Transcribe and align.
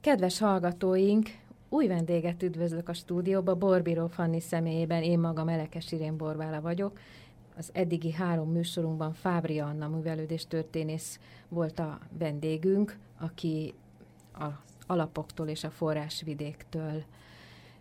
Kedves 0.00 0.38
hallgatóink, 0.38 1.28
új 1.68 1.86
vendéget 1.86 2.42
üdvözlök 2.42 2.88
a 2.88 2.92
stúdióba, 2.92 3.54
Borbíró 3.54 4.06
Fanni 4.06 4.40
személyében, 4.40 5.02
én 5.02 5.18
magam 5.18 5.48
Elekes 5.48 5.92
Irén 5.92 6.16
Borbála 6.16 6.60
vagyok. 6.60 6.98
Az 7.56 7.70
eddigi 7.72 8.12
három 8.12 8.50
műsorunkban 8.52 9.12
Fábri 9.12 9.58
Anna 9.58 9.88
művelődés 9.88 10.46
történész 10.46 11.20
volt 11.48 11.78
a 11.78 11.98
vendégünk, 12.18 12.98
aki 13.18 13.74
az 14.32 14.52
alapoktól 14.86 15.48
és 15.48 15.64
a 15.64 15.70
forrásvidéktől 15.70 17.02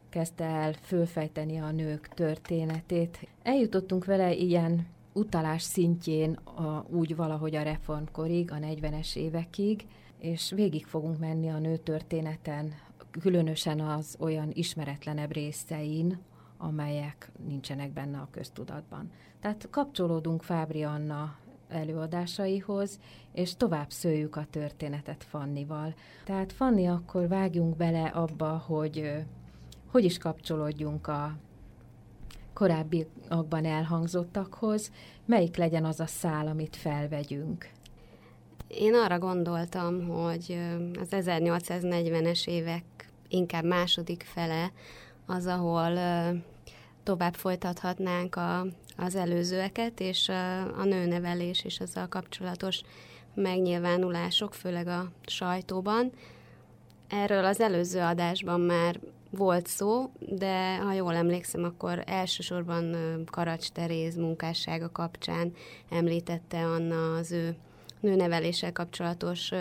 kezdte 0.10 0.44
el 0.44 0.74
fölfejteni 0.74 1.58
a 1.58 1.72
nők 1.72 2.08
történetét. 2.08 3.28
Eljutottunk 3.44 4.06
vele 4.06 4.34
ilyen 4.34 4.88
utalás 5.14 5.62
szintjén 5.62 6.32
a, 6.34 6.86
úgy 6.90 7.16
valahogy 7.16 7.56
a 7.56 7.62
reformkorig, 7.62 8.52
a 8.52 8.56
40-es 8.56 9.16
évekig, 9.16 9.86
és 10.20 10.52
végig 10.52 10.86
fogunk 10.86 11.20
menni 11.20 11.50
a 11.50 11.60
nőtörténeten, 11.60 12.74
különösen 13.12 13.80
az 13.80 14.16
olyan 14.20 14.50
ismeretlenebb 14.54 15.32
részein, 15.32 16.20
amelyek 16.58 17.32
nincsenek 17.48 17.92
benne 17.92 18.18
a 18.18 18.28
köztudatban. 18.32 19.12
Tehát 19.40 19.68
kapcsolódunk 19.70 20.44
Fábri 20.44 20.84
Anna 20.84 21.38
előadásaihoz, 21.68 23.00
és 23.34 23.56
tovább 23.56 23.90
szőjük 23.90 24.36
a 24.36 24.46
történetet 24.50 25.24
Fannival. 25.24 25.94
Tehát 26.26 26.54
Fanni, 26.54 26.88
akkor 26.88 27.28
vágjunk 27.28 27.76
bele 27.76 28.06
abba, 28.06 28.58
hogy 28.58 29.26
hogy 29.92 30.04
is 30.04 30.18
kapcsolódjunk 30.18 31.08
a 31.08 31.38
korábbiakban 32.54 33.66
elhangzottakhoz, 33.66 34.92
melyik 35.26 35.56
legyen 35.56 35.86
az 35.86 36.00
a 36.00 36.06
szál, 36.06 36.48
amit 36.48 36.76
felvegyünk. 36.76 37.70
Én 38.70 38.94
arra 38.94 39.20
gondoltam, 39.20 40.08
hogy 40.08 40.60
az 41.00 41.08
1840-es 41.12 42.48
évek 42.48 42.84
inkább 43.28 43.64
második 43.64 44.24
fele 44.34 44.72
az, 45.26 45.46
ahol 45.46 46.00
tovább 47.04 47.34
folytathatnánk 47.34 48.36
a, 48.36 48.66
az 48.98 49.16
előzőeket, 49.16 50.00
és 50.00 50.30
a, 50.30 50.60
a 50.80 50.84
nőnevelés 50.84 51.64
és 51.64 51.80
azzal 51.80 52.08
kapcsolatos 52.08 52.82
megnyilvánulások, 53.34 54.54
főleg 54.54 54.88
a 54.88 55.12
sajtóban. 55.26 56.12
Erről 57.08 57.46
az 57.46 57.60
előző 57.60 58.00
adásban 58.00 58.62
már 58.62 59.00
volt 59.30 59.68
szó, 59.68 60.12
de 60.20 60.78
ha 60.78 60.94
jól 60.94 61.16
emlékszem, 61.16 61.64
akkor 61.64 62.04
elsősorban 62.06 62.96
Karacs 63.26 63.70
Teréz 63.70 64.16
munkássága 64.16 64.92
kapcsán 64.92 65.54
említette 65.90 66.66
Anna 66.66 67.16
az 67.16 67.32
ő 67.32 67.56
nőneveléssel 68.00 68.72
kapcsolatos 68.72 69.52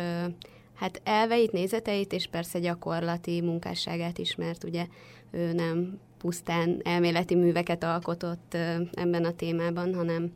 hát 0.75 1.01
elveit, 1.05 1.53
nézeteit, 1.53 2.13
és 2.13 2.27
persze 2.27 2.59
gyakorlati 2.59 3.41
munkásságát 3.41 4.19
is, 4.19 4.35
mert 4.35 4.65
ugye 4.65 4.87
ő 5.31 5.53
nem 5.53 5.99
pusztán 6.19 6.81
elméleti 6.85 7.35
műveket 7.35 7.85
alkotott 7.85 8.55
ebben 8.93 9.25
a 9.25 9.33
témában, 9.33 9.95
hanem 9.95 10.33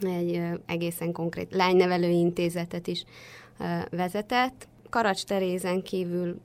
egy 0.00 0.40
egészen 0.66 1.12
konkrét 1.12 1.54
lánynevelő 1.54 2.08
intézetet 2.08 2.86
is 2.86 3.04
vezetett. 3.90 4.68
Karacs 4.90 5.24
Terézen 5.24 5.82
kívül 5.82 6.40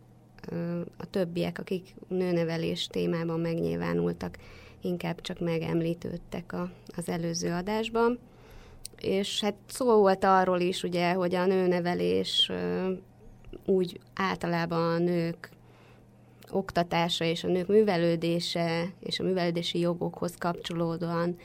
a 0.98 1.06
többiek, 1.10 1.60
akik 1.60 1.96
nőnevelés 2.08 2.88
témában 2.88 3.40
megnyilvánultak, 3.40 4.38
inkább 4.82 5.22
csak 5.22 5.40
megemlítődtek 5.40 6.54
a, 6.54 6.72
az 6.96 7.10
előző 7.10 7.52
adásban 7.52 8.20
és 9.02 9.42
hát 9.42 9.56
szó 9.68 10.00
volt 10.00 10.24
arról 10.24 10.60
is, 10.60 10.84
ugye, 10.84 11.14
hogy 11.14 11.36
a 11.36 11.46
nőnevelés 11.46 12.52
úgy 13.66 14.00
általában 14.16 14.94
a 14.94 14.98
nők 14.98 15.50
oktatása 16.52 17.26
és 17.26 17.44
a 17.44 17.48
nők 17.48 17.68
művelődése 17.68 18.86
és 19.00 19.20
a 19.20 19.24
művelődési 19.24 19.80
jogokhoz 19.80 20.36
kapcsolódóan 20.38 21.36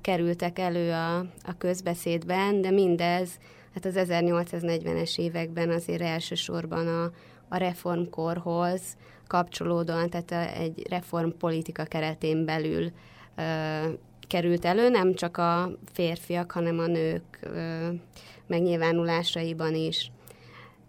kerültek 0.00 0.58
elő 0.58 0.92
a, 0.92 1.18
a 1.18 1.56
közbeszédben, 1.58 2.60
de 2.60 2.70
mindez 2.70 3.30
hát 3.74 3.84
az 3.84 3.94
1840-es 3.96 5.18
években 5.18 5.70
azért 5.70 6.02
elsősorban 6.02 6.86
a, 6.86 7.10
a 7.48 7.56
reformkorhoz 7.56 8.80
kapcsolódóan, 9.26 10.10
tehát 10.10 10.56
egy 10.56 10.86
reformpolitika 10.88 11.84
keretén 11.84 12.44
belül 12.44 12.90
került 14.32 14.64
elő, 14.64 14.88
nem 14.88 15.14
csak 15.14 15.36
a 15.36 15.70
férfiak, 15.92 16.50
hanem 16.50 16.78
a 16.78 16.86
nők 16.86 17.38
ö, 17.40 17.88
megnyilvánulásaiban 18.46 19.74
is. 19.74 20.10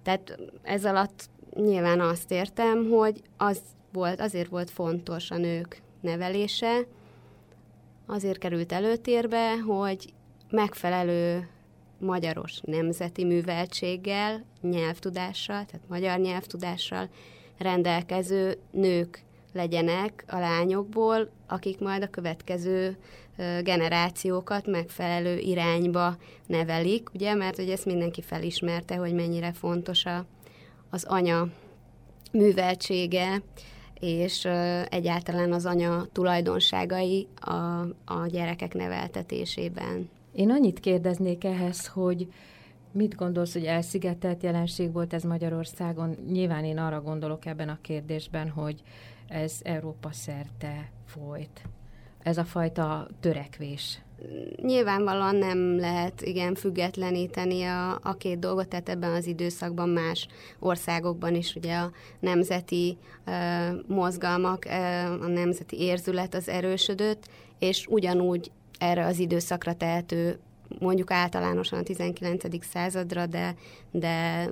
Tehát 0.04 0.40
ez 0.62 0.86
alatt 0.86 1.30
nyilván 1.56 2.00
azt 2.00 2.32
értem, 2.32 2.90
hogy 2.90 3.22
az 3.38 3.60
volt, 3.94 4.22
azért 4.22 4.50
volt 4.50 4.70
fontos 4.70 5.32
a 5.32 5.38
nők 5.38 5.82
nevelése, 6.02 6.86
azért 8.06 8.38
került 8.38 8.72
előtérbe, 8.72 9.58
hogy 9.58 10.14
megfelelő 10.50 11.48
magyaros 12.00 12.60
nemzeti 12.62 13.24
műveltséggel, 13.24 14.46
nyelvtudással, 14.62 15.66
tehát 15.66 15.88
magyar 15.88 16.20
nyelvtudással 16.20 17.10
rendelkező 17.58 18.58
nők 18.72 19.24
legyenek 19.54 20.24
a 20.28 20.40
lányokból, 20.40 21.30
akik 21.48 21.80
majd 21.80 22.04
a 22.04 22.10
következő 22.10 22.98
generációkat 23.64 24.68
megfelelő 24.68 25.38
irányba 25.38 26.18
nevelik, 26.46 27.10
ugye, 27.14 27.34
mert 27.34 27.58
ugye 27.58 27.72
ezt 27.72 27.86
mindenki 27.86 28.22
felismerte, 28.22 28.96
hogy 28.96 29.14
mennyire 29.14 29.54
fontos 29.54 30.06
a, 30.06 30.26
az 30.90 31.04
anya 31.04 31.48
műveltsége, 32.32 33.42
és 34.00 34.46
egyáltalán 34.90 35.52
az 35.52 35.66
anya 35.66 36.06
tulajdonságai 36.12 37.28
a, 37.36 37.80
a 38.06 38.28
gyerekek 38.28 38.74
neveltetésében. 38.74 40.10
Én 40.32 40.52
annyit 40.52 40.80
kérdeznék 40.80 41.44
ehhez, 41.44 41.88
hogy 41.88 42.28
mit 42.92 43.16
gondolsz, 43.16 43.54
hogy 43.54 43.66
elszigetelt 43.66 44.44
jelenség 44.44 44.92
volt 44.92 45.14
ez 45.14 45.24
Magyarországon? 45.24 46.18
Nyilván 46.32 46.64
én 46.64 46.78
arra 46.78 47.02
gondolok 47.02 47.46
ebben 47.46 47.70
a 47.70 47.78
kérdésben, 47.82 48.50
hogy 48.50 48.82
ez 49.28 49.60
Európa 49.64 50.12
szerte 50.12 50.92
folyt 51.06 51.62
ez 52.24 52.38
a 52.38 52.44
fajta 52.44 53.08
törekvés? 53.20 54.02
Nyilvánvalóan 54.62 55.36
nem 55.36 55.80
lehet 55.80 56.22
igen 56.22 56.56
függetleníteni 56.56 57.64
a, 57.64 58.00
a 58.02 58.14
két 58.18 58.40
dolgot, 58.40 58.68
tehát 58.68 58.90
ebben 58.90 59.12
az 59.12 59.26
időszakban 59.26 59.90
más 59.90 60.28
országokban 60.60 61.36
is 61.36 61.56
ugye 61.56 61.76
a 61.76 61.92
nemzeti 62.20 62.98
uh, 63.28 63.34
mozgalmak, 63.88 64.66
uh, 64.66 65.24
a 65.24 65.28
nemzeti 65.28 65.80
érzület 65.80 66.36
az 66.36 66.50
erősödött, 66.50 67.28
és 67.60 67.88
ugyanúgy 67.90 68.52
erre 68.80 69.06
az 69.06 69.20
időszakra 69.20 69.74
tehető 69.74 70.40
mondjuk 70.80 71.12
általánosan 71.12 71.80
a 71.80 71.84
19. 71.84 72.66
századra, 72.66 73.26
de, 73.26 73.56
de 73.92 74.48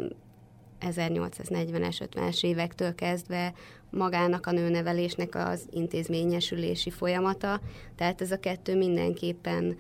1840-es, 0.82 2.08
50-es 2.14 2.44
évektől 2.44 2.96
kezdve 2.96 3.54
magának 3.92 4.46
a 4.46 4.52
nőnevelésnek 4.52 5.36
az 5.36 5.68
intézményesülési 5.72 6.90
folyamata, 6.90 7.60
tehát 7.96 8.22
ez 8.22 8.32
a 8.32 8.40
kettő 8.40 8.78
mindenképpen 8.78 9.78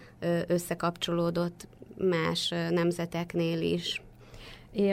összekapcsolódott 0.48 1.68
más 1.98 2.50
nemzeteknél 2.70 3.62
is. 3.62 4.02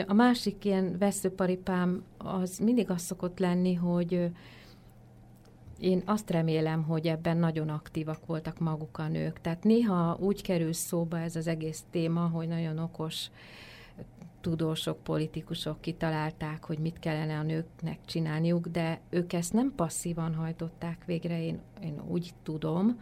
A 0.07 0.13
másik 0.13 0.65
ilyen 0.65 0.97
veszőparipám 0.97 2.03
az 2.17 2.57
mindig 2.57 2.89
az 2.89 3.01
szokott 3.01 3.39
lenni, 3.39 3.73
hogy 3.73 4.29
én 5.79 6.01
azt 6.05 6.29
remélem, 6.29 6.83
hogy 6.83 7.07
ebben 7.07 7.37
nagyon 7.37 7.69
aktívak 7.69 8.25
voltak 8.25 8.59
maguk 8.59 8.97
a 8.97 9.07
nők. 9.07 9.41
Tehát 9.41 9.63
néha 9.63 10.17
úgy 10.19 10.41
kerül 10.41 10.73
szóba 10.73 11.19
ez 11.19 11.35
az 11.35 11.47
egész 11.47 11.83
téma, 11.91 12.27
hogy 12.27 12.47
nagyon 12.47 12.77
okos 12.77 13.25
tudósok, 14.41 15.03
politikusok 15.03 15.81
kitalálták, 15.81 16.63
hogy 16.65 16.79
mit 16.79 16.99
kellene 16.99 17.37
a 17.37 17.43
nőknek 17.43 17.99
csinálniuk, 18.05 18.67
de 18.67 19.01
ők 19.09 19.33
ezt 19.33 19.53
nem 19.53 19.73
passzívan 19.75 20.35
hajtották 20.35 21.05
végre, 21.05 21.43
én, 21.43 21.59
én 21.83 22.01
úgy 22.07 22.33
tudom, 22.43 23.01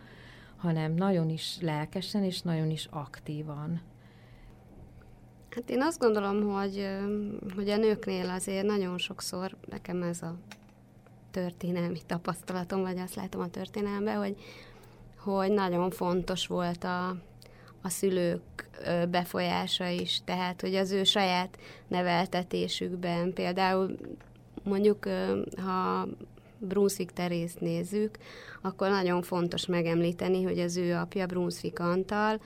hanem 0.57 0.94
nagyon 0.94 1.30
is 1.30 1.57
lelkesen 1.62 2.24
és 2.24 2.42
nagyon 2.42 2.69
is 2.69 2.88
aktívan. 2.92 3.81
Hát 5.50 5.69
én 5.69 5.81
azt 5.81 6.00
gondolom, 6.00 6.42
hogy, 6.42 6.88
hogy 7.56 7.69
a 7.69 7.78
nőknél 7.78 8.30
azért 8.30 8.66
nagyon 8.66 8.98
sokszor 8.98 9.57
nekem 9.69 10.04
ez 10.04 10.22
a 10.22 10.36
történelmi 11.31 12.00
tapasztalatom, 12.06 12.81
vagy 12.81 12.98
azt 12.98 13.16
látom 13.16 13.42
a 13.42 13.50
történelemben, 13.50 14.18
hogy, 14.18 14.36
hogy 15.18 15.51
nagyon 15.51 15.92
fontos 15.92 16.48
volt 16.48 16.84
a, 16.84 17.16
a 17.81 17.89
szülők 17.89 18.69
befolyása 19.09 19.88
is, 19.88 20.21
tehát 20.25 20.62
hogy 20.62 20.75
az 20.75 20.91
ő 20.91 21.03
saját 21.03 21.57
neveltetésükben, 21.88 23.33
például 23.33 23.97
mondjuk, 24.63 25.06
ha 25.57 26.07
Brunswick 26.59 27.13
Terészt 27.13 27.59
nézzük, 27.59 28.18
akkor 28.62 28.89
nagyon 28.89 29.21
fontos 29.21 29.65
megemlíteni, 29.65 30.44
hogy 30.44 30.59
az 30.59 30.77
ő 30.77 30.95
apja 30.95 31.25
Brunswick 31.25 31.79
Antal 31.79 32.39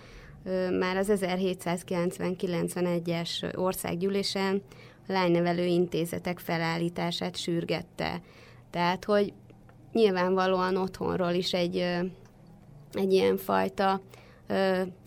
már 0.79 0.97
az 0.97 1.11
1790-91-es 1.11 3.57
országgyűlésen 3.57 4.61
lánynevelő 5.07 5.65
intézetek 5.65 6.39
felállítását 6.39 7.35
sürgette. 7.35 8.21
Tehát, 8.69 9.05
hogy 9.05 9.33
nyilvánvalóan 9.91 10.75
otthonról 10.75 11.31
is 11.31 11.53
egy, 11.53 11.77
egy 12.93 13.13
ilyen 13.13 13.37
fajta 13.37 14.01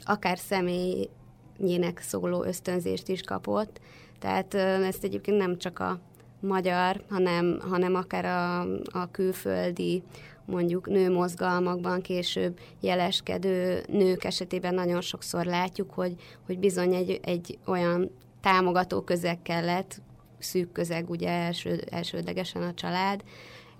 akár 0.05 0.38
személyének 0.38 1.99
szóló 2.00 2.44
ösztönzést 2.44 3.08
is 3.08 3.20
kapott. 3.20 3.81
Tehát 4.19 4.55
ezt 4.85 5.05
egyébként 5.05 5.37
nem 5.37 5.58
csak 5.58 5.79
a 5.79 6.00
magyar, 6.41 7.05
hanem, 7.08 7.58
hanem 7.69 7.94
akár 7.94 8.25
a, 8.25 8.61
a 9.00 9.11
külföldi 9.11 10.02
mondjuk 10.44 10.88
nőmozgalmakban 10.88 12.00
később 12.00 12.58
jeleskedő 12.81 13.82
nők 13.88 14.25
esetében 14.25 14.75
nagyon 14.75 15.00
sokszor 15.00 15.44
látjuk, 15.44 15.90
hogy, 15.90 16.14
hogy 16.47 16.58
bizony 16.58 16.94
egy, 16.94 17.20
egy 17.23 17.58
olyan 17.67 18.11
támogató 18.40 19.00
közeg 19.00 19.43
kellett, 19.43 20.00
szűk 20.38 20.73
közeg 20.73 21.11
ugye 21.11 21.29
első, 21.29 21.85
elsődlegesen 21.90 22.62
a 22.62 22.75
család, 22.75 23.23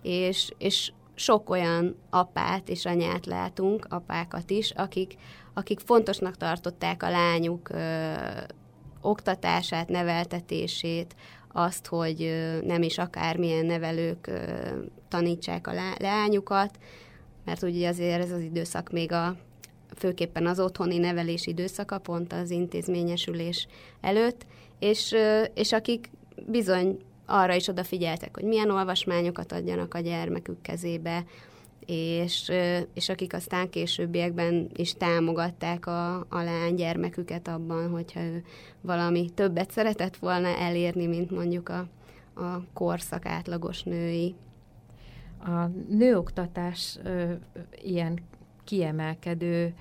és, 0.03 0.53
és 0.59 0.93
sok 1.15 1.51
olyan 1.51 1.97
apát 2.11 2.69
és 2.69 2.85
anyát 2.85 3.27
látunk, 3.27 3.87
apákat 3.91 4.51
is, 4.51 4.71
akik, 4.71 5.15
akik 5.55 5.81
fontosnak 5.81 6.37
tartották 6.37 7.03
a 7.03 7.11
lányuk 7.11 7.69
ö, 7.69 8.13
oktatását, 9.01 9.89
neveltetését, 9.89 11.15
azt, 11.53 11.87
hogy 11.87 12.35
nem 12.65 12.83
is 12.83 12.99
akármilyen 12.99 13.67
nevelők 13.67 14.31
tanítsák 15.09 15.67
a 15.67 15.73
leányukat, 15.99 16.79
mert 17.45 17.63
ugye 17.63 17.89
azért 17.89 18.23
ez 18.23 18.31
az 18.31 18.41
időszak 18.41 18.91
még 18.91 19.13
a 19.13 19.37
főképpen 19.97 20.47
az 20.47 20.61
otthoni 20.61 20.99
nevelés 20.99 21.47
időszaka, 21.47 21.99
pont 21.99 22.33
az 22.33 22.51
intézményesülés 22.51 23.67
előtt, 24.01 24.47
és, 24.79 25.15
és 25.55 25.73
akik 25.73 26.11
bizony 26.47 26.99
arra 27.27 27.55
is 27.55 27.69
odafigyeltek, 27.69 28.35
hogy 28.35 28.45
milyen 28.45 28.71
olvasmányokat 28.71 29.53
adjanak 29.53 29.95
a 29.95 30.01
gyermekük 30.01 30.63
kezébe, 30.63 31.25
és, 31.87 32.53
és 32.95 33.09
akik 33.09 33.33
aztán 33.33 33.71
későbbiekben 33.71 34.71
is 34.77 34.93
támogatták 34.93 35.87
a, 35.87 36.17
a 36.17 36.43
lány 36.43 36.75
gyermeküket 36.75 37.49
abban, 37.49 37.91
hogyha 37.91 38.21
ő 38.21 38.45
valami 38.81 39.31
többet 39.35 39.71
szeretett 39.71 40.17
volna 40.17 40.49
elérni, 40.49 41.07
mint 41.07 41.31
mondjuk 41.31 41.69
a, 41.69 41.87
a 42.35 42.65
korszak 42.73 43.27
átlagos 43.27 43.83
női. 43.83 44.35
A 45.45 45.67
nőoktatás 45.89 46.99
ö, 47.05 47.33
ilyen 47.83 48.19
kiemelkedő 48.65 49.75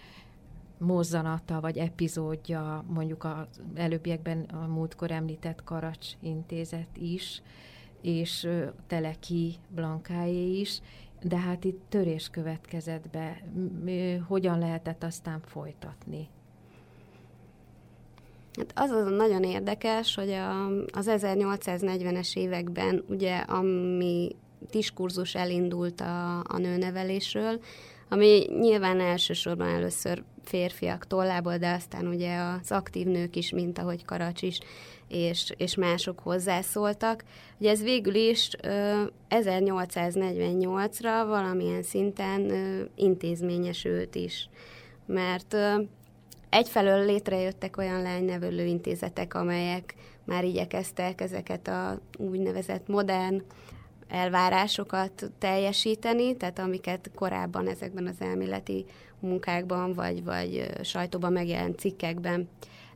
mozzanata 0.78 1.60
vagy 1.60 1.78
epizódja, 1.78 2.84
mondjuk 2.88 3.24
az 3.24 3.62
előbbiekben 3.76 4.42
a 4.42 4.68
múltkor 4.68 5.12
említett 5.12 5.64
Karacs 5.64 6.08
intézet 6.20 6.98
is, 6.98 7.42
és 8.02 8.48
Teleki 8.88 9.56
Blankáé 9.70 10.60
is, 10.60 10.82
de 11.24 11.38
hát 11.38 11.64
itt 11.64 11.82
törés 11.90 12.30
következett 12.30 13.10
be. 13.10 13.44
Hogyan 14.28 14.60
lehetett 14.60 15.04
aztán 15.04 15.42
folytatni? 15.46 16.30
Hát 18.54 18.72
az 18.76 18.90
az 18.90 19.08
nagyon 19.10 19.44
érdekes, 19.44 20.16
hogy 20.16 20.30
a, 20.30 20.66
az 20.68 21.08
1840-es 21.10 22.38
években, 22.38 23.04
ugye, 23.10 23.38
ami 23.38 24.36
diskurzus 24.72 25.36
elindult 25.36 26.02
a, 26.02 26.40
a 26.40 26.58
nőnevelésről, 26.58 27.60
ami 28.10 28.48
nyilván 28.60 29.00
elsősorban 29.00 29.68
először 29.68 30.24
férfiak 30.44 31.08
tollából, 31.08 31.58
de 31.58 31.72
aztán 31.72 32.08
ugye 32.08 32.38
az 32.38 32.72
aktív 32.72 33.08
nők 33.08 33.36
is, 33.36 33.52
mint 33.52 33.80
ahogy 33.80 34.06
Karacs 34.06 34.42
is, 34.42 34.60
és, 35.08 35.54
és 35.58 35.76
mások 35.76 36.20
hozzászóltak. 36.20 37.24
Ugye 37.60 37.70
ez 37.70 37.84
végül 37.84 38.16
is 38.16 38.50
1848-ra 39.30 41.24
valamilyen 41.28 41.84
szinten 41.84 42.52
intézményesült 42.96 44.16
is, 44.16 44.50
mert 45.06 45.56
egyfelől 46.50 47.06
létrejöttek 47.06 47.78
olyan 47.78 48.02
lánynevelő 48.02 48.66
intézetek, 48.66 49.34
amelyek 49.34 49.96
már 50.26 50.44
igyekeztek 50.44 51.22
ezeket 51.22 51.68
a 51.68 52.00
úgynevezett 52.18 52.88
modern 52.88 53.44
elvárásokat 54.08 55.32
teljesíteni, 55.38 56.38
tehát 56.38 56.60
amiket 56.60 57.12
korábban 57.16 57.68
ezekben 57.68 58.08
az 58.08 58.16
elméleti 58.20 58.86
munkákban, 59.20 59.94
vagy, 59.94 60.24
vagy 60.24 60.70
sajtóban 60.82 61.32
megjelent 61.32 61.80
cikkekben 61.80 62.50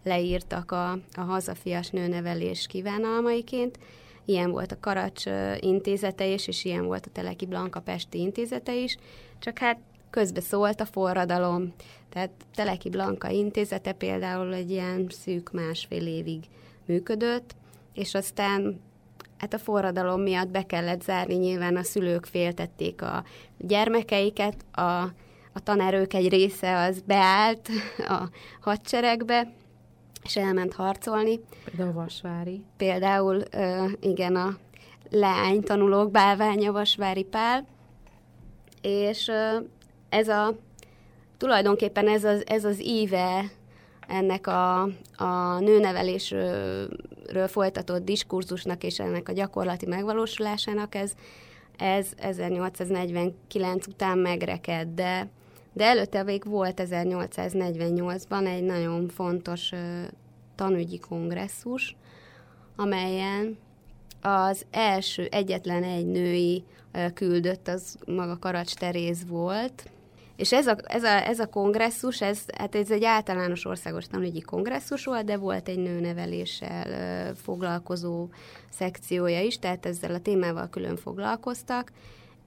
leírtak 0.03 0.71
a, 0.71 0.91
a 0.91 1.21
hazafias 1.21 1.89
nőnevelés 1.89 2.67
kívánalmaiként. 2.67 3.79
Ilyen 4.25 4.51
volt 4.51 4.71
a 4.71 4.79
Karacs 4.79 5.23
intézete 5.59 6.27
is, 6.27 6.47
és 6.47 6.65
ilyen 6.65 6.85
volt 6.85 7.05
a 7.05 7.09
Teleki 7.09 7.45
Blanka 7.45 7.79
Pesti 7.79 8.19
intézete 8.19 8.75
is, 8.75 8.97
csak 9.39 9.57
hát 9.57 9.79
közbe 10.09 10.41
szólt 10.41 10.81
a 10.81 10.85
forradalom. 10.85 11.73
Tehát 12.09 12.31
Teleki 12.55 12.89
Blanka 12.89 13.29
intézete 13.29 13.91
például 13.91 14.53
egy 14.53 14.71
ilyen 14.71 15.07
szűk 15.09 15.51
másfél 15.51 16.07
évig 16.07 16.43
működött, 16.85 17.55
és 17.93 18.13
aztán 18.13 18.79
hát 19.37 19.53
a 19.53 19.57
forradalom 19.57 20.21
miatt 20.21 20.47
be 20.47 20.65
kellett 20.65 21.01
zárni, 21.01 21.35
nyilván 21.35 21.75
a 21.75 21.83
szülők 21.83 22.25
féltették 22.25 23.01
a 23.01 23.23
gyermekeiket, 23.57 24.55
a, 24.71 25.01
a 25.53 25.59
tanerők 25.63 26.13
egy 26.13 26.29
része 26.29 26.77
az 26.77 27.01
beállt 27.01 27.69
a 28.17 28.29
hadseregbe, 28.61 29.51
és 30.23 30.35
elment 30.35 30.73
harcolni. 30.73 31.39
Például 31.65 31.93
Vasvári. 31.93 32.63
Például, 32.77 33.43
igen, 33.99 34.35
a 34.35 34.57
leány 35.09 35.63
tanulók 35.63 36.11
bálványa 36.11 36.71
Vasvári 36.71 37.23
Pál, 37.23 37.65
és 38.81 39.31
ez 40.09 40.27
a, 40.27 40.55
tulajdonképpen 41.37 42.07
ez 42.07 42.23
az, 42.23 42.43
ez 42.47 42.65
az 42.65 42.83
íve 42.83 43.51
ennek 44.07 44.47
a, 44.47 44.81
a 45.15 45.59
nőnevelésről 47.27 47.47
folytatott 47.47 48.05
diskurzusnak 48.05 48.83
és 48.83 48.99
ennek 48.99 49.29
a 49.29 49.31
gyakorlati 49.31 49.85
megvalósulásának, 49.85 50.95
ez, 50.95 51.11
ez 51.77 52.07
1849 52.17 53.87
után 53.87 54.17
megreked, 54.17 54.87
de, 54.87 55.29
de 55.73 55.85
előtte 55.85 56.23
még 56.23 56.45
volt 56.45 56.81
1848-ban 56.83 58.47
egy 58.47 58.63
nagyon 58.63 59.07
fontos 59.07 59.71
tanügyi 60.55 60.99
kongresszus, 60.99 61.95
amelyen 62.75 63.57
az 64.21 64.65
első 64.71 65.27
egyetlen 65.31 65.83
egy 65.83 66.05
női 66.05 66.63
küldött, 67.13 67.67
az 67.67 67.97
maga 68.05 68.39
Karacs 68.39 68.73
Teréz 68.73 69.27
volt, 69.27 69.89
és 70.37 70.53
ez 70.53 70.67
a, 70.67 70.75
ez 70.83 71.03
a, 71.03 71.27
ez 71.27 71.39
a 71.39 71.47
kongresszus, 71.47 72.21
ez, 72.21 72.39
hát 72.57 72.75
ez 72.75 72.91
egy 72.91 73.03
általános 73.03 73.65
országos 73.65 74.05
tanügyi 74.07 74.41
kongresszus 74.41 75.05
volt, 75.05 75.25
de 75.25 75.37
volt 75.37 75.67
egy 75.67 75.77
nőneveléssel 75.77 77.35
foglalkozó 77.35 78.27
szekciója 78.69 79.41
is, 79.41 79.59
tehát 79.59 79.85
ezzel 79.85 80.13
a 80.13 80.19
témával 80.19 80.69
külön 80.69 80.95
foglalkoztak, 80.95 81.91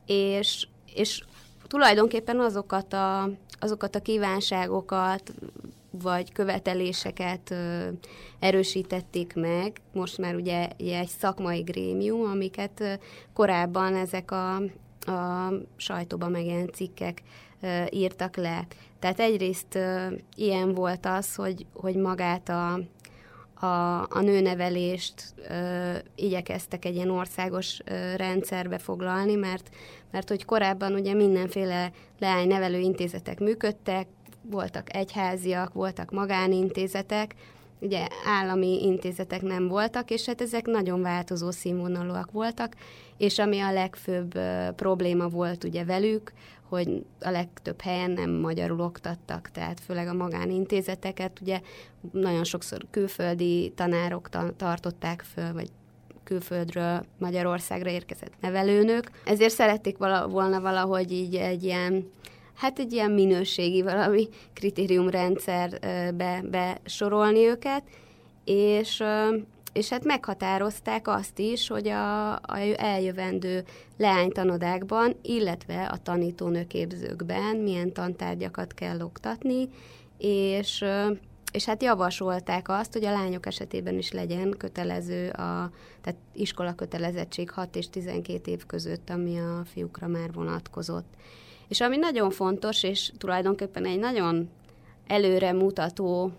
és, 0.07 0.69
és 0.95 1.23
tulajdonképpen 1.67 2.41
azokat 2.41 2.93
a, 2.93 3.31
azokat 3.61 3.95
a 3.95 4.01
kívánságokat, 4.01 5.33
vagy 5.91 6.33
követeléseket 6.33 7.51
ö, 7.51 7.89
erősítették 8.39 9.35
meg. 9.35 9.81
Most 9.93 10.19
már 10.19 10.35
ugye, 10.35 10.69
egy 10.77 11.09
szakmai 11.19 11.61
grémium, 11.61 12.31
amiket 12.31 12.81
ö, 12.81 12.93
korábban 13.33 13.95
ezek 13.95 14.31
a, 14.31 14.55
a 15.13 15.53
sajtóban 15.77 16.31
megjelent 16.31 16.75
cikkek 16.75 17.23
írtak 17.91 18.37
le. 18.37 18.67
Tehát 18.99 19.21
egyrészt 19.21 19.75
ö, 19.75 20.07
ilyen 20.37 20.75
volt 20.75 21.07
az, 21.07 21.35
hogy, 21.35 21.67
hogy 21.75 21.97
magát 21.97 22.49
a, 22.49 22.73
a, 23.67 24.01
a 24.01 24.21
nőnevelést 24.21 25.35
ö, 25.49 25.93
igyekeztek 26.15 26.85
egy 26.85 26.95
ilyen 26.95 27.11
országos 27.11 27.81
ö, 27.85 28.17
rendszerbe 28.17 28.79
foglalni, 28.79 29.35
mert, 29.35 29.71
mert 30.11 30.29
hogy 30.29 30.45
korábban 30.45 30.93
ugye 30.93 31.15
mindenféle 31.15 31.93
leánynevelő 32.19 32.79
intézetek 32.79 33.39
működtek, 33.39 34.07
voltak 34.43 34.95
egyháziak, 34.95 35.73
voltak 35.73 36.11
magánintézetek, 36.11 37.35
ugye 37.81 38.07
állami 38.27 38.83
intézetek 38.83 39.43
nem 39.43 39.69
voltak, 39.69 40.11
és 40.11 40.27
hát 40.27 40.41
ezek 40.41 40.67
nagyon 40.67 41.03
változó 41.03 41.51
színvonalúak 41.51 42.31
voltak, 42.31 42.77
és 43.17 43.39
ami 43.39 43.61
a 43.61 43.73
legfőbb 43.73 44.39
probléma 44.77 45.29
volt 45.29 45.65
ugye 45.65 45.85
velük, 45.85 46.33
hogy 46.71 47.05
a 47.21 47.31
legtöbb 47.31 47.81
helyen 47.81 48.11
nem 48.11 48.31
magyarul 48.31 48.81
oktattak, 48.81 49.51
tehát 49.53 49.81
főleg 49.81 50.09
a 50.09 50.15
magánintézeteket, 50.15 51.41
ugye 51.41 51.61
nagyon 52.13 52.45
sokszor 52.45 52.87
külföldi 52.91 53.73
tanárok 53.77 54.29
tartották 54.57 55.25
föl, 55.35 55.53
vagy 55.53 55.69
külföldről 56.25 57.05
Magyarországra 57.19 57.91
érkezett 57.91 58.33
nevelőnök. 58.41 59.11
Ezért 59.25 59.55
szerették 59.55 59.99
vala, 59.99 60.29
volna 60.29 60.61
valahogy 60.61 61.13
így 61.13 61.35
egy 61.35 61.63
ilyen 61.63 62.11
hát 62.55 62.79
egy 62.79 62.93
ilyen 62.93 63.11
minőségi 63.11 63.83
valami 63.83 64.29
kritériumrendszerbe 64.53 66.43
besorolni 66.51 67.47
őket, 67.47 67.83
és, 68.45 69.03
és 69.73 69.89
hát 69.89 70.05
meghatározták 70.05 71.09
azt 71.09 71.39
is, 71.39 71.69
hogy 71.69 71.89
a, 71.89 72.33
a 72.33 72.59
eljövendő 72.77 73.65
leánytanodákban, 73.97 75.17
illetve 75.23 75.85
a 75.85 75.97
tanítónőképzőkben 76.03 77.57
milyen 77.57 77.93
tantárgyakat 77.93 78.75
kell 78.75 79.01
oktatni, 79.01 79.69
és 80.19 80.85
és 81.53 81.65
hát 81.65 81.83
javasolták 81.83 82.69
azt, 82.69 82.93
hogy 82.93 83.05
a 83.05 83.13
lányok 83.13 83.47
esetében 83.47 83.99
is 83.99 84.13
legyen 84.13 84.55
kötelező, 84.59 85.29
a, 85.29 85.71
tehát 86.01 86.19
iskola 86.33 86.75
kötelezettség 86.75 87.51
6 87.51 87.77
és 87.77 87.91
12 87.91 88.51
év 88.51 88.67
között, 88.67 89.11
ami 89.11 89.39
a 89.39 89.63
fiúkra 89.65 90.07
már 90.07 90.33
vonatkozott. 90.33 91.15
És 91.69 91.81
ami 91.81 91.97
nagyon 91.97 92.31
fontos, 92.31 92.83
és 92.83 93.13
tulajdonképpen 93.19 93.85
egy 93.85 93.99
nagyon 93.99 94.51
előre 95.07 95.53
mutató 95.53 96.33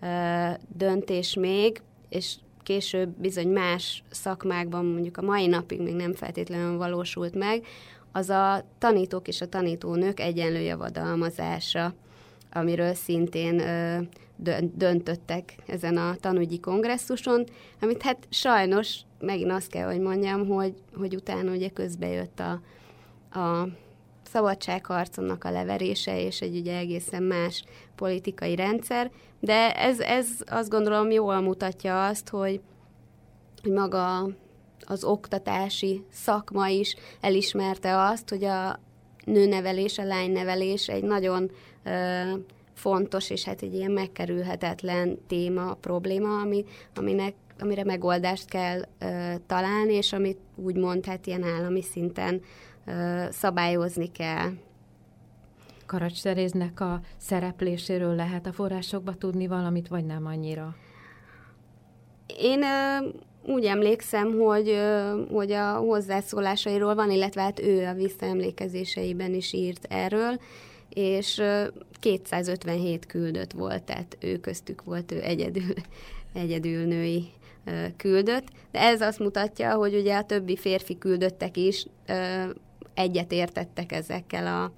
ö, 0.00 0.48
döntés 0.76 1.34
még, 1.34 1.82
és 2.08 2.34
később 2.66 3.08
bizony 3.08 3.48
más 3.48 4.02
szakmákban, 4.10 4.84
mondjuk 4.84 5.16
a 5.16 5.22
mai 5.22 5.46
napig 5.46 5.80
még 5.80 5.94
nem 5.94 6.14
feltétlenül 6.14 6.76
valósult 6.76 7.34
meg, 7.34 7.64
az 8.12 8.30
a 8.30 8.64
tanítók 8.78 9.28
és 9.28 9.40
a 9.40 9.48
tanítónők 9.48 10.20
egyenlő 10.20 10.60
javadalmazása, 10.60 11.94
amiről 12.52 12.94
szintén 12.94 13.60
ö, 13.60 13.98
döntöttek 14.74 15.54
ezen 15.66 15.96
a 15.96 16.16
tanügyi 16.20 16.60
kongresszuson, 16.60 17.44
amit 17.80 18.02
hát 18.02 18.26
sajnos 18.30 19.00
megint 19.20 19.50
azt 19.50 19.70
kell, 19.70 19.86
hogy 19.86 20.00
mondjam, 20.00 20.46
hogy, 20.48 20.74
hogy 20.94 21.14
utána 21.14 21.50
ugye 21.50 21.68
közbejött 21.68 22.40
a, 22.40 22.60
a 23.40 23.68
szabadságharconnak 24.22 25.44
a 25.44 25.50
leverése, 25.50 26.20
és 26.20 26.40
egy 26.40 26.56
ugye 26.56 26.76
egészen 26.76 27.22
más 27.22 27.64
politikai 27.96 28.54
rendszer, 28.54 29.10
de 29.40 29.72
ez, 29.72 30.00
ez 30.00 30.26
azt 30.46 30.70
gondolom 30.70 31.10
jól 31.10 31.40
mutatja 31.40 32.06
azt, 32.06 32.28
hogy, 32.28 32.60
hogy 33.62 33.72
maga 33.72 34.28
az 34.86 35.04
oktatási 35.04 36.04
szakma 36.10 36.68
is 36.68 36.96
elismerte 37.20 37.98
azt, 38.02 38.28
hogy 38.28 38.44
a 38.44 38.80
nőnevelés, 39.24 39.98
a 39.98 40.04
lánynevelés 40.04 40.88
egy 40.88 41.02
nagyon 41.02 41.50
ö, 41.84 42.22
fontos, 42.74 43.30
és 43.30 43.44
hát 43.44 43.62
egy 43.62 43.74
ilyen 43.74 43.90
megkerülhetetlen 43.90 45.18
téma, 45.26 45.74
probléma, 45.74 46.40
ami, 46.40 46.64
aminek, 46.94 47.34
amire 47.58 47.84
megoldást 47.84 48.48
kell 48.48 48.80
ö, 48.98 49.34
találni, 49.46 49.92
és 49.92 50.12
amit 50.12 50.38
úgymond 50.54 51.06
hát 51.06 51.26
ilyen 51.26 51.42
állami 51.42 51.82
szinten 51.82 52.40
ö, 52.86 53.24
szabályozni 53.30 54.12
kell. 54.12 54.50
Karacs 55.86 56.22
Teréznek 56.22 56.80
a 56.80 57.00
szerepléséről 57.16 58.14
lehet 58.14 58.46
a 58.46 58.52
forrásokba 58.52 59.14
tudni 59.14 59.46
valamit, 59.46 59.88
vagy 59.88 60.04
nem 60.04 60.26
annyira? 60.26 60.76
Én 62.38 62.62
ö, 62.62 63.08
úgy 63.52 63.64
emlékszem, 63.64 64.38
hogy, 64.38 64.68
ö, 64.68 65.20
hogy 65.32 65.52
a 65.52 65.72
hozzászólásairól 65.72 66.94
van, 66.94 67.10
illetve 67.10 67.42
hát 67.42 67.60
ő 67.60 67.86
a 67.86 67.94
visszaemlékezéseiben 67.94 69.34
is 69.34 69.52
írt 69.52 69.86
erről, 69.88 70.40
és 70.88 71.42
257 72.00 73.06
küldött 73.06 73.52
volt, 73.52 73.82
tehát 73.82 74.16
ő 74.20 74.38
köztük 74.38 74.84
volt 74.84 75.12
ő 75.12 75.22
egyedül, 75.22 75.74
egyedül 76.42 76.84
női 76.84 77.28
küldött, 77.96 78.46
de 78.70 78.80
ez 78.80 79.00
azt 79.00 79.18
mutatja, 79.18 79.74
hogy 79.74 79.94
ugye 79.94 80.16
a 80.16 80.24
többi 80.24 80.56
férfi 80.56 80.98
küldöttek 80.98 81.56
is 81.56 81.86
egyet 82.94 83.32
értettek 83.32 83.92
ezekkel 83.92 84.46
a, 84.46 84.72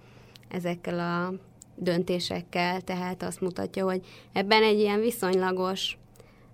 ezekkel 0.49 0.99
a 0.99 1.33
döntésekkel, 1.75 2.81
tehát 2.81 3.23
azt 3.23 3.41
mutatja, 3.41 3.85
hogy 3.85 4.07
ebben 4.33 4.63
egy 4.63 4.79
ilyen 4.79 5.01
viszonylagos, 5.01 5.99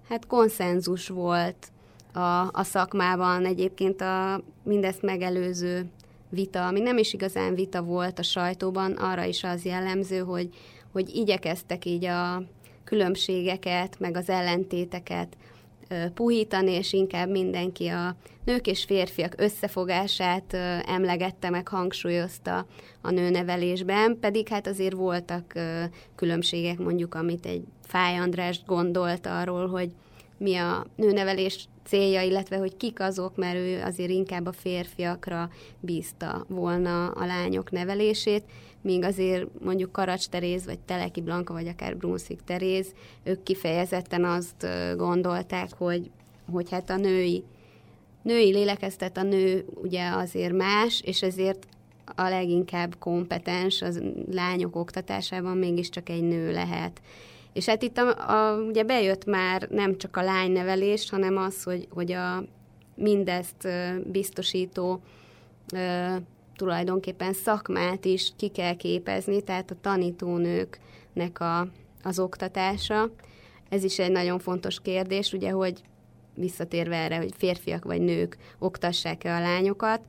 hát 0.08 0.26
konszenzus 0.26 1.08
volt 1.08 1.68
a, 2.12 2.50
a 2.52 2.62
szakmában, 2.62 3.44
egyébként 3.44 4.00
a 4.00 4.40
mindezt 4.62 5.02
megelőző 5.02 5.86
vita, 6.28 6.66
ami 6.66 6.80
nem 6.80 6.98
is 6.98 7.12
igazán 7.12 7.54
vita 7.54 7.82
volt 7.82 8.18
a 8.18 8.22
sajtóban, 8.22 8.92
arra 8.92 9.24
is 9.24 9.44
az 9.44 9.64
jellemző, 9.64 10.18
hogy, 10.18 10.48
hogy 10.92 11.08
igyekeztek 11.14 11.84
így 11.84 12.04
a 12.04 12.42
különbségeket, 12.84 13.98
meg 13.98 14.16
az 14.16 14.28
ellentéteket 14.28 15.36
puhítani, 16.14 16.70
és 16.70 16.92
inkább 16.92 17.30
mindenki 17.30 17.86
a 17.86 18.16
nők 18.44 18.66
és 18.66 18.84
férfiak 18.84 19.34
összefogását 19.36 20.54
emlegette, 20.86 21.50
meg 21.50 21.68
hangsúlyozta 21.68 22.66
a 23.00 23.10
nőnevelésben, 23.10 24.18
pedig 24.20 24.48
hát 24.48 24.66
azért 24.66 24.94
voltak 24.94 25.52
különbségek, 26.14 26.78
mondjuk, 26.78 27.14
amit 27.14 27.46
egy 27.46 27.62
Fáj 27.82 28.16
András 28.16 28.62
gondolt 28.66 29.26
arról, 29.26 29.68
hogy 29.68 29.90
mi 30.38 30.56
a 30.56 30.86
nőnevelés 30.96 31.68
célja, 31.84 32.22
illetve 32.22 32.56
hogy 32.56 32.76
kik 32.76 33.00
azok, 33.00 33.36
mert 33.36 33.56
ő 33.56 33.82
azért 33.82 34.10
inkább 34.10 34.46
a 34.46 34.52
férfiakra 34.52 35.50
bízta 35.80 36.44
volna 36.48 37.08
a 37.08 37.26
lányok 37.26 37.70
nevelését, 37.70 38.44
míg 38.84 39.04
azért 39.04 39.46
mondjuk 39.64 39.92
Karacs 39.92 40.26
Teréz, 40.26 40.64
vagy 40.64 40.78
Teleki 40.78 41.20
Blanka, 41.20 41.52
vagy 41.52 41.68
akár 41.68 41.96
Brunswick 41.96 42.44
Teréz, 42.44 42.94
ők 43.22 43.42
kifejezetten 43.42 44.24
azt 44.24 44.66
gondolták, 44.96 45.68
hogy, 45.76 46.10
hogy 46.52 46.70
hát 46.70 46.90
a 46.90 46.96
női, 46.96 47.44
női 48.22 48.52
lélekeztet 48.52 49.16
a 49.16 49.22
nő 49.22 49.64
ugye 49.82 50.08
azért 50.08 50.52
más, 50.52 51.00
és 51.00 51.22
ezért 51.22 51.66
a 52.14 52.28
leginkább 52.28 52.94
kompetens 52.98 53.82
az 53.82 54.02
lányok 54.30 54.76
oktatásában 54.76 55.56
mégiscsak 55.56 56.08
egy 56.08 56.22
nő 56.22 56.52
lehet. 56.52 57.00
És 57.54 57.66
hát 57.66 57.82
itt 57.82 57.98
a, 57.98 58.30
a, 58.30 58.56
ugye 58.56 58.82
bejött 58.82 59.24
már 59.24 59.68
nem 59.70 59.98
csak 59.98 60.16
a 60.16 60.22
lánynevelés, 60.22 61.10
hanem 61.10 61.36
az, 61.36 61.62
hogy, 61.62 61.88
hogy 61.90 62.12
a 62.12 62.44
mindezt 62.94 63.68
biztosító 64.06 65.00
tulajdonképpen 66.56 67.32
szakmát 67.32 68.04
is 68.04 68.32
ki 68.36 68.48
kell 68.48 68.74
képezni, 68.74 69.42
tehát 69.42 69.70
a 69.70 69.80
tanítónőknek 69.80 71.40
a, 71.40 71.68
az 72.02 72.18
oktatása. 72.18 73.10
Ez 73.68 73.84
is 73.84 73.98
egy 73.98 74.10
nagyon 74.10 74.38
fontos 74.38 74.80
kérdés, 74.80 75.32
ugye, 75.32 75.50
hogy 75.50 75.80
visszatérve 76.34 76.96
erre, 76.96 77.16
hogy 77.16 77.32
férfiak 77.36 77.84
vagy 77.84 78.00
nők 78.00 78.36
oktassák-e 78.58 79.36
a 79.36 79.40
lányokat. 79.40 80.00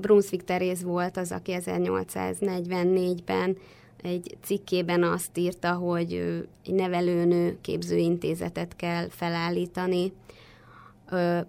Brunswick 0.00 0.44
Teréz 0.44 0.82
volt 0.82 1.16
az, 1.16 1.32
aki 1.32 1.56
1844-ben 1.58 3.56
egy 4.02 4.36
cikkében 4.42 5.02
azt 5.02 5.38
írta, 5.38 5.72
hogy 5.72 6.12
egy 6.64 6.74
nevelőnő 6.74 7.58
képzőintézetet 7.60 8.76
kell 8.76 9.08
felállítani, 9.08 10.12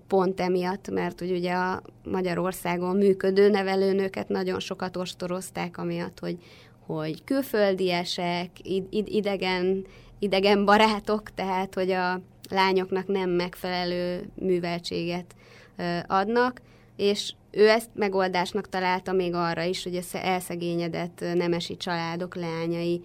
pont 0.07 0.39
emiatt, 0.39 0.89
mert 0.89 1.19
hogy 1.19 1.31
ugye 1.31 1.53
a 1.53 1.81
Magyarországon 2.03 2.95
működő 2.97 3.49
nevelőnőket 3.49 4.29
nagyon 4.29 4.59
sokat 4.59 4.97
ostorozták, 4.97 5.77
amiatt, 5.77 6.19
hogy, 6.19 6.37
hogy 6.85 7.23
külföldiesek, 7.23 8.49
idegen, 8.91 9.85
idegen 10.19 10.65
barátok, 10.65 11.33
tehát 11.33 11.73
hogy 11.73 11.91
a 11.91 12.21
lányoknak 12.49 13.07
nem 13.07 13.29
megfelelő 13.29 14.29
műveltséget 14.35 15.35
adnak, 16.07 16.61
és 16.95 17.33
ő 17.57 17.69
ezt 17.69 17.89
megoldásnak 17.93 18.69
találta 18.69 19.11
még 19.11 19.33
arra 19.33 19.63
is, 19.63 19.83
hogy 19.83 19.95
az 19.95 20.15
elszegényedett 20.15 21.23
nemesi 21.33 21.77
családok 21.77 22.35
leányai 22.35 23.01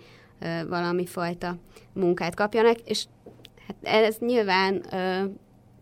valami 0.69 1.07
fajta 1.07 1.57
munkát 1.93 2.35
kapjanak, 2.35 2.81
és 2.81 3.05
hát 3.67 3.77
ez 4.05 4.17
nyilván 4.19 4.83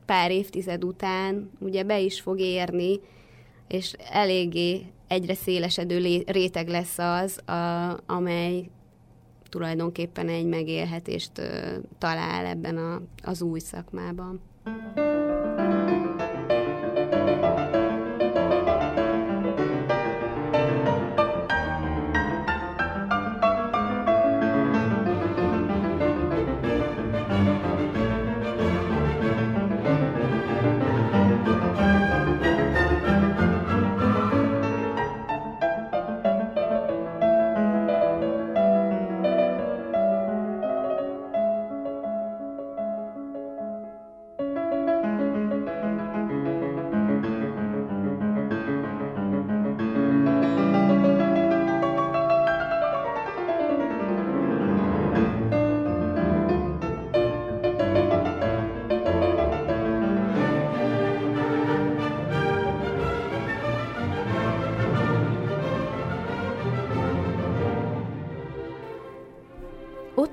pár 0.07 0.31
évtized 0.31 0.85
után 0.85 1.51
ugye 1.59 1.83
be 1.83 1.99
is 2.01 2.21
fog 2.21 2.41
érni, 2.41 3.01
és 3.69 3.93
eléggé 4.11 4.87
egyre 5.09 5.35
szélesedő 5.35 6.23
réteg 6.27 6.69
lesz 6.69 6.99
az, 6.99 7.49
a, 7.49 7.97
amely 8.07 8.71
tulajdonképpen 9.49 10.29
egy 10.29 10.47
megélhetést 10.47 11.33
talál 11.99 12.47
ebben 12.47 12.77
a, 12.77 13.03
az 13.23 13.43
új 13.43 13.59
szakmában. 13.59 14.41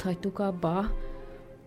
Hagytuk 0.07 0.39
abba, 0.39 0.91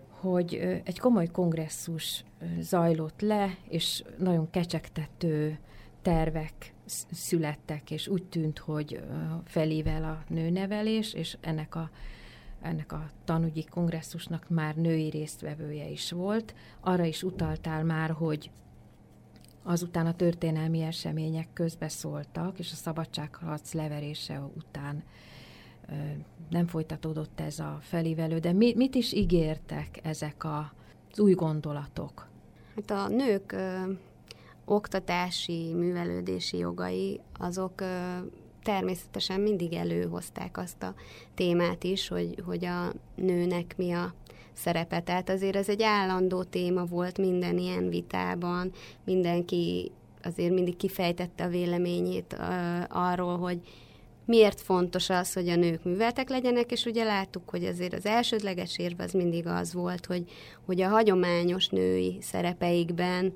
hogy 0.09 0.55
egy 0.85 0.99
komoly 0.99 1.27
kongresszus 1.27 2.25
zajlott 2.59 3.21
le, 3.21 3.57
és 3.69 4.05
nagyon 4.19 4.51
kecsegtető 4.51 5.59
tervek 6.03 6.75
születtek, 7.11 7.91
és 7.91 8.09
úgy 8.09 8.25
tűnt, 8.25 8.59
hogy 8.59 9.03
felével 9.45 10.05
a 10.05 10.33
nőnevelés, 10.33 11.15
és 11.15 11.37
ennek 11.41 11.75
a, 11.75 11.91
ennek 12.61 12.93
a 12.93 13.11
tanügyi 13.25 13.65
kongresszusnak 13.65 14.49
már 14.49 14.75
női 14.75 15.11
résztvevője 15.11 15.89
is 15.89 16.13
volt. 16.13 16.55
Arra 16.81 17.05
is 17.05 17.23
utaltál 17.23 17.85
már, 17.85 18.11
hogy 18.11 18.51
azután 19.63 20.07
a 20.07 20.17
történelmi 20.17 20.81
események 20.81 21.49
közbeszóltak, 21.53 22.59
és 22.59 22.73
a 22.73 22.77
szabadságharc 22.77 23.73
leverése 23.73 24.41
után 24.57 25.03
nem 26.51 26.67
folytatódott 26.67 27.41
ez 27.41 27.59
a 27.59 27.79
felívelő, 27.81 28.39
de 28.39 28.53
mi, 28.53 28.75
mit 28.77 28.95
is 28.95 29.13
ígértek 29.13 30.01
ezek 30.03 30.45
a, 30.45 30.73
az 31.13 31.21
új 31.21 31.33
gondolatok? 31.33 32.29
Hát 32.75 32.91
a 32.91 33.09
nők 33.09 33.53
ö, 33.53 33.93
oktatási, 34.65 35.73
művelődési 35.75 36.57
jogai, 36.57 37.21
azok 37.39 37.81
ö, 37.81 38.17
természetesen 38.63 39.41
mindig 39.41 39.73
előhozták 39.73 40.59
azt 40.59 40.83
a 40.83 40.95
témát 41.35 41.85
is, 41.85 42.09
hogy, 42.09 42.43
hogy 42.47 42.65
a 42.65 42.93
nőnek 43.15 43.77
mi 43.77 43.93
a 43.93 44.15
szerepe. 44.53 45.01
Tehát 45.01 45.31
azért 45.31 45.57
ez 45.57 45.69
egy 45.69 45.83
állandó 45.83 46.43
téma 46.43 46.85
volt 46.85 47.19
minden 47.19 47.59
ilyen 47.59 47.89
vitában, 47.89 48.73
mindenki 49.05 49.91
azért 50.23 50.53
mindig 50.55 50.77
kifejtette 50.77 51.45
a 51.45 51.49
véleményét 51.49 52.37
ö, 52.39 52.45
arról, 52.89 53.39
hogy 53.39 53.61
miért 54.31 54.61
fontos 54.61 55.11
az, 55.11 55.33
hogy 55.33 55.49
a 55.49 55.57
nők 55.57 55.85
műveltek 55.85 56.29
legyenek, 56.29 56.71
és 56.71 56.85
ugye 56.85 57.05
láttuk, 57.05 57.51
hogy 57.51 57.65
azért 57.65 57.95
az 57.95 58.07
elsődleges 58.07 58.79
érv 58.79 59.01
az 59.01 59.13
mindig 59.13 59.47
az 59.47 59.73
volt, 59.73 60.07
hogy, 60.07 60.25
hogy 60.67 60.81
a 60.81 60.89
hagyományos 60.89 61.69
női 61.69 62.19
szerepeikben 62.21 63.33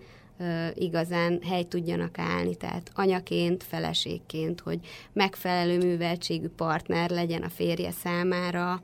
igazán 0.75 1.41
helyt 1.43 1.67
tudjanak 1.67 2.19
állni, 2.19 2.55
tehát 2.55 2.91
anyaként, 2.95 3.63
feleségként, 3.63 4.61
hogy 4.61 4.79
megfelelő 5.13 5.79
műveltségű 5.79 6.49
partner 6.49 7.11
legyen 7.11 7.43
a 7.43 7.49
férje 7.49 7.91
számára, 7.91 8.83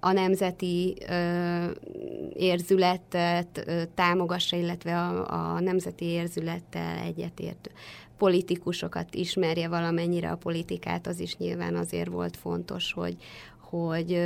a 0.00 0.12
nemzeti 0.12 0.96
érzületet 2.34 3.70
támogassa, 3.94 4.56
illetve 4.56 4.98
a, 4.98 5.54
a 5.54 5.60
nemzeti 5.60 6.04
érzülettel 6.04 6.98
egyetértő 6.98 7.70
politikusokat 8.22 9.14
ismerje 9.14 9.68
valamennyire 9.68 10.30
a 10.30 10.36
politikát, 10.36 11.06
az 11.06 11.20
is 11.20 11.36
nyilván 11.36 11.76
azért 11.76 12.08
volt 12.08 12.36
fontos, 12.36 12.92
hogy, 12.92 13.16
hogy, 13.60 14.22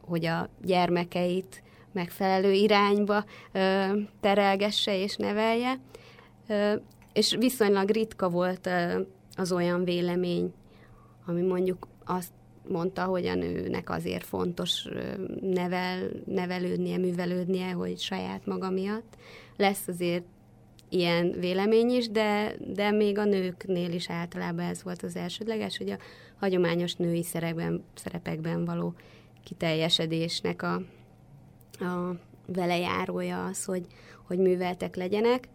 hogy 0.00 0.24
a 0.26 0.48
gyermekeit 0.64 1.62
megfelelő 1.92 2.52
irányba 2.52 3.24
terelgesse 4.20 4.98
és 4.98 5.16
nevelje. 5.16 5.80
És 7.12 7.36
viszonylag 7.38 7.90
ritka 7.90 8.28
volt 8.28 8.68
az 9.36 9.52
olyan 9.52 9.84
vélemény, 9.84 10.52
ami 11.26 11.42
mondjuk 11.42 11.88
azt 12.04 12.32
mondta, 12.68 13.04
hogy 13.04 13.26
a 13.26 13.34
nőnek 13.34 13.90
azért 13.90 14.24
fontos 14.24 14.88
nevel, 15.40 16.10
nevelődnie, 16.26 16.98
művelődnie, 16.98 17.70
hogy 17.70 17.98
saját 17.98 18.46
maga 18.46 18.70
miatt. 18.70 19.16
Lesz 19.56 19.88
azért 19.88 20.24
ilyen 20.90 21.32
vélemény 21.38 21.90
is, 21.90 22.08
de, 22.08 22.54
de 22.74 22.90
még 22.90 23.18
a 23.18 23.24
nőknél 23.24 23.92
is 23.92 24.10
általában 24.10 24.64
ez 24.64 24.82
volt 24.82 25.02
az 25.02 25.16
elsődleges, 25.16 25.78
hogy 25.78 25.90
a 25.90 25.98
hagyományos 26.38 26.94
női 26.94 27.22
szerepben, 27.22 27.84
szerepekben 27.94 28.64
való 28.64 28.94
kiteljesedésnek 29.44 30.62
a, 30.62 30.74
a 31.84 32.16
velejárója 32.46 33.44
az, 33.44 33.64
hogy, 33.64 33.86
hogy 34.26 34.38
műveltek 34.38 34.96
legyenek. 34.96 35.48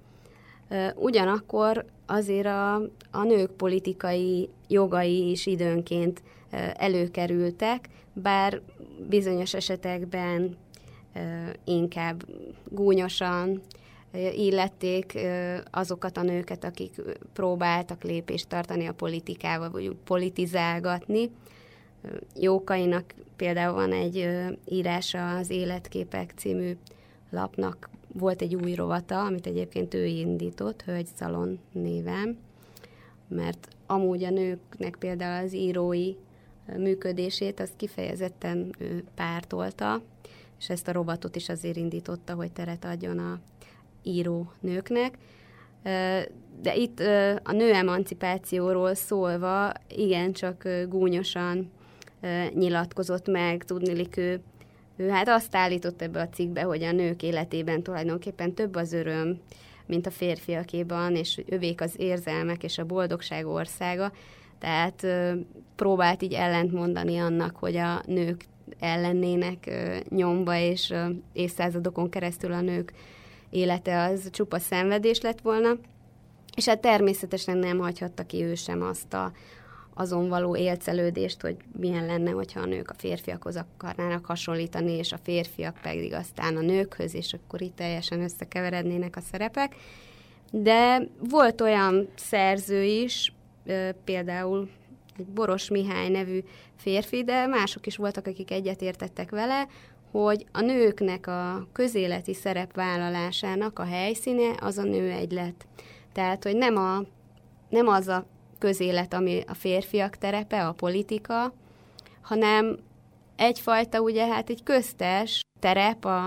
Ugyanakkor 0.95 1.85
azért 2.05 2.45
a, 2.45 2.75
a 3.11 3.23
nők 3.23 3.51
politikai 3.51 4.49
jogai 4.67 5.29
is 5.29 5.45
időnként 5.45 6.21
előkerültek, 6.73 7.89
bár 8.13 8.61
bizonyos 9.09 9.53
esetekben 9.53 10.57
inkább 11.63 12.25
gúnyosan, 12.69 13.61
illették 14.35 15.17
azokat 15.71 16.17
a 16.17 16.21
nőket, 16.21 16.63
akik 16.63 17.01
próbáltak 17.33 18.03
lépést 18.03 18.47
tartani 18.47 18.85
a 18.85 18.93
politikával, 18.93 19.69
vagy 19.69 19.95
politizálgatni. 20.03 21.29
Jókainak 22.35 23.13
például 23.35 23.73
van 23.73 23.91
egy 23.91 24.29
írása 24.65 25.35
az 25.35 25.49
Életképek 25.49 26.33
című 26.35 26.77
lapnak, 27.29 27.89
volt 28.13 28.41
egy 28.41 28.55
új 28.55 28.73
rovata, 28.73 29.23
amit 29.25 29.47
egyébként 29.47 29.93
ő 29.93 30.05
indított, 30.05 30.81
Hölgy 30.81 31.07
Szalon 31.15 31.59
néven, 31.71 32.37
mert 33.27 33.67
amúgy 33.85 34.23
a 34.23 34.29
nőknek 34.29 34.95
például 34.99 35.45
az 35.45 35.53
írói 35.53 36.13
működését, 36.77 37.59
az 37.59 37.71
kifejezetten 37.75 38.75
ő 38.77 39.03
pártolta, 39.15 40.01
és 40.59 40.69
ezt 40.69 40.87
a 40.87 40.91
rovatot 40.91 41.35
is 41.35 41.49
azért 41.49 41.77
indította, 41.77 42.33
hogy 42.33 42.51
teret 42.51 42.85
adjon 42.85 43.19
a 43.19 43.39
író 44.05 44.51
nőknek. 44.59 45.17
De 46.61 46.75
itt 46.75 46.99
a 47.43 47.51
nő 47.51 47.73
emancipációról 47.73 48.93
szólva 48.93 49.71
igencsak 49.95 50.67
gúnyosan 50.89 51.71
nyilatkozott 52.53 53.27
meg, 53.27 53.63
tudnilik 53.63 54.17
ő, 54.17 54.41
ő 54.95 55.09
hát 55.09 55.27
azt 55.27 55.55
állított 55.55 56.01
ebbe 56.01 56.21
a 56.21 56.29
cikkbe, 56.29 56.61
hogy 56.61 56.83
a 56.83 56.91
nők 56.91 57.23
életében 57.23 57.83
tulajdonképpen 57.83 58.53
több 58.53 58.75
az 58.75 58.93
öröm, 58.93 59.39
mint 59.85 60.07
a 60.07 60.11
férfiakéban, 60.11 61.15
és 61.15 61.41
övék 61.49 61.81
az 61.81 61.93
érzelmek 61.97 62.63
és 62.63 62.77
a 62.77 62.85
boldogság 62.85 63.47
országa. 63.47 64.11
Tehát 64.59 65.07
próbált 65.75 66.21
így 66.21 66.33
ellentmondani 66.33 67.17
annak, 67.17 67.55
hogy 67.55 67.75
a 67.75 68.01
nők 68.05 68.45
ellennének 68.79 69.71
nyomba, 70.09 70.57
és 70.57 70.93
évszázadokon 71.33 72.09
keresztül 72.09 72.51
a 72.51 72.61
nők 72.61 72.93
élete 73.49 74.03
az 74.03 74.29
csupa 74.31 74.59
szenvedés 74.59 75.21
lett 75.21 75.41
volna, 75.41 75.77
és 76.55 76.65
hát 76.65 76.81
természetesen 76.81 77.57
nem 77.57 77.77
hagyhatta 77.77 78.25
ki 78.25 78.43
ő 78.43 78.55
sem 78.55 78.81
azt 78.81 79.13
a, 79.13 79.31
azon 79.93 80.29
való 80.29 80.55
élcelődést, 80.55 81.41
hogy 81.41 81.55
milyen 81.79 82.05
lenne, 82.05 82.31
hogyha 82.31 82.59
a 82.59 82.65
nők 82.65 82.89
a 82.89 82.93
férfiakhoz 82.97 83.55
akarnának 83.55 84.25
hasonlítani, 84.25 84.91
és 84.91 85.11
a 85.11 85.19
férfiak 85.23 85.79
pedig 85.81 86.13
aztán 86.13 86.57
a 86.57 86.61
nőkhöz, 86.61 87.15
és 87.15 87.33
akkor 87.33 87.61
itt 87.61 87.75
teljesen 87.75 88.21
összekeverednének 88.21 89.15
a 89.15 89.21
szerepek. 89.21 89.75
De 90.51 91.07
volt 91.29 91.61
olyan 91.61 92.07
szerző 92.15 92.83
is, 92.83 93.33
például 94.03 94.69
egy 95.17 95.25
Boros 95.25 95.69
Mihály 95.69 96.09
nevű 96.09 96.43
férfi, 96.75 97.23
de 97.23 97.47
mások 97.47 97.85
is 97.85 97.95
voltak, 97.95 98.27
akik 98.27 98.51
egyetértettek 98.51 99.29
vele, 99.29 99.67
hogy 100.23 100.45
a 100.51 100.61
nőknek 100.61 101.27
a 101.27 101.67
közéleti 101.71 102.33
szerepvállalásának 102.33 103.79
a 103.79 103.83
helyszíne 103.83 104.55
az 104.59 104.77
a 104.77 104.83
nő 104.83 105.09
egylet. 105.09 105.67
Tehát, 106.13 106.43
hogy 106.43 106.55
nem, 106.55 106.77
a, 106.77 107.01
nem 107.69 107.87
az 107.87 108.07
a 108.07 108.25
közélet, 108.59 109.13
ami 109.13 109.43
a 109.47 109.53
férfiak 109.53 110.17
terepe, 110.17 110.67
a 110.67 110.71
politika, 110.71 111.53
hanem 112.21 112.77
egyfajta, 113.35 114.01
ugye 114.01 114.27
hát 114.27 114.49
egy 114.49 114.63
köztes 114.63 115.41
terep 115.59 116.05
a, 116.05 116.25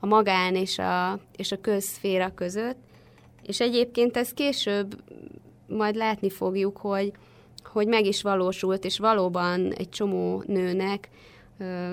a 0.00 0.06
magán 0.06 0.54
és 0.54 0.78
a, 0.78 1.20
és 1.36 1.52
a 1.52 1.60
közszféra 1.60 2.34
között, 2.34 2.78
és 3.42 3.60
egyébként 3.60 4.16
ez 4.16 4.32
később 4.32 5.02
majd 5.66 5.94
látni 5.94 6.30
fogjuk, 6.30 6.76
hogy, 6.76 7.12
hogy 7.64 7.86
meg 7.86 8.06
is 8.06 8.22
valósult, 8.22 8.84
és 8.84 8.98
valóban 8.98 9.72
egy 9.72 9.88
csomó 9.88 10.42
nőnek 10.46 11.08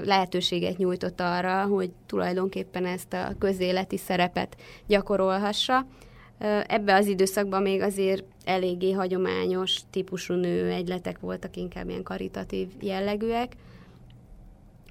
lehetőséget 0.04 0.78
nyújtott 0.78 1.21
arra, 1.21 1.63
hogy 1.63 1.91
tulajdonképpen 2.06 2.86
ezt 2.86 3.13
a 3.13 3.36
közéleti 3.39 3.97
szerepet 3.97 4.58
gyakorolhassa. 4.88 5.86
Ebbe 6.67 6.95
az 6.95 7.08
időszakban 7.08 7.62
még 7.62 7.82
azért 7.82 8.23
eléggé 8.43 8.91
hagyományos 8.91 9.80
típusú 9.89 10.34
nő 10.34 10.69
egyletek 10.69 11.19
voltak, 11.19 11.56
inkább 11.56 11.89
ilyen 11.89 12.04
karitatív 12.04 12.67
jellegűek, 12.82 13.54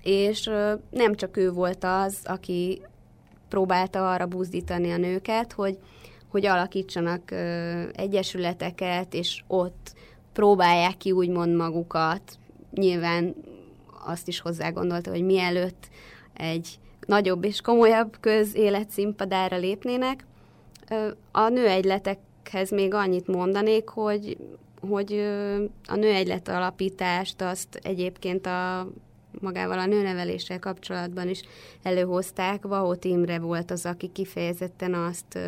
és 0.02 0.50
nem 0.90 1.14
csak 1.14 1.36
ő 1.36 1.50
volt 1.50 1.84
az, 1.84 2.18
aki 2.24 2.82
próbálta 3.48 4.10
arra 4.10 4.26
buzdítani 4.26 4.90
a 4.90 4.96
nőket, 4.96 5.52
hogy, 5.52 5.78
hogy 6.28 6.46
alakítsanak 6.46 7.30
egyesületeket, 7.92 9.14
és 9.14 9.42
ott 9.46 9.94
próbálják 10.32 10.96
ki 10.96 11.12
úgymond 11.12 11.56
magukat. 11.56 12.38
Nyilván 12.70 13.34
azt 14.04 14.28
is 14.28 14.40
hozzá 14.40 14.70
gondolta, 14.70 15.10
hogy 15.10 15.24
mielőtt 15.24 15.88
egy 16.32 16.78
nagyobb 17.06 17.44
és 17.44 17.60
komolyabb 17.60 18.16
közélet 18.20 18.90
színpadára 18.90 19.56
lépnének. 19.56 20.24
A 21.32 21.48
nőegyletekhez 21.48 22.70
még 22.70 22.94
annyit 22.94 23.26
mondanék, 23.26 23.88
hogy, 23.88 24.36
hogy 24.80 25.12
a 25.86 25.94
nőegylet 25.94 26.48
alapítást 26.48 27.42
azt 27.42 27.80
egyébként 27.82 28.46
a 28.46 28.88
magával 29.40 29.78
a 29.78 29.86
nőneveléssel 29.86 30.58
kapcsolatban 30.58 31.28
is 31.28 31.42
előhozták. 31.82 32.62
Vahot 32.62 33.04
Imre 33.04 33.38
volt 33.38 33.70
az, 33.70 33.86
aki 33.86 34.10
kifejezetten 34.12 34.94
azt 34.94 35.38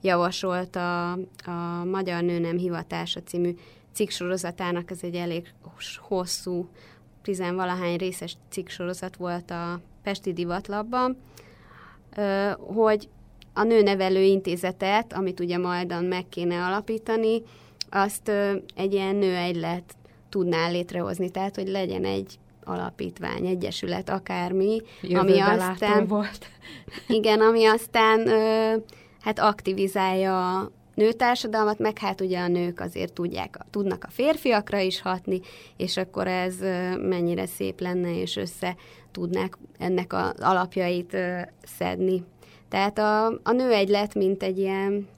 javasolta 0.00 1.12
a 1.44 1.84
Magyar 1.90 2.22
Nő 2.22 2.38
Nem 2.38 2.56
Hivatása 2.56 3.22
című 3.22 3.54
cikksorozatának, 3.92 4.90
ez 4.90 4.98
egy 5.02 5.14
elég 5.14 5.52
hosszú, 5.98 6.68
tizenvalahány 7.22 7.96
részes 7.96 8.36
cikksorozat 8.50 9.16
volt 9.16 9.50
a 9.50 9.80
Pesti 10.02 10.32
Divatlapban, 10.32 11.16
hogy 12.74 13.08
a 13.54 13.62
nőnevelő 13.62 14.22
intézetet, 14.22 15.12
amit 15.12 15.40
ugye 15.40 15.58
majdan 15.58 16.04
meg 16.04 16.28
kéne 16.28 16.64
alapítani, 16.64 17.42
azt 17.90 18.28
egy 18.74 18.92
ilyen 18.92 19.16
nőegylet 19.16 19.94
tudná 20.28 20.68
létrehozni, 20.68 21.30
tehát 21.30 21.54
hogy 21.54 21.68
legyen 21.68 22.04
egy 22.04 22.38
alapítvány, 22.64 23.46
egyesület, 23.46 24.08
akármi, 24.08 24.82
Jövőbe 25.00 25.20
ami 25.20 25.40
aztán 25.40 26.06
volt. 26.06 26.46
igen, 27.08 27.40
ami 27.40 27.64
aztán 27.64 28.26
ö, 28.26 28.74
hát 29.20 29.38
aktivizálja 29.38 30.70
nőtársadalmat, 30.94 31.78
meg 31.78 31.98
hát 31.98 32.20
ugye 32.20 32.38
a 32.38 32.48
nők 32.48 32.80
azért 32.80 33.12
tudják, 33.12 33.58
tudnak 33.70 34.04
a 34.04 34.10
férfiakra 34.10 34.78
is 34.78 35.00
hatni, 35.00 35.40
és 35.76 35.96
akkor 35.96 36.26
ez 36.26 36.60
ö, 36.60 36.96
mennyire 36.96 37.46
szép 37.46 37.80
lenne, 37.80 38.20
és 38.20 38.36
össze 38.36 38.76
tudnák 39.10 39.58
ennek 39.78 40.12
az 40.12 40.40
alapjait 40.40 41.14
ö, 41.14 41.38
szedni. 41.78 42.24
Tehát 42.68 42.98
a, 42.98 43.26
a 43.26 43.52
nő 43.52 43.72
egylet, 43.72 44.14
mint 44.14 44.42
egy 44.42 44.58
ilyen 44.58 45.08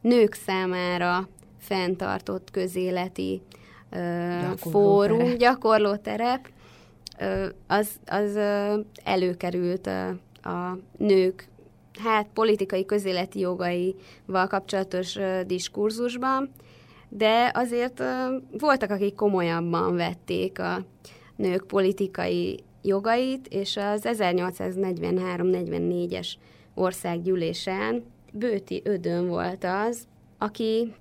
nők 0.00 0.34
számára 0.34 1.28
fenntartott 1.58 2.50
közéleti 2.50 3.42
gyakorló 3.90 4.56
fórum, 4.56 5.18
terep. 5.18 5.36
gyakorlóterep, 5.36 6.48
az, 7.66 7.88
az 8.06 8.38
előkerült 9.04 9.86
a, 9.86 10.08
a 10.48 10.78
nők 10.96 11.48
hát 11.98 12.26
politikai 12.34 12.84
közéleti 12.84 13.38
jogaival 13.38 14.46
kapcsolatos 14.48 15.18
diskurzusban, 15.46 16.50
de 17.08 17.50
azért 17.54 18.02
voltak, 18.58 18.90
akik 18.90 19.14
komolyabban 19.14 19.96
vették 19.96 20.58
a 20.58 20.84
nők 21.36 21.66
politikai 21.66 22.60
jogait, 22.82 23.46
és 23.46 23.76
az 23.76 24.02
1843-44-es 24.04 26.28
országgyűlésen 26.74 28.04
Bőti 28.32 28.82
Ödön 28.84 29.28
volt 29.28 29.64
az, 29.64 30.06
aki 30.38 30.94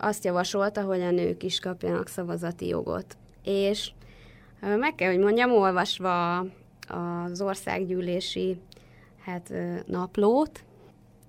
azt 0.00 0.24
javasolta, 0.24 0.82
hogy 0.82 1.00
a 1.00 1.10
nők 1.10 1.42
is 1.42 1.60
kapjanak 1.60 2.08
szavazati 2.08 2.66
jogot. 2.66 3.16
És 3.44 3.90
meg 4.60 4.94
kell, 4.94 5.10
hogy 5.10 5.22
mondjam, 5.22 5.50
olvasva 5.50 6.38
az 6.88 7.40
országgyűlési 7.40 8.56
hát, 9.24 9.52
naplót, 9.86 10.64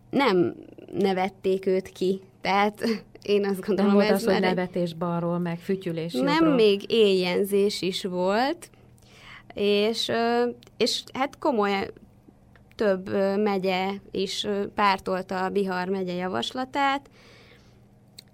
nem 0.10 0.56
nevették 0.92 1.66
őt 1.66 1.90
ki. 1.90 2.22
Tehát 2.42 2.84
én 3.22 3.46
azt 3.46 3.66
gondolom, 3.66 3.86
nem 3.86 3.94
volt 3.94 4.10
ez 4.10 4.26
az, 4.26 4.34
hogy 4.34 4.42
nevetés 4.42 4.94
balról, 4.94 5.40
meg 5.40 5.60
fütyülés 5.60 6.14
Nem, 6.14 6.26
jobbról. 6.28 6.56
még 6.56 6.92
éjjenzés 6.92 7.82
is 7.82 8.04
volt, 8.04 8.70
és, 9.54 10.12
és 10.78 11.04
hát 11.14 11.38
komoly 11.38 11.90
több 12.76 13.10
megye 13.38 13.90
is 14.12 14.48
pártolta 14.76 15.44
a 15.44 15.50
Bihar 15.50 15.88
megye 15.88 16.14
javaslatát, 16.14 17.10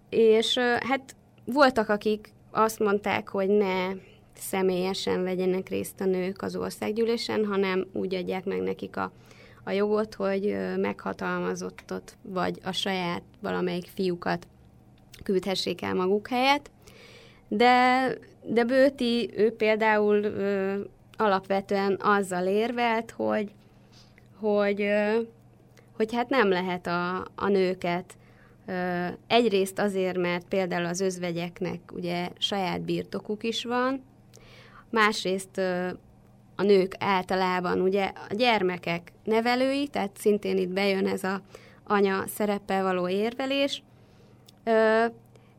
és 0.09 0.57
hát 0.57 1.15
voltak, 1.45 1.89
akik 1.89 2.33
azt 2.51 2.79
mondták, 2.79 3.29
hogy 3.29 3.49
ne 3.49 3.87
személyesen 4.33 5.23
vegyenek 5.23 5.69
részt 5.69 6.01
a 6.01 6.05
nők 6.05 6.41
az 6.41 6.55
országgyűlésen, 6.55 7.45
hanem 7.45 7.87
úgy 7.93 8.15
adják 8.15 8.45
meg 8.45 8.61
nekik 8.61 8.97
a, 8.97 9.11
a 9.69 9.71
jogot, 9.71 10.15
hogy 10.15 10.57
meghatalmazottat, 10.77 12.17
vagy 12.21 12.59
a 12.63 12.71
saját 12.71 13.21
valamelyik 13.41 13.89
fiúkat 13.93 14.47
küldhessék 15.23 15.81
el 15.81 15.93
maguk 15.93 16.27
helyett. 16.27 16.71
De, 17.47 18.07
de 18.43 18.63
Bőti, 18.63 19.29
ő 19.35 19.55
például 19.55 20.23
ö, 20.23 20.79
alapvetően 21.17 21.97
azzal 22.01 22.45
érvelt, 22.45 23.11
hogy, 23.11 23.51
hogy, 24.39 24.81
ö, 24.81 25.19
hogy 25.95 26.13
hát 26.13 26.29
nem 26.29 26.49
lehet 26.49 26.87
a, 26.87 27.27
a 27.35 27.47
nőket 27.47 28.17
Egyrészt 29.27 29.79
azért, 29.79 30.17
mert 30.17 30.45
például 30.47 30.85
az 30.85 30.99
özvegyeknek 30.99 31.79
ugye 31.93 32.29
saját 32.37 32.81
birtokuk 32.81 33.43
is 33.43 33.63
van, 33.63 34.03
másrészt 34.89 35.61
a 36.59 36.63
nők 36.63 36.95
általában 36.99 37.81
ugye 37.81 38.11
a 38.29 38.33
gyermekek 38.33 39.11
nevelői, 39.23 39.87
tehát 39.87 40.17
szintén 40.17 40.57
itt 40.57 40.69
bejön 40.69 41.07
ez 41.07 41.23
a 41.23 41.41
anya 41.83 42.23
szereppel 42.27 42.83
való 42.83 43.07
érvelés, 43.07 43.83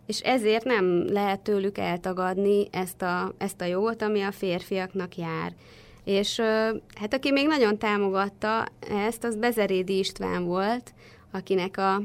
és 0.06 0.20
ezért 0.20 0.64
nem 0.64 1.04
lehet 1.12 1.40
tőlük 1.40 1.78
eltagadni 1.78 2.66
ezt 2.70 3.02
a, 3.02 3.34
ezt 3.38 3.60
a 3.60 3.64
jogot, 3.64 4.02
ami 4.02 4.22
a 4.22 4.32
férfiaknak 4.32 5.16
jár. 5.16 5.54
És 6.04 6.40
hát 6.94 7.14
aki 7.14 7.30
még 7.30 7.46
nagyon 7.46 7.78
támogatta 7.78 8.66
ezt, 9.06 9.24
az 9.24 9.36
Bezerédi 9.36 9.98
István 9.98 10.44
volt, 10.44 10.94
akinek 11.30 11.76
a 11.76 12.02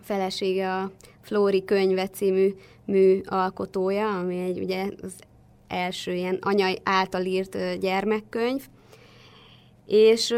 felesége 0.00 0.74
a 0.74 0.90
Flóri 1.20 1.64
könyve 1.64 2.08
című 2.08 2.54
mű 2.84 3.20
alkotója, 3.24 4.18
ami 4.18 4.38
egy 4.38 4.58
ugye 4.58 4.86
az 5.02 5.12
első 5.68 6.12
ilyen 6.12 6.38
anyai 6.40 6.78
által 6.82 7.24
írt 7.24 7.78
gyermekkönyv, 7.80 8.66
és 9.86 10.34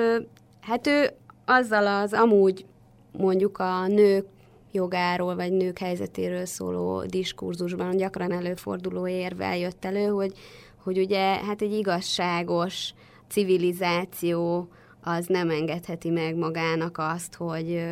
hát 0.60 0.86
ő 0.86 1.10
azzal 1.44 1.86
az 1.86 2.12
amúgy 2.12 2.64
mondjuk 3.12 3.58
a 3.58 3.86
nők 3.86 4.26
jogáról, 4.72 5.34
vagy 5.34 5.52
nők 5.52 5.78
helyzetéről 5.78 6.44
szóló 6.44 7.02
diskurzusban 7.02 7.96
gyakran 7.96 8.32
előforduló 8.32 9.06
érvel 9.06 9.56
jött 9.56 9.84
elő, 9.84 10.06
hogy, 10.06 10.32
hogy 10.76 10.98
ugye 10.98 11.44
hát 11.44 11.62
egy 11.62 11.72
igazságos 11.72 12.94
civilizáció 13.28 14.68
az 15.02 15.26
nem 15.26 15.50
engedheti 15.50 16.10
meg 16.10 16.36
magának 16.36 16.98
azt, 16.98 17.34
hogy, 17.34 17.82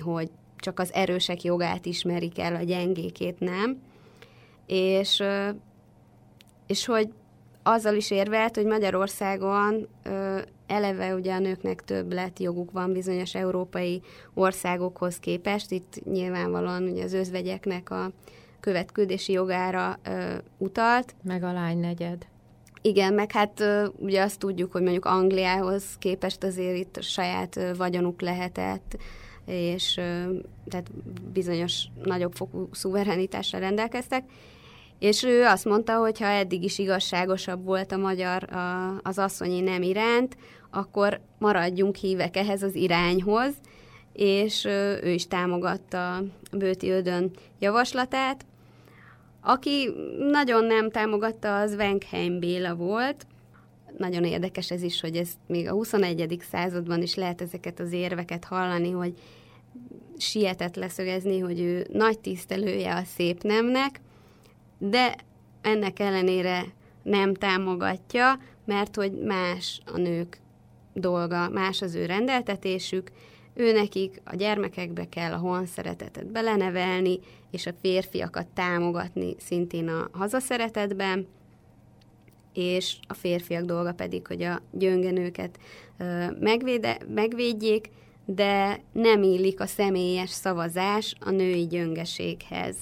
hogy 0.00 0.30
csak 0.56 0.80
az 0.80 0.92
erősek 0.92 1.42
jogát 1.42 1.86
ismerik 1.86 2.38
el, 2.38 2.54
a 2.54 2.62
gyengékét 2.62 3.38
nem. 3.38 3.82
És, 4.66 5.22
és 6.66 6.86
hogy 6.86 7.08
azzal 7.62 7.94
is 7.94 8.10
érvelt, 8.10 8.56
hogy 8.56 8.66
Magyarországon 8.66 9.88
eleve 10.66 11.14
ugye 11.14 11.32
a 11.32 11.38
nőknek 11.38 11.84
több 11.84 12.12
lett 12.12 12.38
joguk 12.38 12.70
van 12.70 12.92
bizonyos 12.92 13.34
európai 13.34 14.02
országokhoz 14.34 15.18
képest. 15.18 15.70
Itt 15.70 16.04
nyilvánvalóan 16.04 16.82
ugye 16.82 17.04
az 17.04 17.12
özvegyeknek 17.12 17.90
a 17.90 18.10
követküldési 18.60 19.32
jogára 19.32 19.98
utalt. 20.58 21.14
Meg 21.22 21.42
a 21.42 21.52
lány 21.52 21.78
negyed. 21.78 22.26
Igen, 22.82 23.14
meg 23.14 23.32
hát 23.32 23.64
ugye 23.96 24.22
azt 24.22 24.38
tudjuk, 24.38 24.72
hogy 24.72 24.82
mondjuk 24.82 25.04
Angliához 25.04 25.84
képest 25.98 26.44
azért 26.44 26.76
itt 26.76 27.02
saját 27.02 27.60
vagyonuk 27.76 28.20
lehetett, 28.20 28.96
és 29.46 29.94
tehát 30.68 30.90
bizonyos 31.32 31.84
nagyobb 32.02 32.32
fokú 32.32 32.68
szuverenitással 32.72 33.60
rendelkeztek, 33.60 34.24
és 34.98 35.22
ő 35.22 35.44
azt 35.44 35.64
mondta, 35.64 35.96
hogy 35.96 36.18
ha 36.18 36.26
eddig 36.26 36.62
is 36.62 36.78
igazságosabb 36.78 37.64
volt 37.64 37.92
a 37.92 37.96
magyar 37.96 38.54
a, 38.54 38.96
az 39.02 39.18
asszonyi 39.18 39.60
nem 39.60 39.82
iránt, 39.82 40.36
akkor 40.70 41.20
maradjunk 41.38 41.96
hívek 41.96 42.36
ehhez 42.36 42.62
az 42.62 42.74
irányhoz, 42.74 43.54
és 44.12 44.64
ő 45.02 45.10
is 45.10 45.26
támogatta 45.26 46.22
Bőti 46.52 46.90
Ödön 46.90 47.30
javaslatát. 47.58 48.44
Aki 49.40 49.90
nagyon 50.30 50.64
nem 50.64 50.90
támogatta, 50.90 51.60
az 51.60 51.74
Wenkheim 51.74 52.38
Béla 52.38 52.74
volt. 52.74 53.26
Nagyon 53.96 54.24
érdekes 54.24 54.70
ez 54.70 54.82
is, 54.82 55.00
hogy 55.00 55.16
ez 55.16 55.28
még 55.46 55.68
a 55.68 55.72
21. 55.72 56.42
században 56.50 57.02
is 57.02 57.14
lehet 57.14 57.40
ezeket 57.40 57.80
az 57.80 57.92
érveket 57.92 58.44
hallani, 58.44 58.90
hogy 58.90 59.14
sietett 60.18 60.76
leszögezni, 60.76 61.38
hogy 61.38 61.60
ő 61.60 61.86
nagy 61.92 62.18
tisztelője 62.18 62.94
a 62.94 63.02
szép 63.04 63.42
nemnek, 63.42 64.00
de 64.78 65.16
ennek 65.60 65.98
ellenére 65.98 66.64
nem 67.02 67.34
támogatja, 67.34 68.38
mert 68.64 68.96
hogy 68.96 69.12
más 69.12 69.80
a 69.84 69.98
nők 69.98 70.40
dolga, 70.92 71.48
más 71.48 71.82
az 71.82 71.94
ő 71.94 72.06
rendeltetésük, 72.06 73.10
ő 73.54 73.72
nekik 73.72 74.20
a 74.24 74.34
gyermekekbe 74.34 75.08
kell 75.08 75.32
a 75.32 75.38
honszeretetet 75.38 76.26
belenevelni, 76.26 77.18
és 77.50 77.66
a 77.66 77.72
férfiakat 77.80 78.46
támogatni 78.46 79.34
szintén 79.38 79.88
a 79.88 80.08
hazaszeretetben, 80.12 81.26
és 82.52 82.96
a 83.08 83.14
férfiak 83.14 83.64
dolga 83.64 83.92
pedig, 83.92 84.26
hogy 84.26 84.42
a 84.42 84.62
gyöngenőket 84.72 85.58
megvéde, 86.40 86.98
megvédjék, 87.14 87.90
de 88.24 88.80
nem 88.92 89.22
illik 89.22 89.60
a 89.60 89.66
személyes 89.66 90.30
szavazás 90.30 91.14
a 91.20 91.30
női 91.30 91.66
gyöngeséghez. 91.66 92.76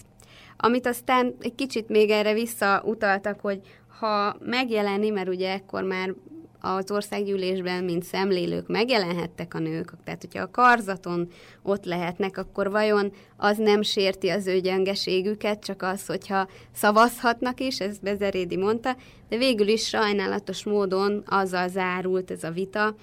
Amit 0.64 0.86
aztán 0.86 1.34
egy 1.40 1.54
kicsit 1.54 1.88
még 1.88 2.10
erre 2.10 2.32
visszautaltak, 2.32 3.40
hogy 3.40 3.60
ha 3.98 4.36
megjelenni, 4.40 5.10
mert 5.10 5.28
ugye 5.28 5.52
ekkor 5.52 5.82
már 5.82 6.14
az 6.60 6.90
országgyűlésben, 6.90 7.84
mint 7.84 8.02
szemlélők 8.02 8.68
megjelenhettek 8.68 9.54
a 9.54 9.58
nők, 9.58 9.92
tehát 10.04 10.20
hogyha 10.20 10.42
a 10.42 10.50
karzaton 10.50 11.28
ott 11.62 11.84
lehetnek, 11.84 12.38
akkor 12.38 12.70
vajon 12.70 13.12
az 13.36 13.58
nem 13.58 13.82
sérti 13.82 14.28
az 14.28 14.46
ő 14.46 14.60
gyengeségüket, 14.60 15.64
csak 15.64 15.82
az, 15.82 16.06
hogyha 16.06 16.48
szavazhatnak 16.72 17.60
is, 17.60 17.80
ez 17.80 17.98
Bezerédi 17.98 18.56
mondta, 18.56 18.96
de 19.28 19.36
végül 19.36 19.68
is 19.68 19.88
sajnálatos 19.88 20.64
módon 20.64 21.22
azzal 21.26 21.68
zárult 21.68 22.30
ez 22.30 22.44
a 22.44 22.50
vita, 22.50 22.94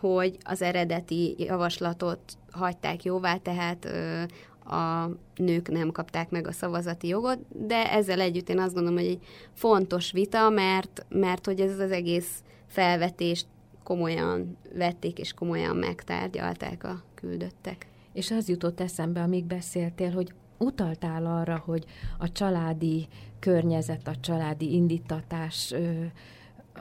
hogy 0.00 0.36
az 0.44 0.62
eredeti 0.62 1.34
javaslatot 1.38 2.20
hagyták 2.50 3.04
jóvá, 3.04 3.36
tehát 3.36 3.84
ö, 3.84 4.22
a 4.66 5.10
nők 5.36 5.68
nem 5.68 5.90
kapták 5.90 6.30
meg 6.30 6.46
a 6.46 6.52
szavazati 6.52 7.08
jogot, 7.08 7.38
de 7.66 7.92
ezzel 7.92 8.20
együtt 8.20 8.48
én 8.48 8.58
azt 8.58 8.74
gondolom, 8.74 8.98
hogy 8.98 9.08
egy 9.08 9.24
fontos 9.52 10.12
vita, 10.12 10.48
mert, 10.48 11.06
mert 11.08 11.46
hogy 11.46 11.60
ez 11.60 11.78
az 11.78 11.90
egész 11.90 12.42
felvetést 12.66 13.46
komolyan 13.82 14.56
vették 14.74 15.18
és 15.18 15.32
komolyan 15.32 15.76
megtárgyalták 15.76 16.84
a 16.84 17.02
küldöttek. 17.14 17.86
És 18.12 18.30
az 18.30 18.48
jutott 18.48 18.80
eszembe, 18.80 19.20
amíg 19.20 19.44
beszéltél, 19.44 20.10
hogy 20.10 20.32
utaltál 20.58 21.26
arra, 21.26 21.62
hogy 21.64 21.84
a 22.18 22.32
családi 22.32 23.08
környezet, 23.38 24.08
a 24.08 24.16
családi 24.20 24.72
indítatás, 24.72 25.74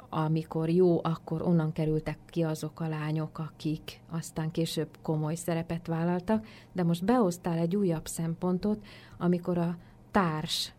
amikor 0.09 0.69
jó, 0.69 0.99
akkor 1.03 1.41
onnan 1.41 1.71
kerültek 1.71 2.17
ki 2.25 2.43
azok 2.43 2.79
a 2.79 2.87
lányok, 2.87 3.39
akik 3.39 4.01
aztán 4.09 4.51
később 4.51 4.97
komoly 5.01 5.35
szerepet 5.35 5.87
vállaltak, 5.87 6.45
de 6.71 6.83
most 6.83 7.05
behoztál 7.05 7.57
egy 7.57 7.75
újabb 7.75 8.07
szempontot, 8.07 8.85
amikor 9.17 9.57
a 9.57 9.77
társ 10.11 10.73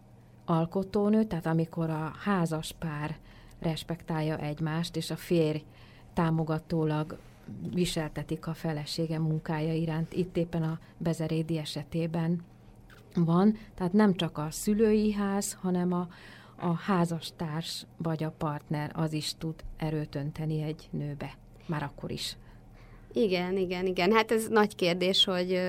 alkotónő, 0.44 1.24
tehát 1.24 1.46
amikor 1.46 1.90
a 1.90 2.12
házas 2.18 2.74
pár 2.78 3.18
respektálja 3.58 4.38
egymást, 4.38 4.96
és 4.96 5.10
a 5.10 5.16
férj 5.16 5.64
támogatólag 6.12 7.18
viseltetik 7.72 8.46
a 8.46 8.54
felesége 8.54 9.18
munkája 9.18 9.72
iránt. 9.72 10.12
Itt 10.12 10.36
éppen 10.36 10.62
a 10.62 10.78
Bezerédi 10.98 11.58
esetében 11.58 12.44
van, 13.14 13.56
tehát 13.74 13.92
nem 13.92 14.14
csak 14.14 14.38
a 14.38 14.46
szülői 14.50 15.12
ház, 15.12 15.58
hanem 15.60 15.92
a, 15.92 16.08
a 16.58 16.72
házastárs 16.72 17.86
vagy 17.96 18.24
a 18.24 18.34
partner 18.38 18.90
az 18.94 19.12
is 19.12 19.32
tud 19.38 19.54
erőt 19.76 20.14
önteni 20.14 20.62
egy 20.62 20.88
nőbe, 20.90 21.36
már 21.66 21.82
akkor 21.82 22.10
is. 22.10 22.36
Igen, 23.12 23.56
igen, 23.56 23.86
igen. 23.86 24.12
Hát 24.12 24.32
ez 24.32 24.48
nagy 24.48 24.74
kérdés, 24.74 25.24
hogy, 25.24 25.60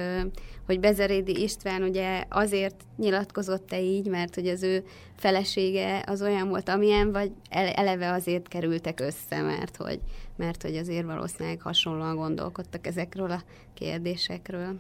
hogy 0.65 0.79
Bezerédi 0.79 1.41
István 1.41 1.83
ugye 1.83 2.23
azért 2.29 2.85
nyilatkozott-e 2.97 3.81
így, 3.81 4.07
mert 4.07 4.35
hogy 4.35 4.47
az 4.47 4.63
ő 4.63 4.83
felesége 5.15 6.03
az 6.05 6.21
olyan 6.21 6.49
volt, 6.49 6.69
amilyen, 6.69 7.11
vagy 7.11 7.31
eleve 7.49 8.11
azért 8.11 8.47
kerültek 8.47 8.99
össze, 8.99 9.41
mert 9.41 9.75
hogy, 9.75 9.99
mert 10.35 10.61
hogy 10.61 10.75
azért 10.75 11.05
valószínűleg 11.05 11.61
hasonlóan 11.61 12.15
gondolkodtak 12.15 12.87
ezekről 12.87 13.31
a 13.31 13.43
kérdésekről. 13.73 14.79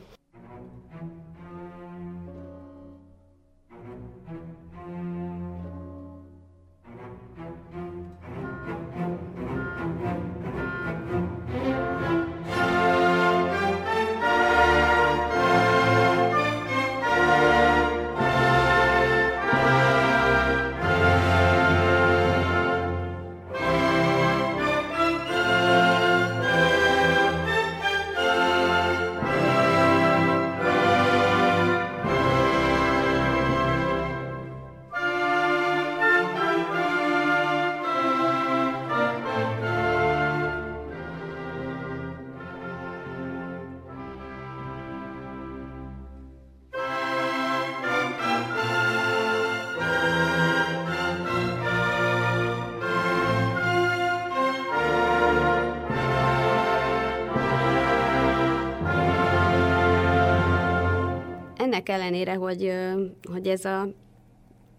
Ennek 61.87 62.01
ellenére, 62.01 62.33
hogy, 62.35 62.73
hogy 63.31 63.47
ez 63.47 63.65
a 63.65 63.87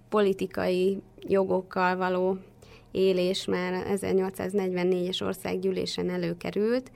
politikai 0.09 1.03
jogokkal 1.21 1.97
való 1.97 2.39
élés 2.91 3.45
már 3.45 3.87
1844-es 3.89 5.23
országgyűlésen 5.23 6.11
előkerült, 6.11 6.91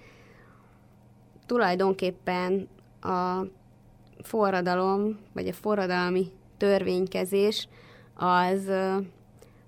tulajdonképpen 1.47 2.69
a 3.01 3.47
forradalom, 4.23 5.19
vagy 5.33 5.49
a 5.49 5.53
forradalmi 5.53 6.27
törvénykezés 6.57 7.69
az 8.15 8.71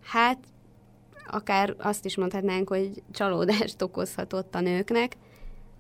hát 0.03 0.39
akár 1.27 1.75
azt 1.79 2.05
is 2.05 2.17
mondhatnánk, 2.17 2.69
hogy 2.69 3.03
csalódást 3.13 3.83
okozhatott 3.83 4.55
a 4.55 4.61
nőknek, 4.61 5.17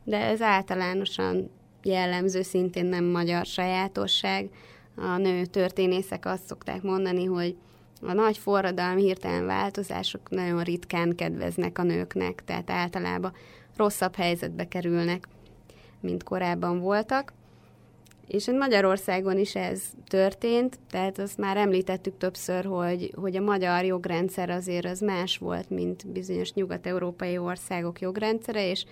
de 0.04 0.20
ez 0.20 0.40
általánosan 0.40 1.50
jellemző, 1.84 2.42
szintén 2.42 2.86
nem 2.86 3.04
magyar 3.04 3.46
sajátosság. 3.46 4.48
A 4.96 5.16
nő 5.16 5.44
történészek 5.44 6.26
azt 6.26 6.46
szokták 6.46 6.82
mondani, 6.82 7.24
hogy 7.24 7.56
a 8.02 8.12
nagy 8.12 8.38
forradalmi 8.38 9.02
hirtelen 9.02 9.46
változások 9.46 10.30
nagyon 10.30 10.62
ritkán 10.62 11.14
kedveznek 11.16 11.78
a 11.78 11.82
nőknek, 11.82 12.42
tehát 12.44 12.70
általában 12.70 13.32
rosszabb 13.76 14.14
helyzetbe 14.14 14.68
kerülnek, 14.68 15.28
mint 16.00 16.22
korábban 16.22 16.80
voltak. 16.80 17.32
És 18.26 18.50
Magyarországon 18.58 19.38
is 19.38 19.54
ez 19.54 19.82
történt, 20.08 20.78
tehát 20.90 21.18
azt 21.18 21.38
már 21.38 21.56
említettük 21.56 22.16
többször, 22.18 22.64
hogy, 22.64 23.12
hogy 23.14 23.36
a 23.36 23.40
magyar 23.40 23.84
jogrendszer 23.84 24.50
azért 24.50 24.84
az 24.84 25.00
más 25.00 25.38
volt, 25.38 25.70
mint 25.70 26.06
bizonyos 26.06 26.52
nyugat-európai 26.52 27.38
országok 27.38 28.00
jogrendszere, 28.00 28.70
és 28.70 28.84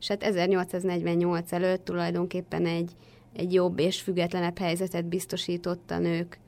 és 0.00 0.08
hát 0.08 0.22
1848 0.22 1.52
előtt 1.52 1.84
tulajdonképpen 1.84 2.66
egy, 2.66 2.92
egy 3.32 3.52
jobb 3.52 3.78
és 3.78 4.00
függetlenebb 4.00 4.58
helyzetet 4.58 5.04
biztosított 5.04 5.90
a 5.90 5.98
nők 5.98 6.38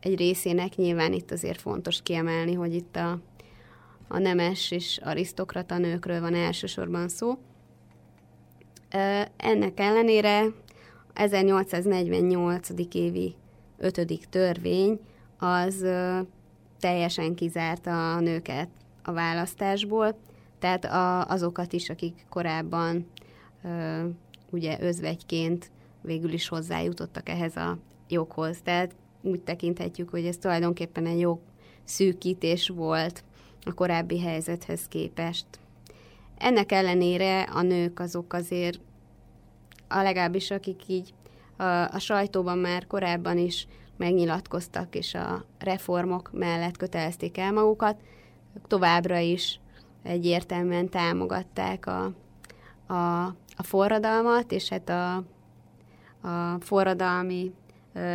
egy 0.00 0.16
részének. 0.16 0.76
Nyilván 0.76 1.12
itt 1.12 1.30
azért 1.30 1.60
fontos 1.60 2.02
kiemelni, 2.02 2.54
hogy 2.54 2.74
itt 2.74 2.96
a, 2.96 3.20
a 4.08 4.18
nemes 4.18 4.70
és 4.70 5.00
arisztokrata 5.02 5.78
nőkről 5.78 6.20
van 6.20 6.34
elsősorban 6.34 7.08
szó. 7.08 7.38
Ennek 9.36 9.80
ellenére 9.80 10.44
1848. 11.12 12.68
évi 12.92 13.34
5. 13.78 14.28
törvény 14.30 15.00
az 15.38 15.86
teljesen 16.80 17.34
kizárta 17.34 18.14
a 18.14 18.20
nőket 18.20 18.68
a 19.02 19.12
választásból, 19.12 20.16
tehát 20.64 20.84
a, 20.84 21.26
azokat 21.26 21.72
is, 21.72 21.90
akik 21.90 22.26
korábban 22.28 23.06
ö, 23.64 24.06
ugye 24.50 24.76
özvegyként 24.80 25.70
végül 26.00 26.32
is 26.32 26.48
hozzájutottak 26.48 27.28
ehhez 27.28 27.56
a 27.56 27.78
joghoz. 28.08 28.60
Tehát 28.62 28.94
úgy 29.22 29.40
tekinthetjük, 29.40 30.10
hogy 30.10 30.26
ez 30.26 30.36
tulajdonképpen 30.36 31.06
egy 31.06 31.20
jog 31.20 31.38
szűkítés 31.82 32.68
volt 32.68 33.24
a 33.64 33.72
korábbi 33.72 34.20
helyzethez 34.20 34.88
képest. 34.88 35.46
Ennek 36.38 36.72
ellenére 36.72 37.42
a 37.42 37.62
nők 37.62 38.00
azok 38.00 38.32
azért, 38.32 38.80
a 39.88 40.02
legalábbis 40.02 40.50
akik 40.50 40.82
így 40.86 41.14
a, 41.56 41.64
a 41.92 41.98
sajtóban 41.98 42.58
már 42.58 42.86
korábban 42.86 43.38
is 43.38 43.66
megnyilatkoztak, 43.96 44.94
és 44.94 45.14
a 45.14 45.44
reformok 45.58 46.30
mellett 46.32 46.76
kötelezték 46.76 47.38
el 47.38 47.52
magukat, 47.52 47.96
továbbra 48.66 49.18
is 49.18 49.60
egyértelműen 50.04 50.88
támogatták 50.88 51.86
a, 51.86 52.04
a, 52.86 53.24
a 53.56 53.62
forradalmat, 53.62 54.52
és 54.52 54.68
hát 54.68 54.88
a, 54.88 55.14
a 56.28 56.60
forradalmi 56.60 57.52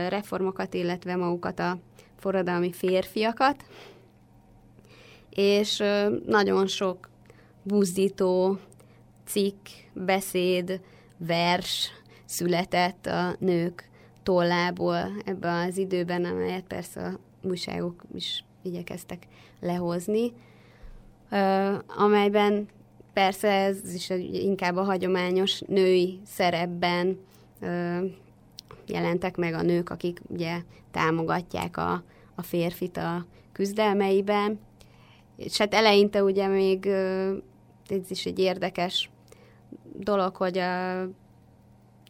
reformokat, 0.07 0.73
illetve 0.73 1.15
magukat 1.15 1.59
a 1.59 1.77
forradalmi 2.17 2.71
férfiakat, 2.71 3.65
és 5.29 5.83
nagyon 6.25 6.67
sok 6.67 7.09
buzdító 7.63 8.57
cikk, 9.25 9.67
beszéd, 9.93 10.81
vers 11.17 11.91
született 12.25 13.05
a 13.05 13.35
nők 13.39 13.89
tollából 14.23 15.11
ebben 15.25 15.67
az 15.67 15.77
időben, 15.77 16.25
amelyet 16.25 16.63
persze 16.63 17.01
a 17.01 17.19
újságok 17.47 18.03
is 18.13 18.43
igyekeztek 18.61 19.27
lehozni, 19.59 20.33
amelyben 21.87 22.67
persze 23.13 23.51
ez 23.51 23.93
is 23.93 24.09
inkább 24.31 24.75
a 24.75 24.83
hagyományos 24.83 25.59
női 25.59 26.19
szerepben 26.25 27.19
jelentek 28.87 29.37
meg 29.37 29.53
a 29.53 29.61
nők, 29.61 29.89
akik 29.89 30.21
ugye 30.27 30.61
támogatják 30.91 31.77
a, 31.77 32.03
a 32.35 32.41
férfit 32.41 32.97
a 32.97 33.25
küzdelmeiben. 33.51 34.59
És 35.35 35.57
hát 35.57 35.73
eleinte 35.73 36.23
ugye 36.23 36.47
még 36.47 36.85
ez 37.87 38.09
is 38.09 38.25
egy 38.25 38.39
érdekes 38.39 39.09
dolog, 39.97 40.35
hogy 40.35 40.57
a, 40.57 41.01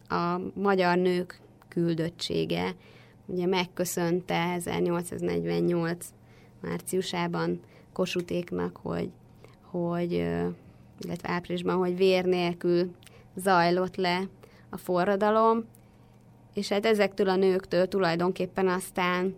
a 0.08 0.40
magyar 0.54 0.96
nők 0.96 1.40
küldöttsége 1.68 2.74
ugye 3.26 3.46
megköszönte 3.46 4.52
1848 4.52 6.06
márciusában 6.60 7.60
Kosutéknak, 8.00 8.76
hogy, 8.82 9.10
hogy 9.62 10.12
illetve 11.00 11.28
áprilisban, 11.28 11.76
hogy 11.76 11.96
vér 11.96 12.24
nélkül 12.24 12.90
zajlott 13.36 13.96
le 13.96 14.28
a 14.70 14.76
forradalom, 14.76 15.64
és 16.54 16.68
hát 16.68 16.86
ezektől 16.86 17.28
a 17.28 17.36
nőktől 17.36 17.88
tulajdonképpen 17.88 18.68
aztán 18.68 19.34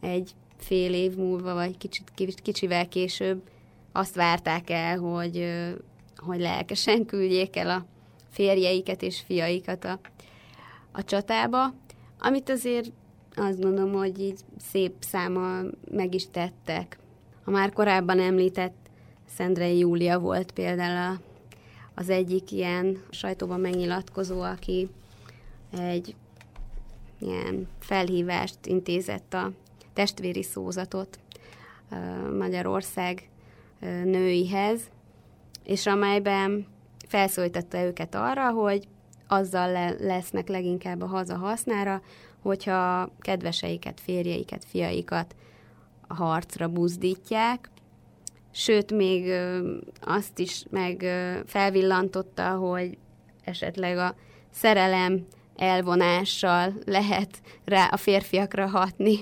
egy 0.00 0.30
fél 0.56 0.94
év 0.94 1.16
múlva, 1.16 1.54
vagy 1.54 1.76
kicsit, 1.76 2.40
kicsivel 2.42 2.88
később 2.88 3.42
azt 3.92 4.14
várták 4.14 4.70
el, 4.70 4.98
hogy, 4.98 5.54
hogy 6.16 6.40
lelkesen 6.40 7.06
küldjék 7.06 7.56
el 7.56 7.70
a 7.70 7.86
férjeiket 8.30 9.02
és 9.02 9.20
fiaikat 9.20 9.84
a, 9.84 10.00
a 10.92 11.04
csatába, 11.04 11.74
amit 12.18 12.50
azért 12.50 12.90
azt 13.36 13.60
gondolom, 13.60 13.92
hogy 13.92 14.20
így 14.20 14.40
szép 14.70 14.92
száma 14.98 15.60
meg 15.90 16.14
is 16.14 16.30
tettek. 16.30 16.98
A 17.48 17.50
már 17.50 17.72
korábban 17.72 18.20
említett 18.20 18.76
Szendrei 19.36 19.78
Júlia 19.78 20.18
volt 20.18 20.52
például 20.52 21.12
a, 21.14 21.20
az 21.94 22.08
egyik 22.08 22.52
ilyen 22.52 23.02
sajtóban 23.10 23.60
megnyilatkozó, 23.60 24.40
aki 24.40 24.88
egy 25.78 26.14
ilyen 27.18 27.68
felhívást 27.78 28.66
intézett 28.66 29.34
a 29.34 29.52
testvéri 29.92 30.42
szózatot 30.42 31.18
Magyarország 32.38 33.28
nőihez, 34.04 34.80
és 35.64 35.86
amelyben 35.86 36.66
felszólította 37.06 37.82
őket 37.82 38.14
arra, 38.14 38.50
hogy 38.50 38.88
azzal 39.26 39.72
le, 39.72 39.94
lesznek 40.00 40.48
leginkább 40.48 41.02
a 41.02 41.06
haza 41.06 41.36
hasznára, 41.36 42.02
hogyha 42.42 43.10
kedveseiket, 43.20 44.00
férjeiket, 44.00 44.64
fiaikat 44.64 45.34
harcra 46.08 46.68
buzdítják, 46.68 47.70
sőt, 48.50 48.92
még 48.92 49.32
azt 50.00 50.38
is 50.38 50.64
meg 50.70 51.04
felvillantotta, 51.46 52.50
hogy 52.50 52.98
esetleg 53.44 53.98
a 53.98 54.14
szerelem 54.50 55.26
elvonással 55.56 56.74
lehet 56.84 57.40
rá 57.64 57.88
a 57.90 57.96
férfiakra 57.96 58.66
hatni, 58.66 59.18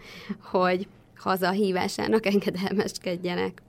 hogy 0.52 0.88
hazahívásának 1.16 2.26
engedelmeskedjenek. 2.26 3.62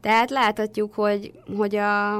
Tehát 0.00 0.30
láthatjuk, 0.30 0.94
hogy, 0.94 1.32
hogy 1.56 1.76
a, 1.76 2.18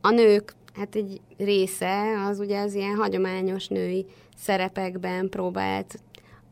a 0.00 0.10
nők, 0.10 0.54
hát 0.74 0.94
egy 0.94 1.20
része 1.36 2.24
az 2.28 2.38
ugye 2.38 2.60
az 2.60 2.74
ilyen 2.74 2.96
hagyományos 2.96 3.68
női 3.68 4.06
szerepekben 4.36 5.28
próbált 5.28 5.98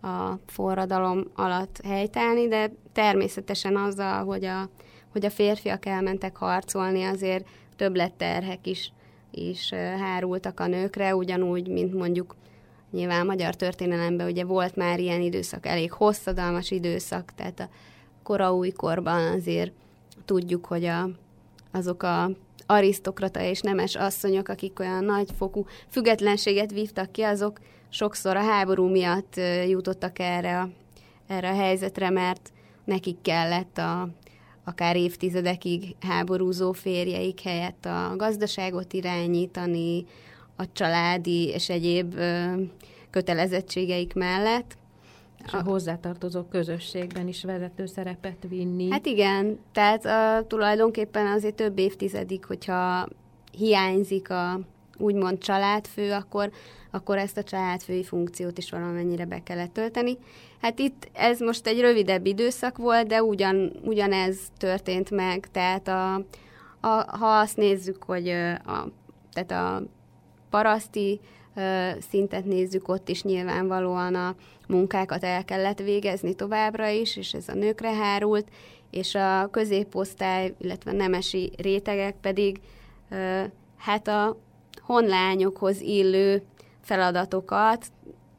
a 0.03 0.39
forradalom 0.47 1.25
alatt 1.35 1.81
helytállni, 1.85 2.49
de 2.49 2.71
természetesen 2.93 3.77
azzal, 3.77 4.25
hogy 4.25 4.45
a, 4.45 4.69
hogy 5.13 5.25
a 5.25 5.31
férfiak 5.31 5.87
elmentek 5.87 6.37
harcolni, 6.37 7.05
azért 7.05 7.47
többletterhek 7.77 8.67
is, 8.67 8.93
is 9.31 9.73
hárultak 9.73 10.61
a 10.61 10.67
nőkre, 10.67 11.15
ugyanúgy, 11.15 11.69
mint 11.69 11.95
mondjuk 11.95 12.37
nyilván 12.91 13.27
magyar 13.27 13.55
történelemben 13.57 14.27
ugye 14.27 14.45
volt 14.45 14.77
már 14.77 15.01
ilyen 15.01 15.21
időszak, 15.21 15.67
elég 15.67 15.93
hosszadalmas 15.93 16.71
időszak, 16.71 17.33
tehát 17.35 17.61
a 17.61 17.69
kora 18.23 18.55
újkorban 18.55 19.33
azért 19.33 19.73
tudjuk, 20.25 20.67
hogy 20.67 20.85
a, 20.85 21.09
azok 21.73 22.03
a 22.03 22.31
arisztokrata 22.67 23.41
és 23.41 23.61
nemes 23.61 23.95
asszonyok, 23.95 24.49
akik 24.49 24.81
olyan 24.81 25.05
nagyfokú 25.05 25.67
függetlenséget 25.89 26.73
vívtak 26.73 27.13
ki, 27.13 27.23
azok 27.23 27.59
sokszor 27.89 28.37
a 28.37 28.43
háború 28.43 28.87
miatt 28.89 29.41
jutottak 29.69 30.19
erre 30.19 30.61
a, 30.61 30.69
erre 31.27 31.51
a 31.51 31.55
helyzetre, 31.55 32.11
mert 32.11 32.53
nekik 32.85 33.21
kellett 33.23 33.79
a, 33.79 34.09
akár 34.65 34.97
évtizedekig 34.97 35.97
háborúzó 36.01 36.73
férjeik 36.73 37.41
helyett 37.41 37.85
a 37.85 38.15
gazdaságot 38.17 38.93
irányítani, 38.93 40.05
a 40.57 40.73
családi 40.73 41.49
és 41.49 41.69
egyéb 41.69 42.15
kötelezettségeik 43.11 44.15
mellett. 44.15 44.77
És 45.45 45.53
a 45.53 45.63
hozzátartozó 45.63 46.43
közösségben 46.43 47.29
is 47.29 47.45
vezető 47.45 47.87
szerepet 47.87 48.47
vinni. 48.49 48.91
Hát 48.91 49.07
igen, 49.07 49.59
tehát 49.73 50.05
a, 50.07 50.47
tulajdonképpen 50.47 51.27
azért 51.27 51.55
több 51.55 51.79
évtizedig, 51.79 52.45
hogyha 52.45 53.09
hiányzik 53.53 54.31
a 54.31 54.61
úgymond 54.99 55.39
családfő, 55.39 56.13
akkor, 56.13 56.51
akkor 56.91 57.19
ezt 57.19 57.37
a 57.37 57.43
családfői 57.43 58.05
funkciót 58.05 58.59
is 58.59 58.71
valamennyire 58.71 59.25
be 59.25 59.43
kellett 59.43 59.73
tölteni. 59.73 60.19
Hát 60.61 60.79
itt 60.79 61.09
ez 61.13 61.41
most 61.41 61.67
egy 61.67 61.81
rövidebb 61.81 62.27
időszak 62.27 62.79
volt, 62.79 63.07
de 63.07 63.23
ugyan, 63.23 63.73
ugyanez 63.85 64.39
történt 64.57 65.11
meg, 65.11 65.49
tehát 65.51 65.89
a, 65.89 66.15
a, 66.81 67.17
ha 67.17 67.39
azt 67.39 67.57
nézzük, 67.57 68.03
hogy 68.03 68.29
a, 68.65 68.89
tehát 69.33 69.51
a 69.51 69.83
paraszti 70.51 71.21
szintet 72.11 72.45
nézzük, 72.45 72.89
ott 72.89 73.09
is 73.09 73.23
nyilvánvalóan 73.23 74.15
a 74.15 74.35
munkákat 74.69 75.25
el 75.25 75.45
kellett 75.45 75.79
végezni 75.79 76.35
továbbra 76.35 76.89
is, 76.89 77.17
és 77.17 77.33
ez 77.33 77.49
a 77.49 77.55
nőkre 77.55 77.95
hárult, 77.95 78.49
és 78.91 79.15
a 79.15 79.49
középosztály, 79.51 80.55
illetve 80.59 80.93
nemesi 80.93 81.53
rétegek 81.57 82.15
pedig 82.21 82.61
hát 83.77 84.09
a 84.09 84.37
honlányokhoz 84.89 85.81
illő 85.81 86.43
feladatokat, 86.81 87.87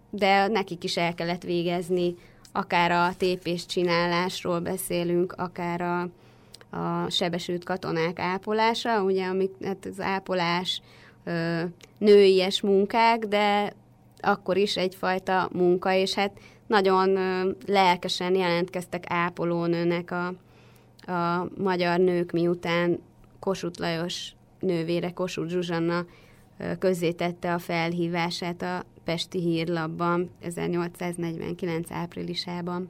de 0.09 0.47
nekik 0.47 0.83
is 0.83 0.97
el 0.97 1.13
kellett 1.13 1.43
végezni, 1.43 2.15
akár 2.51 2.91
a 2.91 3.15
tépés 3.17 3.65
csinálásról 3.65 4.59
beszélünk, 4.59 5.33
akár 5.37 5.81
a, 5.81 6.01
a 6.77 7.09
sebesült 7.09 7.63
katonák 7.63 8.19
ápolása, 8.19 9.03
ugye, 9.03 9.25
amik, 9.25 9.51
hát 9.63 9.85
az 9.85 9.99
ápolás 9.99 10.81
ö, 11.23 11.61
nőies 11.97 12.61
munkák, 12.61 13.25
de 13.25 13.73
akkor 14.19 14.57
is 14.57 14.77
egyfajta 14.77 15.49
munka, 15.53 15.93
és 15.93 16.13
hát 16.13 16.31
nagyon 16.67 17.15
ö, 17.15 17.49
lelkesen 17.65 18.35
jelentkeztek 18.35 19.03
ápolónőnek 19.07 20.11
a, 20.11 20.27
a 21.11 21.47
magyar 21.57 21.99
nők, 21.99 22.31
miután 22.31 22.99
Kossuth 23.39 23.79
Lajos 23.79 24.33
nővére, 24.59 25.11
Kossuth 25.11 25.49
Zsuzsanna 25.49 26.05
közzétette 26.79 27.53
a 27.53 27.59
felhívását 27.59 28.61
a 28.61 28.83
Pesti 29.03 29.39
Hírlapban 29.39 30.29
1849. 30.41 31.91
áprilisában. 31.91 32.89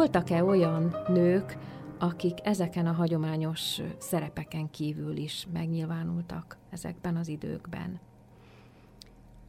Voltak-e 0.00 0.44
olyan 0.44 0.96
nők, 1.08 1.56
akik 1.98 2.38
ezeken 2.42 2.86
a 2.86 2.92
hagyományos 2.92 3.78
szerepeken 3.98 4.70
kívül 4.70 5.16
is 5.16 5.46
megnyilvánultak 5.52 6.56
ezekben 6.70 7.16
az 7.16 7.28
időkben? 7.28 8.00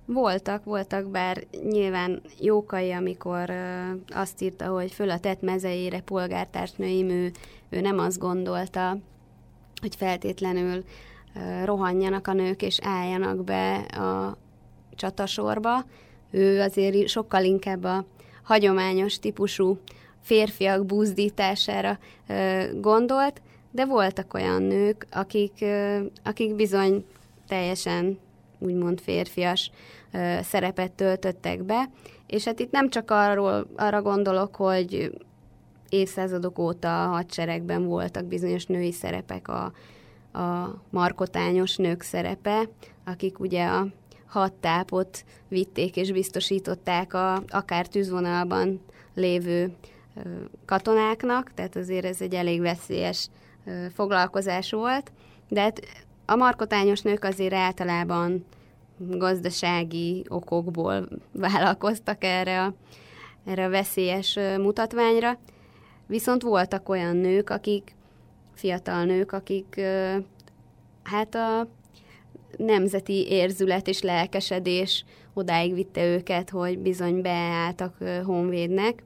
Voltak, 0.05 0.63
voltak, 0.63 1.09
bár 1.09 1.43
nyilván 1.69 2.21
Jókai, 2.39 2.91
amikor 2.91 3.49
ö, 3.49 3.91
azt 4.07 4.41
írta, 4.41 4.65
hogy 4.65 4.91
föl 4.91 5.09
a 5.09 5.19
tett 5.19 5.41
mezeire 5.41 6.01
polgártársnőim, 6.01 7.09
ő, 7.09 7.31
ő 7.69 7.81
nem 7.81 7.99
azt 7.99 8.19
gondolta, 8.19 8.97
hogy 9.81 9.95
feltétlenül 9.95 10.83
ö, 11.35 11.65
rohanjanak 11.65 12.27
a 12.27 12.33
nők 12.33 12.61
és 12.61 12.79
álljanak 12.83 13.43
be 13.43 13.75
a 13.77 14.37
csatasorba. 14.95 15.85
Ő 16.31 16.61
azért 16.61 17.07
sokkal 17.07 17.43
inkább 17.43 17.83
a 17.83 18.05
hagyományos 18.43 19.19
típusú 19.19 19.79
férfiak 20.21 20.85
búzdítására 20.85 21.99
gondolt, 22.75 23.41
de 23.71 23.85
voltak 23.85 24.33
olyan 24.33 24.61
nők, 24.61 25.07
akik, 25.11 25.65
akik 26.23 26.55
bizony 26.55 27.05
teljesen 27.47 28.19
úgymond 28.59 28.99
férfias 28.99 29.71
szerepet 30.41 30.91
töltöttek 30.91 31.63
be, 31.63 31.89
és 32.27 32.43
hát 32.43 32.59
itt 32.59 32.71
nem 32.71 32.89
csak 32.89 33.11
arról, 33.11 33.67
arra 33.75 34.01
gondolok, 34.01 34.55
hogy 34.55 35.11
évszázadok 35.89 36.59
óta 36.59 37.03
a 37.03 37.07
hadseregben 37.07 37.85
voltak 37.85 38.25
bizonyos 38.25 38.65
női 38.65 38.91
szerepek, 38.91 39.47
a, 39.47 39.63
a 40.39 40.75
markotányos 40.89 41.75
nők 41.75 42.01
szerepe, 42.01 42.69
akik 43.05 43.39
ugye 43.39 43.65
a 43.65 43.87
hat 44.27 44.53
tápot 44.53 45.25
vitték 45.47 45.95
és 45.95 46.11
biztosították 46.11 47.13
a, 47.13 47.43
akár 47.47 47.87
tűzvonalban 47.87 48.81
lévő 49.15 49.73
katonáknak, 50.65 51.53
tehát 51.53 51.75
azért 51.75 52.05
ez 52.05 52.21
egy 52.21 52.33
elég 52.33 52.61
veszélyes 52.61 53.27
foglalkozás 53.93 54.71
volt, 54.71 55.11
de 55.47 55.61
hát 55.61 55.81
a 56.25 56.35
markotányos 56.35 57.01
nők 57.01 57.23
azért 57.23 57.53
általában 57.53 58.45
gazdasági 58.97 60.25
okokból 60.27 61.07
vállalkoztak 61.31 62.23
erre 62.23 62.63
a, 62.63 62.73
erre 63.45 63.65
a 63.65 63.69
veszélyes 63.69 64.39
mutatványra, 64.57 65.39
viszont 66.07 66.41
voltak 66.41 66.89
olyan 66.89 67.15
nők, 67.15 67.49
akik, 67.49 67.95
fiatal 68.53 69.03
nők, 69.03 69.31
akik 69.31 69.81
hát 71.03 71.35
a 71.35 71.67
nemzeti 72.57 73.27
érzület 73.29 73.87
és 73.87 74.01
lelkesedés 74.01 75.05
odáig 75.33 75.73
vitte 75.73 76.05
őket, 76.05 76.49
hogy 76.49 76.79
bizony 76.79 77.21
beálltak 77.21 77.97
honvédnek, 78.25 79.03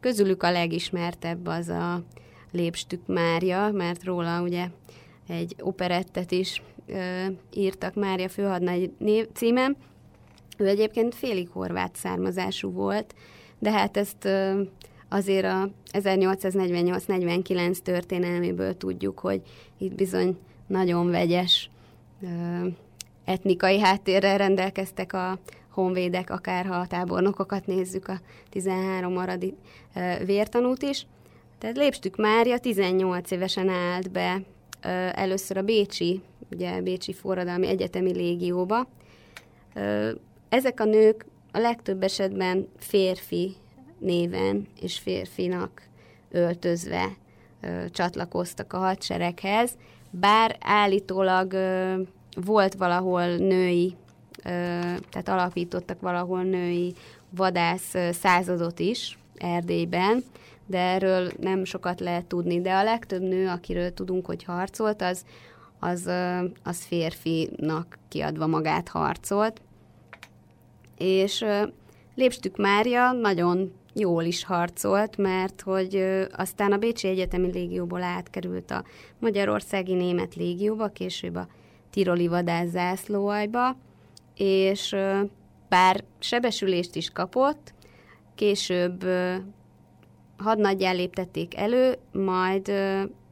Közülük 0.00 0.42
a 0.42 0.50
legismertebb 0.50 1.46
az 1.46 1.68
a 1.68 2.02
Lépstük 2.50 3.06
Mária, 3.06 3.70
mert 3.72 4.04
róla 4.04 4.42
ugye 4.42 4.68
egy 5.28 5.54
operettet 5.60 6.30
is 6.30 6.62
ö, 6.86 7.26
írtak 7.54 7.94
Mária 7.94 8.28
főhadnagy 8.28 8.90
név, 8.98 9.26
címen. 9.32 9.76
Ő 10.56 10.66
egyébként 10.66 11.14
félig 11.14 11.48
horvát 11.48 11.96
származású 11.96 12.70
volt, 12.70 13.14
de 13.58 13.70
hát 13.70 13.96
ezt 13.96 14.24
ö, 14.24 14.62
azért 15.08 15.44
a 15.44 15.70
1848-49 15.92 17.76
történelméből 17.76 18.76
tudjuk, 18.76 19.18
hogy 19.18 19.42
itt 19.78 19.94
bizony 19.94 20.38
nagyon 20.66 21.10
vegyes 21.10 21.70
ö, 22.22 22.26
etnikai 23.24 23.80
háttérrel 23.80 24.38
rendelkeztek 24.38 25.12
a 25.12 25.38
honvédek, 25.76 26.30
akár 26.30 26.66
ha 26.66 26.74
a 26.74 26.86
tábornokokat 26.86 27.66
nézzük, 27.66 28.08
a 28.08 28.20
13 28.50 29.12
maradi 29.12 29.54
vértanút 30.24 30.82
is. 30.82 31.06
Tehát 31.58 31.76
Lépstük 31.76 32.16
Mária 32.16 32.58
18 32.58 33.30
évesen 33.30 33.68
állt 33.68 34.10
be 34.10 34.42
először 35.12 35.56
a 35.56 35.62
Bécsi, 35.62 36.20
ugye 36.50 36.80
Bécsi 36.80 37.12
Forradalmi 37.12 37.66
Egyetemi 37.66 38.12
Légióba. 38.12 38.86
Ezek 40.48 40.80
a 40.80 40.84
nők 40.84 41.26
a 41.52 41.58
legtöbb 41.58 42.02
esetben 42.02 42.68
férfi 42.76 43.54
néven 43.98 44.66
és 44.80 44.98
férfinak 44.98 45.82
öltözve 46.30 47.16
csatlakoztak 47.90 48.72
a 48.72 48.78
hadsereghez, 48.78 49.76
bár 50.10 50.56
állítólag 50.60 51.56
volt 52.44 52.74
valahol 52.74 53.36
női 53.36 53.96
tehát 55.10 55.28
alapítottak 55.28 56.00
valahol 56.00 56.42
női 56.42 56.94
vadász 57.30 57.94
századot 58.10 58.78
is 58.78 59.18
Erdélyben, 59.36 60.24
de 60.66 60.78
erről 60.78 61.30
nem 61.40 61.64
sokat 61.64 62.00
lehet 62.00 62.24
tudni. 62.24 62.60
De 62.60 62.74
a 62.74 62.84
legtöbb 62.84 63.22
nő, 63.22 63.48
akiről 63.48 63.94
tudunk, 63.94 64.26
hogy 64.26 64.44
harcolt, 64.44 65.02
az, 65.02 65.24
az, 65.78 66.10
az 66.62 66.84
férfinak 66.84 67.98
kiadva 68.08 68.46
magát 68.46 68.88
harcolt. 68.88 69.60
És 70.98 71.44
Lépstük 72.14 72.56
Mária 72.56 73.12
nagyon 73.12 73.72
jól 73.92 74.24
is 74.24 74.44
harcolt, 74.44 75.16
mert 75.16 75.60
hogy 75.60 76.26
aztán 76.36 76.72
a 76.72 76.76
Bécsi 76.76 77.08
Egyetemi 77.08 77.50
Légióból 77.52 78.02
átkerült 78.02 78.70
a 78.70 78.84
Magyarországi 79.18 79.94
Német 79.94 80.34
Légióba, 80.34 80.88
később 80.88 81.34
a 81.34 81.46
Tiroli 81.90 82.28
vadászzászlóajba, 82.28 83.76
és 84.36 84.96
bár 85.68 86.04
sebesülést 86.18 86.94
is 86.94 87.10
kapott, 87.10 87.74
később 88.34 89.04
hadnaggyá 90.36 90.92
léptették 90.92 91.56
elő, 91.56 91.98
majd 92.12 92.72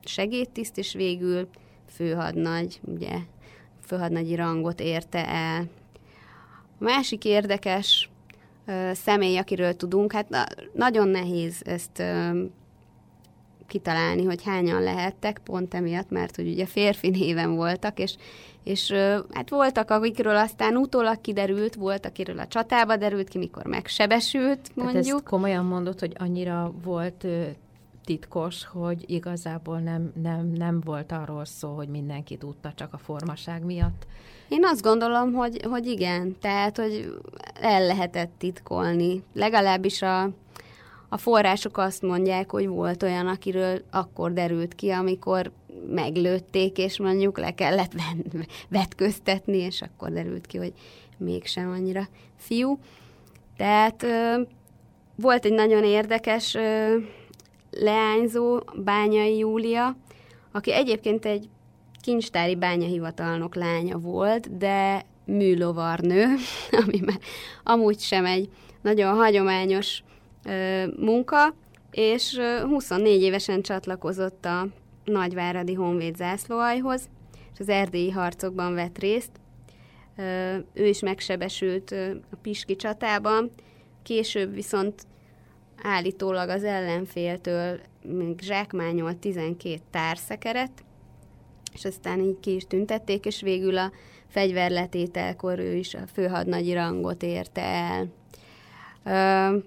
segédtiszt, 0.05 0.79
és 0.79 0.93
végül 0.93 1.49
főhadnagy, 1.95 2.81
ugye, 2.85 3.19
főhadnagyi 3.87 4.35
rangot 4.35 4.81
érte 4.81 5.29
el. 5.29 5.69
A 6.79 6.85
másik 6.85 7.25
érdekes 7.25 8.11
személy, 8.93 9.37
akiről 9.37 9.75
tudunk, 9.75 10.13
hát 10.13 10.29
na, 10.29 10.45
nagyon 10.73 11.09
nehéz 11.09 11.63
ezt 11.65 12.03
kitalálni, 13.75 14.25
hogy 14.25 14.43
hányan 14.45 14.83
lehettek, 14.83 15.41
pont 15.45 15.75
emiatt, 15.75 16.11
mert 16.11 16.37
hogy 16.37 16.49
ugye 16.49 16.67
férfi 16.67 17.09
néven 17.09 17.55
voltak, 17.55 17.99
és, 17.99 18.17
és 18.65 18.93
hát 19.33 19.49
voltak, 19.49 19.91
akikről 19.91 20.37
aztán 20.37 20.77
utólag 20.77 21.21
kiderült, 21.21 21.75
volt, 21.75 22.07
akiről 22.07 22.39
a 22.39 22.47
csatába 22.47 22.97
derült 22.97 23.29
ki, 23.29 23.39
mikor 23.39 23.65
megsebesült, 23.65 24.71
mondjuk. 24.75 25.03
Tehát 25.03 25.17
ezt 25.17 25.29
komolyan 25.29 25.65
mondott, 25.65 26.01
hogy 26.01 26.13
annyira 26.19 26.73
volt 26.85 27.27
titkos, 28.05 28.65
hogy 28.65 29.05
igazából 29.07 29.79
nem, 29.79 30.13
nem, 30.23 30.53
nem 30.57 30.81
volt 30.81 31.13
arról 31.13 31.45
szó, 31.45 31.75
hogy 31.75 31.89
mindenki 31.89 32.37
tudta 32.37 32.73
csak 32.75 32.93
a 32.93 32.99
formaság 32.99 33.65
miatt. 33.65 34.07
Én 34.49 34.65
azt 34.65 34.83
gondolom, 34.83 35.33
hogy, 35.33 35.61
hogy 35.69 35.87
igen, 35.87 36.37
tehát, 36.41 36.77
hogy 36.77 37.19
el 37.61 37.87
lehetett 37.87 38.33
titkolni. 38.39 39.23
Legalábbis 39.33 40.03
a, 40.03 40.31
a 41.09 41.17
források 41.17 41.79
azt 41.79 42.03
mondják, 42.03 42.51
hogy 42.51 42.67
volt 42.67 43.03
olyan, 43.03 43.27
akiről 43.27 43.83
akkor 43.91 44.33
derült 44.33 44.75
ki, 44.75 44.91
amikor 44.91 45.53
meglőtték, 45.89 46.79
és 46.79 46.99
mondjuk 46.99 47.39
le 47.39 47.51
kellett 47.51 47.93
vetköztetni, 48.69 49.57
és 49.57 49.83
akkor 49.83 50.13
derült 50.13 50.47
ki, 50.47 50.59
hogy 50.59 50.73
mégsem 51.19 51.71
annyira 51.71 52.09
fiú. 52.37 52.79
Tehát 53.57 54.03
ö, 54.03 54.41
volt 55.17 55.45
egy 55.45 55.53
nagyon 55.53 55.85
érdekes 55.85 56.55
ö, 56.55 56.97
leányzó, 57.71 58.61
Bányai 58.85 59.39
Júlia, 59.39 59.97
aki 60.53 60.73
egyébként 60.73 61.25
egy 61.25 61.49
kincstári 62.01 62.57
bányahivatalnok 62.57 63.55
lánya 63.55 63.99
volt, 63.99 64.57
de 64.57 65.05
műlovarnő, 65.25 66.25
ami 66.85 67.01
már 67.01 67.19
amúgy 67.63 68.01
sem 68.01 68.25
egy 68.25 68.49
nagyon 68.83 69.15
hagyományos 69.15 70.03
munka, 70.97 71.55
és 71.91 72.41
24 72.63 73.23
évesen 73.23 73.63
csatlakozott 73.63 74.45
a 74.45 74.67
Nagyváradi 75.05 75.75
Honvéd 75.75 76.17
zászlóajhoz, 76.17 77.09
és 77.53 77.61
az 77.61 77.69
erdélyi 77.69 78.11
harcokban 78.11 78.75
vett 78.75 78.99
részt. 78.99 79.31
Ő 80.73 80.87
is 80.87 81.01
megsebesült 81.01 81.91
a 82.31 82.37
Piski 82.43 82.77
csatában, 82.77 83.51
később 84.03 84.55
viszont 84.55 85.07
állítólag 85.83 86.49
az 86.49 86.65
ellenféltől 86.65 87.81
még 88.03 88.41
zsákmányolt 88.41 89.17
12 89.17 89.77
társzekeret, 89.91 90.85
és 91.73 91.85
aztán 91.85 92.21
így 92.21 92.41
ki 92.41 92.55
is 92.55 92.67
tüntették, 92.67 93.25
és 93.25 93.41
végül 93.41 93.79
a 93.79 93.93
fegyverletételkor 94.29 95.59
ő 95.59 95.75
is 95.75 95.95
a 95.95 96.07
főhadnagyi 96.13 96.75
rangot 96.75 97.23
érte 97.23 97.63
el. 99.03 99.63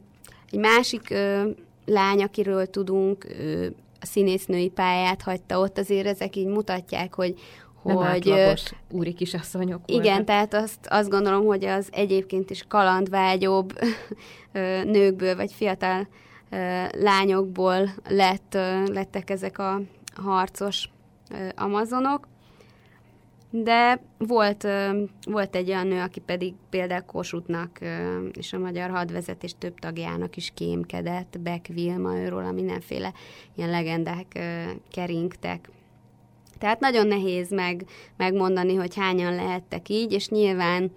Egy 0.51 0.59
másik 0.59 1.09
ö, 1.09 1.49
lány, 1.85 2.23
akiről 2.23 2.65
tudunk, 2.65 3.25
ö, 3.39 3.65
a 4.01 4.05
színésznői 4.05 4.69
pályát 4.69 5.21
hagyta 5.21 5.59
ott, 5.59 5.77
azért 5.77 6.07
ezek 6.07 6.35
így 6.35 6.47
mutatják, 6.47 7.13
hogy 7.13 7.39
hogy 7.93 8.33
úri 8.91 9.13
kisasszonyok 9.13 9.81
Igen, 9.85 10.01
voltak. 10.01 10.25
tehát 10.25 10.53
azt, 10.53 10.79
azt 10.89 11.09
gondolom, 11.09 11.45
hogy 11.45 11.65
az 11.65 11.87
egyébként 11.91 12.49
is 12.49 12.65
kalandvágyóbb 12.67 13.79
nőkből, 14.83 15.35
vagy 15.35 15.51
fiatal 15.51 16.07
lányokból 16.91 17.89
lett, 18.09 18.57
lettek 18.85 19.29
ezek 19.29 19.59
a 19.59 19.81
harcos 20.15 20.89
amazonok. 21.55 22.27
De 23.49 24.01
volt, 24.17 24.67
volt 25.25 25.55
egy 25.55 25.69
olyan 25.69 25.87
nő, 25.87 26.01
aki 26.01 26.19
pedig 26.19 26.53
például 26.69 27.01
Kossuthnak 27.01 27.79
és 28.31 28.53
a 28.53 28.59
magyar 28.59 28.89
hadvezetés 28.89 29.55
több 29.57 29.79
tagjának 29.79 30.35
is 30.37 30.51
kémkedett, 30.53 31.39
Beck 31.39 31.67
Vilma, 31.67 32.17
őről 32.17 32.45
a 32.45 32.51
mindenféle 32.51 33.13
ilyen 33.55 33.69
legendák 33.69 34.39
keringtek. 34.91 35.69
Tehát 36.59 36.79
nagyon 36.79 37.07
nehéz 37.07 37.51
meg, 37.51 37.85
megmondani, 38.17 38.75
hogy 38.75 38.95
hányan 38.95 39.35
lehettek 39.35 39.89
így, 39.89 40.11
és 40.11 40.29
nyilván 40.29 40.91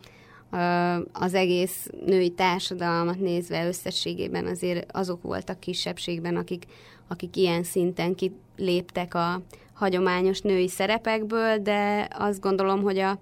az 1.12 1.34
egész 1.34 1.90
női 2.06 2.30
társadalmat 2.30 3.18
nézve 3.18 3.66
összességében 3.66 4.46
azért 4.46 4.92
azok 4.92 5.22
voltak 5.22 5.60
kisebbségben, 5.60 6.36
akik, 6.36 6.64
akik 7.08 7.36
ilyen 7.36 7.62
szinten 7.62 8.14
kiléptek 8.14 9.14
a 9.14 9.42
hagyományos 9.80 10.40
női 10.40 10.68
szerepekből, 10.68 11.58
de 11.58 12.08
azt 12.18 12.40
gondolom, 12.40 12.82
hogy 12.82 12.98
a, 12.98 13.18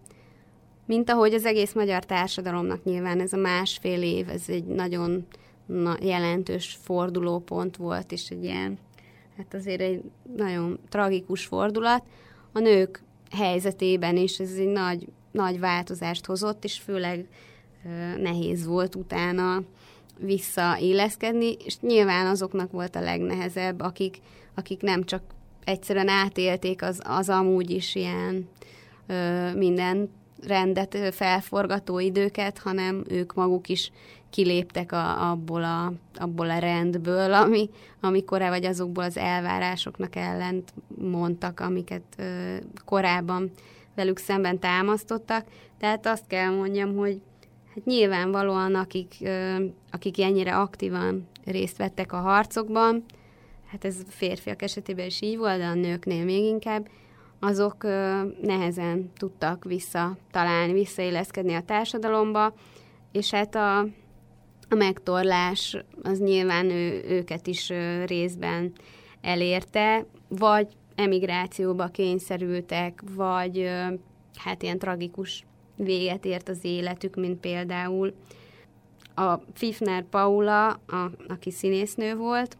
mint 0.87 1.11
ahogy 1.11 1.35
az 1.35 1.45
egész 1.45 1.73
magyar 1.73 2.05
társadalomnak 2.05 2.85
nyilván 2.85 3.21
ez 3.21 3.33
a 3.33 3.37
másfél 3.37 4.03
év, 4.03 4.29
ez 4.29 4.43
egy 4.47 4.65
nagyon 4.65 5.27
na, 5.67 5.97
jelentős 6.01 6.79
fordulópont 6.83 7.77
volt, 7.77 8.13
és 8.13 8.29
egy 8.29 8.45
ilyen, 8.45 8.79
hát 9.37 9.55
azért 9.55 9.81
egy 9.81 10.03
nagyon 10.37 10.79
tragikus 10.89 11.47
fordulat. 11.47 12.03
A 12.53 12.59
nők 12.59 13.03
helyzetében 13.31 14.17
is 14.17 14.39
ez 14.39 14.53
egy 14.53 14.69
nagy, 14.69 15.09
nagy 15.31 15.61
változást 15.61 16.27
hozott, 16.27 16.65
és 16.65 16.79
főleg 16.79 17.27
nehéz 18.17 18.67
volt 18.67 18.95
utána 18.95 19.63
visszaéleszkedni, 20.19 21.57
és 21.65 21.81
nyilván 21.81 22.27
azoknak 22.27 22.71
volt 22.71 22.97
a 22.97 23.01
legnehezebb, 23.01 23.81
akik, 23.81 24.19
akik 24.55 24.81
nem 24.81 25.05
csak 25.05 25.23
egyszerűen 25.69 26.09
átélték 26.09 26.83
az, 26.83 27.01
az 27.05 27.29
amúgy 27.29 27.71
is 27.71 27.95
ilyen 27.95 28.49
ö, 29.07 29.53
minden 29.55 30.11
rendet 30.47 30.99
felforgató 31.15 31.99
időket, 31.99 32.59
hanem 32.59 33.05
ők 33.09 33.35
maguk 33.35 33.69
is 33.69 33.93
kiléptek 34.31 34.93
a, 34.93 35.31
abból, 35.31 35.65
a, 35.65 35.93
abból 36.15 36.51
a 36.51 36.59
rendből, 36.59 37.33
ami, 37.33 37.71
amikor 38.01 38.41
vagy 38.41 38.65
azokból 38.65 39.05
az 39.05 39.17
elvárásoknak 39.17 40.17
ellent 40.17 40.73
mondtak, 41.01 41.61
amiket 41.61 42.03
ö, 42.19 42.57
korábban 42.85 43.51
velük 43.95 44.19
szemben 44.19 44.59
támasztottak. 44.59 45.47
Tehát 45.79 46.07
azt 46.07 46.27
kell 46.27 46.51
mondjam, 46.51 46.97
hogy 46.97 47.21
hát 47.75 47.85
nyilvánvalóan 47.85 48.75
akik, 48.75 49.15
ö, 49.21 49.65
akik 49.91 50.21
ennyire 50.21 50.57
aktívan 50.57 51.29
részt 51.45 51.77
vettek 51.77 52.13
a 52.13 52.21
harcokban, 52.21 53.05
hát 53.71 53.85
ez 53.85 53.97
férfiak 54.09 54.63
esetében 54.63 55.07
is 55.07 55.21
így 55.21 55.37
volt, 55.37 55.59
de 55.59 55.65
a 55.65 55.75
nőknél 55.75 56.25
még 56.25 56.45
inkább, 56.45 56.89
azok 57.41 57.83
ö, 57.83 58.23
nehezen 58.43 59.11
tudtak 59.17 59.65
visszatalálni, 59.65 60.73
visszaéleszkedni 60.73 61.55
a 61.55 61.63
társadalomba, 61.63 62.55
és 63.13 63.31
hát 63.31 63.55
a, 63.55 63.79
a 64.69 64.75
megtorlás 64.77 65.77
az 66.03 66.19
nyilván 66.19 66.71
ő, 66.71 67.05
őket 67.09 67.47
is 67.47 67.71
ö, 67.71 68.05
részben 68.05 68.73
elérte, 69.21 70.07
vagy 70.29 70.69
emigrációba 70.95 71.87
kényszerültek, 71.87 73.03
vagy 73.15 73.59
ö, 73.59 73.85
hát 74.35 74.63
ilyen 74.63 74.79
tragikus 74.79 75.45
véget 75.77 76.25
ért 76.25 76.49
az 76.49 76.59
életük, 76.63 77.17
mint 77.17 77.41
például 77.41 78.15
a 79.15 79.41
Fifner 79.55 80.03
Paula, 80.03 80.69
a, 80.69 81.11
aki 81.29 81.51
színésznő 81.51 82.17
volt, 82.17 82.57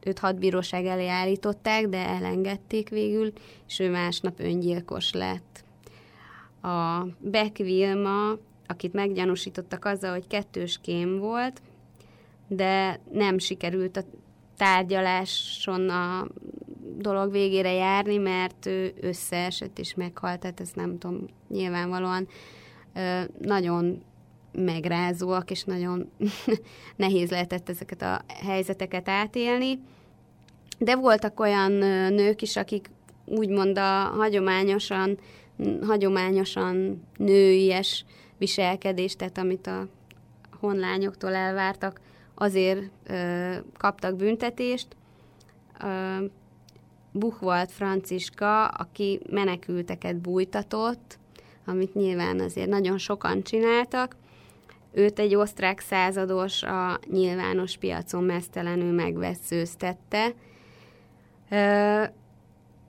őt 0.00 0.18
hadbíróság 0.18 0.86
elé 0.86 1.08
állították, 1.08 1.86
de 1.86 2.06
elengedték 2.06 2.88
végül, 2.88 3.32
és 3.68 3.78
ő 3.78 3.90
másnap 3.90 4.40
öngyilkos 4.40 5.12
lett. 5.12 5.64
A 6.62 7.06
Beck 7.18 7.56
Vilma, 7.56 8.36
akit 8.66 8.92
meggyanúsítottak 8.92 9.84
azzal, 9.84 10.12
hogy 10.12 10.26
kettős 10.26 10.78
kém 10.82 11.18
volt, 11.18 11.60
de 12.48 13.00
nem 13.12 13.38
sikerült 13.38 13.96
a 13.96 14.04
tárgyaláson 14.56 15.88
a 15.88 16.26
dolog 16.96 17.30
végére 17.30 17.72
járni, 17.72 18.16
mert 18.16 18.66
ő 18.66 18.94
összeesett 19.00 19.78
és 19.78 19.94
meghalt, 19.94 20.40
tehát 20.40 20.60
ez 20.60 20.70
nem 20.74 20.98
tudom, 20.98 21.26
nyilvánvalóan 21.48 22.28
nagyon 23.40 24.02
megrázóak, 24.52 25.50
és 25.50 25.64
nagyon 25.64 26.10
nehéz 26.96 27.30
lehetett 27.30 27.68
ezeket 27.68 28.02
a 28.02 28.24
helyzeteket 28.44 29.08
átélni. 29.08 29.80
De 30.78 30.96
voltak 30.96 31.40
olyan 31.40 31.72
nők 32.12 32.42
is, 32.42 32.56
akik 32.56 32.90
úgymond 33.24 33.78
a 33.78 34.12
hagyományosan, 34.16 35.18
hagyományosan 35.82 37.02
nőies 37.16 38.04
viselkedést, 38.38 39.18
tehát 39.18 39.38
amit 39.38 39.66
a 39.66 39.86
honlányoktól 40.60 41.34
elvártak, 41.34 42.00
azért 42.34 42.82
ö, 43.06 43.54
kaptak 43.76 44.16
büntetést. 44.16 44.86
Ö, 45.84 46.24
Buchwald 47.12 47.68
Franciska, 47.68 48.66
aki 48.66 49.20
menekülteket 49.30 50.16
bújtatott, 50.16 51.18
amit 51.66 51.94
nyilván 51.94 52.40
azért 52.40 52.68
nagyon 52.68 52.98
sokan 52.98 53.42
csináltak, 53.42 54.16
őt 54.92 55.18
egy 55.18 55.34
osztrák 55.34 55.80
százados 55.80 56.62
a 56.62 56.98
nyilvános 57.10 57.76
piacon 57.76 58.24
mesztelenül 58.24 58.92
megveszőztette. 58.92 60.34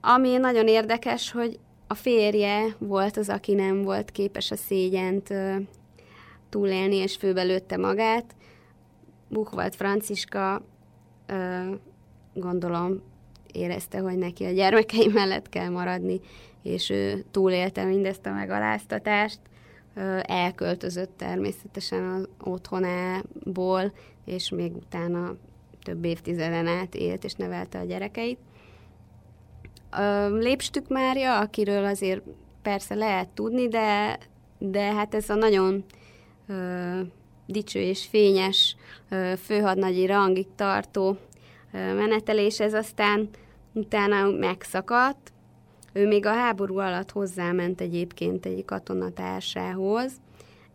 Ami 0.00 0.36
nagyon 0.36 0.66
érdekes, 0.66 1.30
hogy 1.30 1.58
a 1.86 1.94
férje 1.94 2.76
volt 2.78 3.16
az, 3.16 3.28
aki 3.28 3.54
nem 3.54 3.82
volt 3.82 4.10
képes 4.10 4.50
a 4.50 4.56
szégyent 4.56 5.34
túlélni, 6.48 6.96
és 6.96 7.16
főbelőtte 7.16 7.76
magát. 7.76 8.34
Buchwald 9.28 9.74
Franciska 9.74 10.62
gondolom 12.34 13.02
érezte, 13.52 13.98
hogy 13.98 14.18
neki 14.18 14.44
a 14.44 14.50
gyermekei 14.50 15.06
mellett 15.06 15.48
kell 15.48 15.68
maradni, 15.68 16.20
és 16.62 16.90
ő 16.90 17.24
túlélte 17.30 17.84
mindezt 17.84 18.26
a 18.26 18.32
megaláztatást 18.32 19.40
elköltözött 20.22 21.16
természetesen 21.16 22.04
az 22.04 22.28
otthonából, 22.40 23.92
és 24.24 24.50
még 24.50 24.76
utána 24.76 25.36
több 25.82 26.04
évtizeden 26.04 26.66
át 26.66 26.94
élt 26.94 27.24
és 27.24 27.32
nevelte 27.32 27.78
a 27.78 27.84
gyerekeit. 27.84 28.38
Lépstük 30.30 30.88
Mária, 30.88 31.38
akiről 31.38 31.84
azért 31.84 32.22
persze 32.62 32.94
lehet 32.94 33.28
tudni, 33.28 33.68
de, 33.68 34.18
de 34.58 34.92
hát 34.92 35.14
ez 35.14 35.30
a 35.30 35.34
nagyon 35.34 35.84
ö, 36.46 37.00
dicső 37.46 37.80
és 37.80 38.06
fényes 38.06 38.76
ö, 39.08 39.32
főhadnagyi 39.42 40.06
rangig 40.06 40.46
tartó 40.54 41.16
ö, 41.72 41.94
menetelés, 41.94 42.60
ez 42.60 42.74
aztán 42.74 43.28
utána 43.72 44.30
megszakadt, 44.30 45.32
ő 45.92 46.06
még 46.06 46.26
a 46.26 46.32
háború 46.32 46.78
alatt 46.78 47.10
hozzáment 47.10 47.80
egyébként 47.80 48.46
egy 48.46 48.64
katonatársához, 48.64 50.12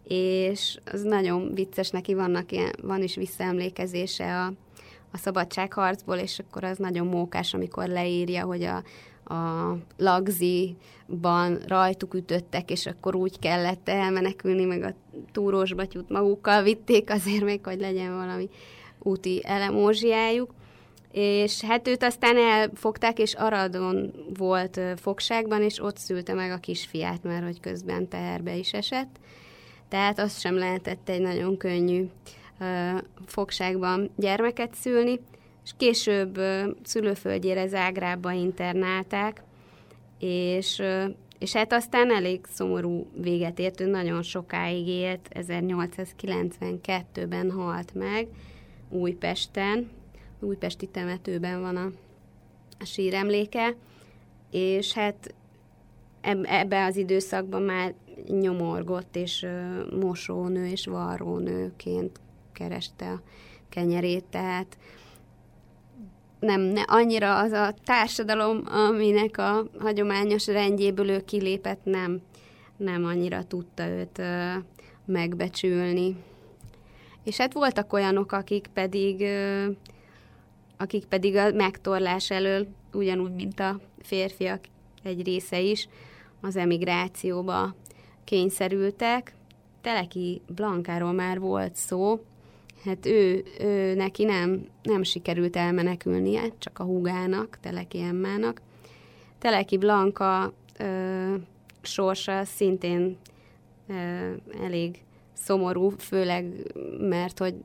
és 0.07 0.77
az 0.91 1.01
nagyon 1.01 1.53
vicces, 1.53 1.89
neki 1.89 2.13
vannak 2.13 2.51
ilyen, 2.51 2.71
van 2.81 3.03
is 3.03 3.15
visszaemlékezése 3.15 4.35
a, 4.35 4.53
a 5.11 5.17
szabadságharcból, 5.17 6.15
és 6.15 6.39
akkor 6.39 6.63
az 6.63 6.77
nagyon 6.77 7.07
mókás, 7.07 7.53
amikor 7.53 7.87
leírja, 7.87 8.45
hogy 8.45 8.63
a, 8.63 8.83
a 9.33 9.77
lagziban 9.97 11.57
rajtuk 11.67 12.13
ütöttek, 12.13 12.71
és 12.71 12.85
akkor 12.85 13.15
úgy 13.15 13.39
kellett 13.39 13.89
elmenekülni, 13.89 14.65
meg 14.65 14.83
a 14.83 14.93
túrós 15.31 15.73
batyút 15.73 16.09
magukkal 16.09 16.63
vitték 16.63 17.09
azért 17.09 17.43
még, 17.43 17.65
hogy 17.65 17.79
legyen 17.79 18.15
valami 18.15 18.49
úti 18.99 19.41
elemózsiájuk 19.45 20.53
és 21.17 21.61
hát 21.61 21.87
őt 21.87 22.03
aztán 22.03 22.37
elfogták, 22.37 23.19
és 23.19 23.33
Aradon 23.33 24.13
volt 24.37 24.79
fogságban, 24.95 25.61
és 25.61 25.81
ott 25.81 25.97
szülte 25.97 26.33
meg 26.33 26.51
a 26.51 26.57
kisfiát, 26.57 27.23
mert 27.23 27.43
hogy 27.43 27.59
közben 27.59 28.07
teherbe 28.07 28.55
is 28.55 28.73
esett. 28.73 29.19
Tehát 29.89 30.19
azt 30.19 30.39
sem 30.39 30.55
lehetett 30.55 31.09
egy 31.09 31.21
nagyon 31.21 31.57
könnyű 31.57 32.09
fogságban 33.25 34.09
gyermeket 34.15 34.73
szülni, 34.73 35.19
és 35.63 35.71
később 35.77 36.39
szülőföldjére 36.83 37.67
Zágrába 37.67 38.31
internálták, 38.31 39.43
és, 40.19 40.81
és 41.39 41.53
hát 41.53 41.73
aztán 41.73 42.11
elég 42.11 42.45
szomorú 42.53 43.07
véget 43.21 43.59
ért, 43.59 43.81
ő 43.81 43.85
nagyon 43.85 44.23
sokáig 44.23 44.87
élt, 44.87 45.29
1892-ben 45.33 47.51
halt 47.51 47.93
meg 47.93 48.27
Újpesten, 48.89 49.89
újpesti 50.45 50.85
temetőben 50.85 51.61
van 51.61 51.75
a, 51.75 51.91
a 52.79 52.85
síremléke, 52.85 53.75
és 54.51 54.93
hát 54.93 55.33
ebbe 56.41 56.85
az 56.85 56.95
időszakban 56.95 57.61
már 57.61 57.93
nyomorgott, 58.27 59.15
és 59.15 59.45
mosónő 59.99 60.67
és 60.67 60.85
varrónőként 60.85 62.19
kereste 62.53 63.11
a 63.11 63.21
kenyerét, 63.69 64.23
tehát 64.23 64.77
nem 66.39 66.61
ne, 66.61 66.81
annyira 66.81 67.39
az 67.39 67.51
a 67.51 67.73
társadalom, 67.83 68.61
aminek 68.65 69.37
a 69.37 69.67
hagyományos 69.79 70.47
rendjéből 70.47 71.09
ő 71.09 71.21
kilépett, 71.25 71.83
nem, 71.83 72.21
nem 72.77 73.05
annyira 73.05 73.43
tudta 73.43 73.87
őt 73.87 74.17
ö, 74.17 74.51
megbecsülni. 75.05 76.15
És 77.23 77.37
hát 77.37 77.53
voltak 77.53 77.93
olyanok, 77.93 78.31
akik 78.31 78.67
pedig, 78.73 79.21
ö, 79.21 79.65
akik 80.77 81.05
pedig 81.05 81.35
a 81.35 81.51
megtorlás 81.51 82.31
elől, 82.31 82.67
ugyanúgy, 82.93 83.33
mint 83.33 83.59
a 83.59 83.79
férfiak 84.01 84.59
egy 85.03 85.25
része 85.25 85.59
is, 85.59 85.87
az 86.41 86.55
emigrációba 86.55 87.75
kényszerültek. 88.23 89.33
Teleki 89.81 90.41
Blankáról 90.47 91.11
már 91.11 91.39
volt 91.39 91.75
szó, 91.75 92.19
hát 92.83 93.05
ő, 93.05 93.43
ő 93.59 93.95
neki 93.95 94.23
nem, 94.23 94.67
nem 94.83 95.03
sikerült 95.03 95.55
elmenekülnie, 95.55 96.41
csak 96.57 96.79
a 96.79 96.83
húgának, 96.83 97.57
Teleki 97.61 97.99
Emmának. 97.99 98.61
Teleki 99.39 99.77
Blanka 99.77 100.53
ö, 100.79 101.35
sorsa 101.81 102.43
szintén 102.43 103.17
ö, 103.87 103.93
elég 104.63 105.03
szomorú, 105.33 105.89
főleg 105.89 106.45
mert, 106.99 107.39
hogy 107.39 107.55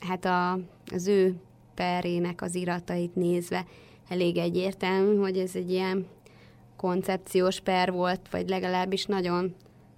hát 0.00 0.24
a, 0.24 0.58
az 0.92 1.06
ő 1.06 1.34
perének 1.80 2.42
az 2.42 2.54
iratait 2.54 3.14
nézve. 3.14 3.64
Elég 4.08 4.36
egyértelmű, 4.36 5.16
hogy 5.16 5.38
ez 5.38 5.54
egy 5.54 5.70
ilyen 5.70 6.06
koncepciós 6.76 7.60
per 7.60 7.92
volt, 7.92 8.20
vagy 8.30 8.48
legalábbis 8.48 9.06
nagyon 9.06 9.54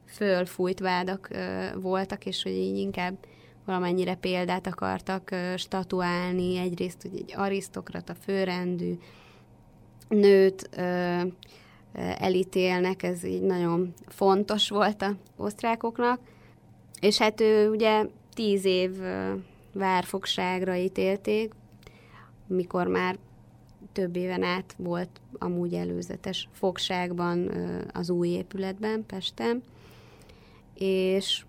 fölfújt 0.06 0.80
vádak 0.80 1.28
ö, 1.32 1.66
voltak, 1.80 2.26
és 2.26 2.42
hogy 2.42 2.52
így 2.52 2.76
inkább 2.76 3.14
valamennyire 3.64 4.14
példát 4.14 4.66
akartak 4.66 5.30
ö, 5.30 5.56
statuálni, 5.56 6.56
egyrészt 6.56 7.02
hogy 7.02 7.16
egy 7.16 7.34
arisztokrata, 7.36 8.14
főrendű 8.14 8.98
nőt 10.08 10.68
ö, 10.76 11.20
elítélnek, 12.18 13.02
ez 13.02 13.24
így 13.24 13.42
nagyon 13.42 13.94
fontos 14.06 14.68
volt 14.68 15.02
a 15.02 15.16
osztrákoknak, 15.36 16.20
és 17.00 17.18
hát 17.18 17.40
ő 17.40 17.70
ugye 17.70 18.06
tíz 18.34 18.64
év 18.64 18.90
várfogságra 19.72 20.74
ítélték, 20.74 21.52
mikor 22.46 22.86
már 22.86 23.18
több 23.92 24.16
éven 24.16 24.42
át 24.42 24.74
volt 24.78 25.20
amúgy 25.38 25.74
előzetes 25.74 26.48
fogságban 26.52 27.50
az 27.92 28.10
új 28.10 28.28
épületben, 28.28 29.06
Pesten, 29.06 29.62
és 30.74 31.44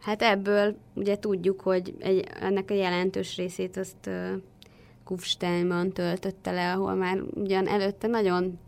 hát 0.00 0.22
ebből 0.22 0.76
ugye 0.94 1.18
tudjuk, 1.18 1.60
hogy 1.60 1.94
egy, 1.98 2.26
ennek 2.40 2.70
a 2.70 2.74
jelentős 2.74 3.36
részét 3.36 3.76
azt 3.76 4.10
Kufsteinban 5.04 5.90
töltötte 5.90 6.50
le, 6.50 6.72
ahol 6.72 6.94
már 6.94 7.22
ugyan 7.34 7.68
előtte 7.68 8.06
nagyon 8.06 8.58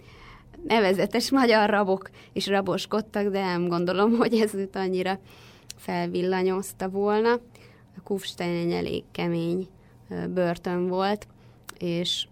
nevezetes 0.67 1.31
magyar 1.31 1.71
rabok 1.71 2.11
is 2.33 2.47
raboskodtak, 2.47 3.29
de 3.29 3.41
nem 3.41 3.69
gondolom, 3.69 4.17
hogy 4.17 4.35
ez 4.35 4.55
őt 4.55 4.77
annyira 4.77 5.19
felvillanyozta 5.77 6.89
volna. 6.89 7.33
A 7.97 8.03
Kufstein 8.05 8.67
egy 8.67 8.73
elég 8.73 9.05
kemény 9.13 9.69
börtön 10.29 10.89
volt, 10.89 11.27
és 11.79 12.27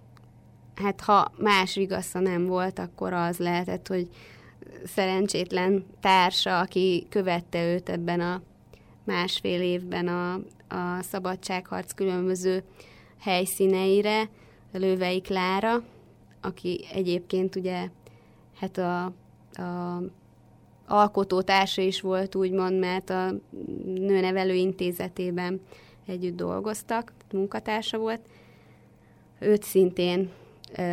hát 0.75 1.01
ha 1.01 1.33
más 1.39 1.75
vigasza 1.75 2.21
nem 2.21 2.47
volt, 2.47 2.79
akkor 2.79 3.13
az 3.13 3.39
lehetett, 3.39 3.87
hogy 3.87 4.09
szerencsétlen 4.85 5.85
társa, 6.01 6.61
aki 6.61 7.07
követte 7.11 7.73
őt 7.73 7.89
ebben 7.89 8.21
a 8.21 8.43
másfél 9.05 9.61
évben 9.61 10.09
a, 10.09 10.35
a 10.69 11.03
szabadságharc 11.03 11.93
különböző 11.93 12.65
helyszíneire, 13.21 14.29
Lővei 14.73 15.21
Klára, 15.21 15.83
aki 16.41 16.85
egyébként 16.93 17.57
ugye 17.57 17.89
hát 18.61 18.79
a, 18.79 19.05
a 19.63 20.03
alkotótársa 20.87 21.83
is 21.83 22.01
volt, 22.01 22.35
úgymond, 22.35 22.79
mert 22.79 23.11
a 23.11 23.33
nőnevelő 23.85 24.55
intézetében 24.55 25.61
együtt 26.07 26.37
dolgoztak, 26.37 27.13
munkatársa 27.33 27.99
volt. 27.99 28.21
Őt 29.39 29.63
szintén 29.63 30.31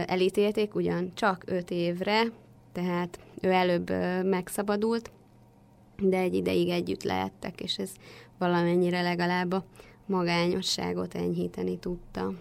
elítélték, 0.06 0.76
ugyan 0.76 1.12
csak 1.14 1.44
öt 1.46 1.72
évre, 1.72 2.24
tehát 2.72 3.20
ő 3.42 3.52
előbb 3.52 3.90
megszabadult, 4.26 5.12
de 5.98 6.18
egy 6.18 6.34
ideig 6.34 6.70
együtt 6.70 7.04
lehettek, 7.04 7.62
és 7.62 7.78
ez 7.78 7.92
valamennyire 8.38 9.02
legalább 9.02 9.52
a 9.52 9.66
magányosságot 10.06 11.16
enyhíteni 11.16 11.78
tudta. 11.78 12.34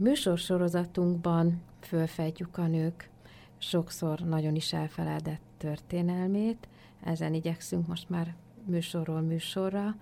Műsorsorozatunkban 0.00 1.62
fölfejtjük 1.80 2.58
a 2.58 2.66
nők 2.66 3.10
sokszor 3.58 4.20
nagyon 4.20 4.54
is 4.54 4.72
elfeledett 4.72 5.40
történelmét, 5.56 6.68
ezen 7.04 7.34
igyekszünk 7.34 7.86
most 7.86 8.08
már 8.08 8.34
műsorról 8.64 9.20
műsorra, 9.20 9.96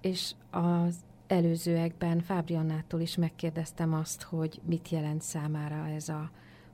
és 0.00 0.34
az 0.50 0.96
előzőekben 1.26 2.20
Fábriannától 2.20 3.00
is 3.00 3.16
megkérdeztem 3.16 3.94
azt, 3.94 4.22
hogy 4.22 4.60
mit 4.64 4.88
jelent 4.88 5.22
számára 5.22 5.88
ez 5.88 6.08
a 6.08 6.30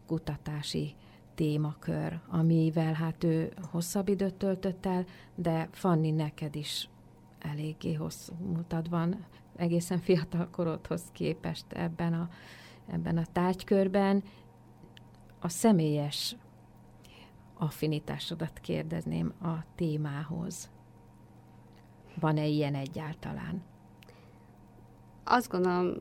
kutatási 0.07 0.95
témakör, 1.35 2.21
amivel 2.29 2.93
hát 2.93 3.25
ő 3.25 3.53
hosszabb 3.71 4.09
időt 4.09 4.35
töltött 4.35 4.87
el, 4.87 5.05
de 5.35 5.69
Fanni, 5.73 6.11
neked 6.11 6.55
is 6.55 6.89
eléggé 7.39 7.95
hosszú 7.95 8.33
múltad 8.53 8.89
van 8.89 9.27
egészen 9.59 9.99
fiatal 9.99 10.49
korodhoz 10.51 11.03
képest 11.13 11.65
ebben 11.73 12.13
a, 12.13 12.29
ebben 12.93 13.17
a 13.17 13.25
tárgykörben. 13.33 14.23
A 15.41 15.49
személyes 15.49 16.37
affinitásodat 17.59 18.59
kérdezném 18.59 19.33
a 19.43 19.55
témához. 19.75 20.71
Van-e 22.21 22.47
ilyen 22.47 22.75
egyáltalán? 22.75 23.63
Azt 25.25 25.51
gondolom, 25.51 25.95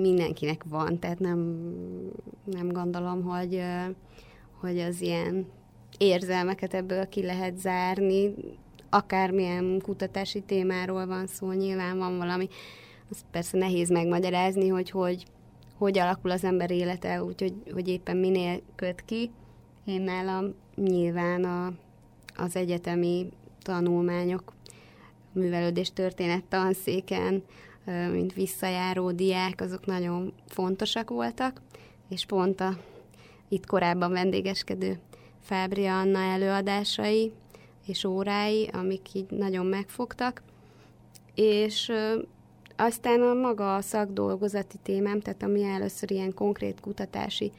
mindenkinek 0.00 0.64
van, 0.68 0.98
tehát 0.98 1.18
nem, 1.18 1.38
nem 2.44 2.68
gondolom, 2.68 3.22
hogy, 3.22 3.62
hogy 4.60 4.78
az 4.78 5.00
ilyen 5.00 5.46
érzelmeket 5.98 6.74
ebből 6.74 7.08
ki 7.08 7.22
lehet 7.22 7.58
zárni. 7.58 8.34
Akármilyen 8.94 9.80
kutatási 9.82 10.40
témáról 10.40 11.06
van 11.06 11.26
szó, 11.26 11.52
nyilván 11.52 11.98
van 11.98 12.18
valami. 12.18 12.48
Az 13.10 13.24
persze 13.30 13.58
nehéz 13.58 13.90
megmagyarázni, 13.90 14.68
hogy 14.68 14.90
hogy, 14.90 15.24
hogy 15.78 15.98
alakul 15.98 16.30
az 16.30 16.44
ember 16.44 16.70
élete, 16.70 17.24
úgyhogy 17.24 17.54
hogy 17.72 17.88
éppen 17.88 18.16
minél 18.16 18.60
köt 18.74 19.04
ki. 19.04 19.30
Én 19.84 20.02
nálam 20.02 20.54
nyilván 20.74 21.44
a, 21.44 21.72
az 22.36 22.56
egyetemi 22.56 23.28
tanulmányok, 23.62 24.52
művelődés 25.32 25.92
történet 25.92 26.44
tanszéken, 26.44 27.42
mint 28.12 28.32
visszajáró 28.32 29.10
diák, 29.10 29.60
azok 29.60 29.86
nagyon 29.86 30.32
fontosak 30.46 31.10
voltak, 31.10 31.60
és 32.08 32.26
pont 32.26 32.60
a 32.60 32.76
itt 33.48 33.66
korábban 33.66 34.12
vendégeskedő 34.12 34.98
Fábri 35.40 35.86
Anna 35.86 36.18
előadásai 36.18 37.32
és 37.86 38.04
órái, 38.04 38.68
amik 38.72 39.14
így 39.14 39.30
nagyon 39.30 39.66
megfogtak, 39.66 40.42
és 41.34 41.92
aztán 42.76 43.22
a 43.22 43.34
maga 43.34 43.74
a 43.74 43.80
szakdolgozati 43.80 44.76
témám, 44.82 45.20
tehát 45.20 45.42
ami 45.42 45.64
először 45.64 46.10
ilyen 46.10 46.34
konkrét 46.34 46.80
kutatási 46.80 47.52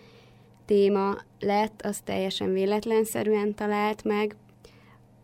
téma 0.66 1.16
lett, 1.40 1.82
az 1.82 2.00
teljesen 2.00 2.54
véletlenszerűen 2.54 3.56
talált 3.56 4.04
meg. 4.04 4.36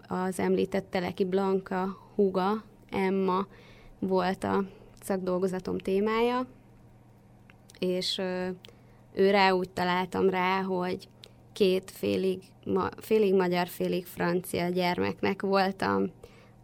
Az 0.07 0.39
említett 0.39 0.89
Teleki 0.89 1.25
Blanka 1.25 1.97
húga, 2.15 2.63
Emma 2.89 3.47
volt 3.99 4.43
a 4.43 4.63
szakdolgozatom 5.01 5.77
témája, 5.77 6.45
és 7.79 8.17
ő 9.13 9.31
rá 9.31 9.51
úgy 9.51 9.69
találtam 9.69 10.29
rá, 10.29 10.61
hogy 10.61 11.07
két 11.53 11.91
félig, 11.91 12.41
ma, 12.65 12.89
félig 12.97 13.33
magyar, 13.33 13.67
félig 13.67 14.05
francia 14.05 14.69
gyermeknek 14.69 15.41
voltam. 15.41 16.11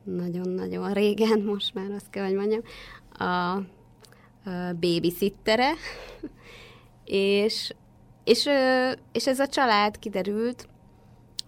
Nagyon-nagyon 0.03 0.93
régen, 0.93 1.41
most 1.41 1.73
már 1.73 1.91
azt 1.91 2.09
kell, 2.09 2.25
hogy 2.25 2.35
mondjam, 2.35 2.61
a, 3.17 3.23
a 3.23 3.63
babysittere, 4.79 5.71
és, 7.05 7.73
és, 8.23 8.49
és 9.11 9.27
ez 9.27 9.39
a 9.39 9.47
család 9.47 9.99
kiderült, 9.99 10.67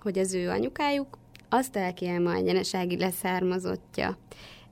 hogy 0.02 0.20
az 0.20 0.34
ő 0.34 0.50
anyukájuk 0.50 1.18
az 1.50 1.70
Teleki 1.70 2.08
Emma 2.08 2.34
egyenesági 2.34 2.98
leszármazottja. 2.98 4.18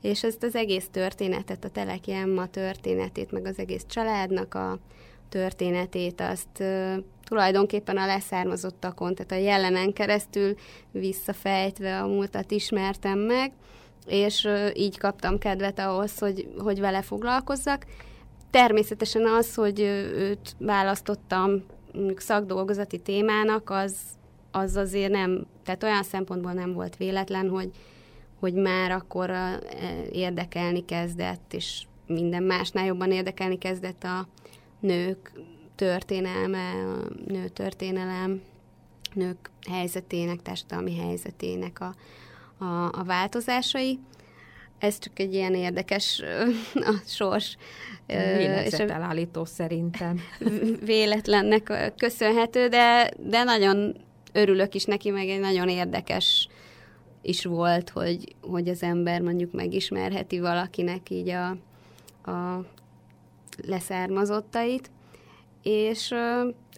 És 0.02 0.24
ezt 0.24 0.44
az 0.44 0.56
egész 0.56 0.88
történetet, 0.92 1.64
a 1.64 1.70
Teleki 1.70 2.12
Emma 2.12 2.48
történetét, 2.48 3.32
meg 3.32 3.46
az 3.46 3.60
egész 3.60 3.86
családnak 3.88 4.54
a 4.54 4.80
történetét, 5.30 6.22
azt 6.22 6.64
tulajdonképpen 7.24 7.98
a 7.98 8.06
leszármazottakon, 8.06 9.16
tehát 9.16 9.32
a 9.32 9.48
jellenen 9.48 9.94
keresztül 9.94 10.56
visszafejtve 10.92 12.02
a 12.02 12.08
múltat 12.08 12.52
ismertem 12.52 13.20
meg, 13.20 13.52
és 14.06 14.48
így 14.74 14.98
kaptam 14.98 15.38
kedvet 15.38 15.80
ahhoz, 15.80 16.20
hogy, 16.20 16.50
hogy 16.58 16.80
vele 16.80 17.02
foglalkozzak. 17.02 17.86
Természetesen 18.50 19.26
az, 19.26 19.56
hogy 19.56 19.80
őt 19.80 20.56
választottam 20.60 21.64
szakdolgozati 22.16 23.00
témának, 23.00 23.70
az, 23.70 23.96
az 24.52 24.76
azért 24.76 25.12
nem, 25.12 25.46
tehát 25.64 25.84
olyan 25.84 26.04
szempontból 26.04 26.52
nem 26.52 26.74
volt 26.74 26.98
véletlen, 26.98 27.50
hogy, 27.50 27.70
hogy 28.40 28.54
már 28.54 28.92
akkor 28.92 29.32
érdekelni 30.12 30.86
kezdett, 30.86 31.54
és 31.54 31.84
minden 32.08 32.44
másnál 32.44 32.86
jobban 32.86 33.12
érdekelni 33.12 33.58
kezdett 33.58 34.04
a 34.04 34.28
nők 34.80 35.32
történelme, 35.76 36.70
a 36.70 37.08
nő 37.28 37.48
történelem, 37.48 38.42
nők 39.14 39.50
helyzetének, 39.70 40.42
társadalmi 40.42 40.98
helyzetének 40.98 41.80
a, 41.80 41.96
a, 42.66 42.92
a 42.92 43.04
változásai. 43.06 44.00
Ez 44.80 45.00
csak 45.00 45.20
egy 45.20 45.34
ilyen 45.34 45.54
érdekes 45.54 46.22
a 46.74 46.94
sors. 47.06 47.58
és 48.66 48.74
elállító 48.74 49.46
szerintem. 49.46 50.20
Véletlennek 50.86 51.94
köszönhető, 51.98 52.68
de, 52.68 53.12
de 53.20 53.44
nagyon 53.44 53.96
örülök 54.32 54.76
is 54.76 54.84
neki, 54.84 55.10
meg 55.10 55.30
egy 55.30 55.40
nagyon 55.40 55.70
érdekes 55.70 56.48
is 57.22 57.46
volt, 57.46 57.90
hogy, 57.90 58.36
hogy 58.42 58.70
az 58.70 58.84
ember 58.84 59.22
mondjuk 59.22 59.52
megismerheti 59.52 60.40
valakinek 60.40 61.10
így 61.10 61.30
a, 61.30 61.50
a 62.32 62.66
leszármazottait. 63.68 64.92
És 65.64 66.14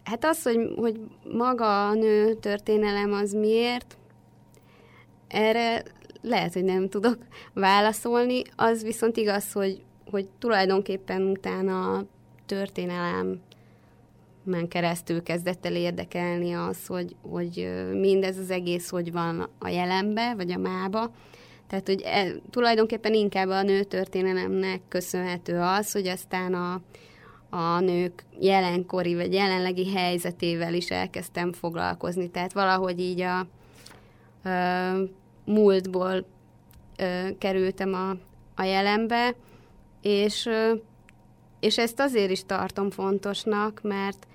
hát 0.04 0.26
az, 0.26 0.44
hogy, 0.44 0.74
hogy 0.76 1.00
maga 1.34 1.88
a 1.88 1.94
nő 1.94 2.34
történelem 2.34 3.14
az 3.14 3.32
miért, 3.32 3.98
erre 5.28 5.84
lehet, 6.22 6.54
hogy 6.54 6.64
nem 6.64 6.90
tudok 6.90 7.18
válaszolni, 7.54 8.42
az 8.56 8.84
viszont 8.84 9.18
igaz, 9.18 9.52
hogy, 9.52 9.84
hogy 10.12 10.28
tulajdonképpen 10.40 11.22
utána 11.22 11.94
a 11.94 12.06
történelem 12.46 13.42
men 14.48 14.68
keresztül 14.68 15.24
kezdett 15.24 15.66
el 15.66 15.76
érdekelni 15.76 16.54
az, 16.54 16.86
hogy, 16.88 17.16
hogy 17.22 17.70
mindez 17.94 18.38
az 18.38 18.50
egész 18.50 18.90
hogy 18.90 19.12
van 19.12 19.50
a 19.60 19.68
jelenbe, 19.68 20.34
vagy 20.36 20.52
a 20.52 20.58
mába. 20.58 21.12
Tehát, 21.68 21.88
hogy 21.88 22.02
e, 22.06 22.32
tulajdonképpen 22.50 23.14
inkább 23.14 23.50
a 23.50 23.62
nőtörténelemnek 23.62 24.82
köszönhető 24.88 25.60
az, 25.60 25.92
hogy 25.92 26.08
aztán 26.08 26.54
a, 26.54 26.82
a 27.50 27.80
nők 27.80 28.26
jelenkori 28.40 29.16
vagy 29.16 29.34
jelenlegi 29.34 29.94
helyzetével 29.94 30.74
is 30.74 30.90
elkezdtem 30.90 31.54
foglalkozni. 31.54 32.30
Tehát 32.30 32.54
valahogy 32.54 33.00
így 33.00 33.22
a, 33.22 33.40
a 33.40 33.46
múltból 35.46 36.26
ö, 36.98 37.28
kerültem 37.38 37.94
a, 37.94 38.10
a 38.62 38.64
jelenbe, 38.64 39.36
és, 40.02 40.50
és 41.60 41.78
ezt 41.78 42.00
azért 42.00 42.32
is 42.32 42.44
tartom 42.46 42.90
fontosnak, 42.90 43.80
mert 43.84 44.28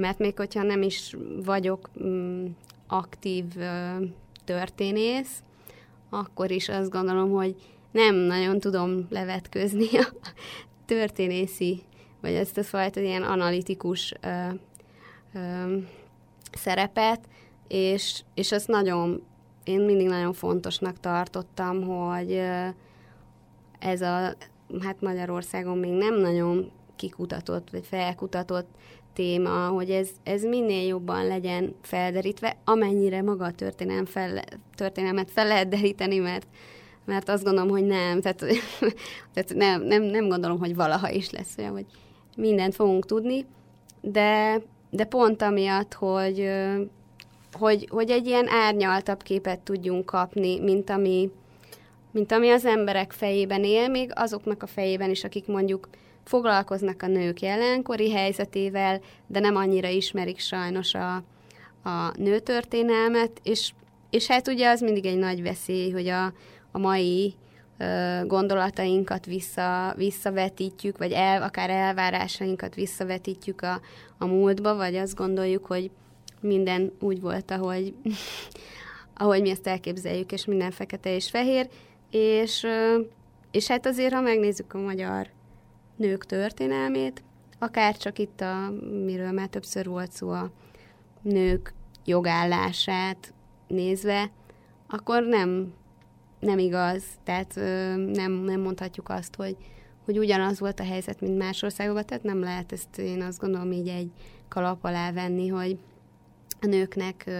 mert 0.00 0.18
még 0.18 0.36
hogyha 0.36 0.62
nem 0.62 0.82
is 0.82 1.16
vagyok 1.44 1.90
mm, 2.04 2.46
aktív 2.86 3.44
ö, 3.56 4.04
történész, 4.44 5.42
akkor 6.10 6.50
is 6.50 6.68
azt 6.68 6.90
gondolom, 6.90 7.30
hogy 7.30 7.54
nem 7.90 8.14
nagyon 8.14 8.60
tudom 8.60 9.06
levetközni 9.10 9.98
a 9.98 10.06
történészi, 10.86 11.82
vagy 12.20 12.32
ezt 12.32 12.58
a 12.58 12.62
fajta 12.62 13.00
ilyen 13.00 13.22
analitikus 13.22 14.14
ö, 14.20 14.46
ö, 15.34 15.76
szerepet, 16.52 17.20
és, 17.68 18.22
és 18.34 18.52
azt 18.52 18.68
nagyon, 18.68 19.22
én 19.64 19.80
mindig 19.80 20.06
nagyon 20.08 20.32
fontosnak 20.32 21.00
tartottam, 21.00 21.82
hogy 21.82 22.40
ez 23.78 24.00
a, 24.00 24.34
hát 24.80 25.00
Magyarországon 25.00 25.78
még 25.78 25.92
nem 25.92 26.20
nagyon 26.20 26.70
kikutatott, 26.96 27.70
vagy 27.70 27.86
felkutatott 27.86 28.68
téma, 29.12 29.68
hogy 29.68 29.90
ez, 29.90 30.08
ez 30.22 30.42
minél 30.42 30.86
jobban 30.86 31.26
legyen 31.26 31.74
felderítve, 31.82 32.56
amennyire 32.64 33.22
maga 33.22 33.44
a 33.44 33.52
történelem 33.52 34.04
fel, 34.04 34.44
történelmet 34.74 35.30
fel 35.30 35.46
lehet 35.46 35.68
deríteni, 35.68 36.18
mert, 36.18 36.46
mert 37.04 37.28
azt 37.28 37.44
gondolom, 37.44 37.70
hogy 37.70 37.84
nem. 37.84 38.20
Tehát, 38.20 38.38
tehát 39.34 39.54
nem, 39.54 39.82
nem, 39.82 40.02
nem 40.02 40.28
gondolom, 40.28 40.58
hogy 40.58 40.74
valaha 40.74 41.10
is 41.10 41.30
lesz 41.30 41.54
olyan, 41.58 41.72
hogy 41.72 41.86
mindent 42.36 42.74
fogunk 42.74 43.06
tudni, 43.06 43.46
de, 44.00 44.60
de 44.90 45.04
pont 45.04 45.42
amiatt, 45.42 45.94
hogy, 45.94 46.50
hogy, 47.52 47.88
hogy 47.90 48.10
egy 48.10 48.26
ilyen 48.26 48.48
árnyaltabb 48.48 49.22
képet 49.22 49.60
tudjunk 49.60 50.06
kapni, 50.06 50.60
mint 50.60 50.90
ami, 50.90 51.30
mint 52.10 52.32
ami 52.32 52.50
az 52.50 52.64
emberek 52.64 53.12
fejében 53.12 53.64
él, 53.64 53.88
még 53.88 54.10
azoknak 54.14 54.62
a 54.62 54.66
fejében 54.66 55.10
is, 55.10 55.24
akik 55.24 55.46
mondjuk 55.46 55.88
foglalkoznak 56.24 57.02
a 57.02 57.06
nők 57.06 57.40
jelenkori 57.40 58.12
helyzetével, 58.12 59.00
de 59.26 59.40
nem 59.40 59.56
annyira 59.56 59.88
ismerik 59.88 60.38
sajnos 60.38 60.94
a, 60.94 61.14
a 61.82 62.12
nőtörténelmet, 62.16 63.40
és, 63.42 63.72
és 64.10 64.26
hát 64.26 64.48
ugye 64.48 64.68
az 64.68 64.80
mindig 64.80 65.06
egy 65.06 65.18
nagy 65.18 65.42
veszély, 65.42 65.90
hogy 65.90 66.08
a, 66.08 66.32
a 66.72 66.78
mai 66.78 67.34
gondolatainkat 68.26 69.26
vissza, 69.26 69.94
visszavetítjük, 69.96 70.98
vagy 70.98 71.12
el, 71.12 71.42
akár 71.42 71.70
elvárásainkat 71.70 72.74
visszavetítjük 72.74 73.62
a, 73.62 73.80
a 74.18 74.26
múltba, 74.26 74.76
vagy 74.76 74.96
azt 74.96 75.14
gondoljuk, 75.14 75.66
hogy 75.66 75.90
minden 76.40 76.92
úgy 77.00 77.20
volt, 77.20 77.50
ahogy, 77.50 77.94
ahogy 79.16 79.40
mi 79.40 79.50
ezt 79.50 79.66
elképzeljük, 79.66 80.32
és 80.32 80.44
minden 80.44 80.70
fekete 80.70 81.14
és 81.14 81.30
fehér, 81.30 81.68
és, 82.10 82.66
és 83.50 83.66
hát 83.66 83.86
azért, 83.86 84.12
ha 84.12 84.20
megnézzük 84.20 84.74
a 84.74 84.78
magyar 84.78 85.28
nők 86.00 86.26
történelmét, 86.26 87.22
akár 87.58 87.96
csak 87.96 88.18
itt, 88.18 88.40
a, 88.40 88.70
miről 89.04 89.32
már 89.32 89.48
többször 89.48 89.86
volt 89.86 90.12
szó, 90.12 90.30
a 90.30 90.50
nők 91.22 91.74
jogállását, 92.04 93.34
nézve, 93.66 94.30
akkor 94.88 95.22
nem, 95.22 95.72
nem 96.40 96.58
igaz. 96.58 97.04
Tehát 97.24 97.54
nem, 98.12 98.32
nem 98.32 98.60
mondhatjuk 98.60 99.08
azt, 99.08 99.34
hogy, 99.34 99.56
hogy 100.04 100.18
ugyanaz 100.18 100.60
volt 100.60 100.80
a 100.80 100.84
helyzet, 100.84 101.20
mint 101.20 101.38
más 101.38 101.62
országokban, 101.62 102.06
tehát 102.06 102.22
nem 102.22 102.40
lehet 102.40 102.72
ezt 102.72 102.98
én 102.98 103.22
azt 103.22 103.40
gondolom 103.40 103.72
így 103.72 103.88
egy 103.88 104.10
kalap 104.48 104.84
alá 104.84 105.12
venni, 105.12 105.48
hogy 105.48 105.78
a 106.60 106.66
nőknek 106.66 107.30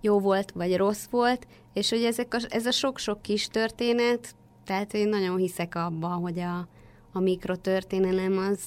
jó 0.00 0.20
volt, 0.20 0.50
vagy 0.50 0.76
rossz 0.76 1.06
volt, 1.10 1.46
és 1.72 1.90
hogy 1.90 2.04
ezek 2.04 2.34
a, 2.34 2.38
ez 2.48 2.66
a 2.66 2.70
sok-sok 2.70 3.22
kis 3.22 3.46
történet, 3.46 4.34
tehát 4.64 4.94
én 4.94 5.08
nagyon 5.08 5.36
hiszek 5.36 5.74
abban, 5.74 6.20
hogy 6.20 6.38
a, 6.38 6.68
a 7.16 7.20
mikrotörténelem 7.20 8.38
az, 8.38 8.60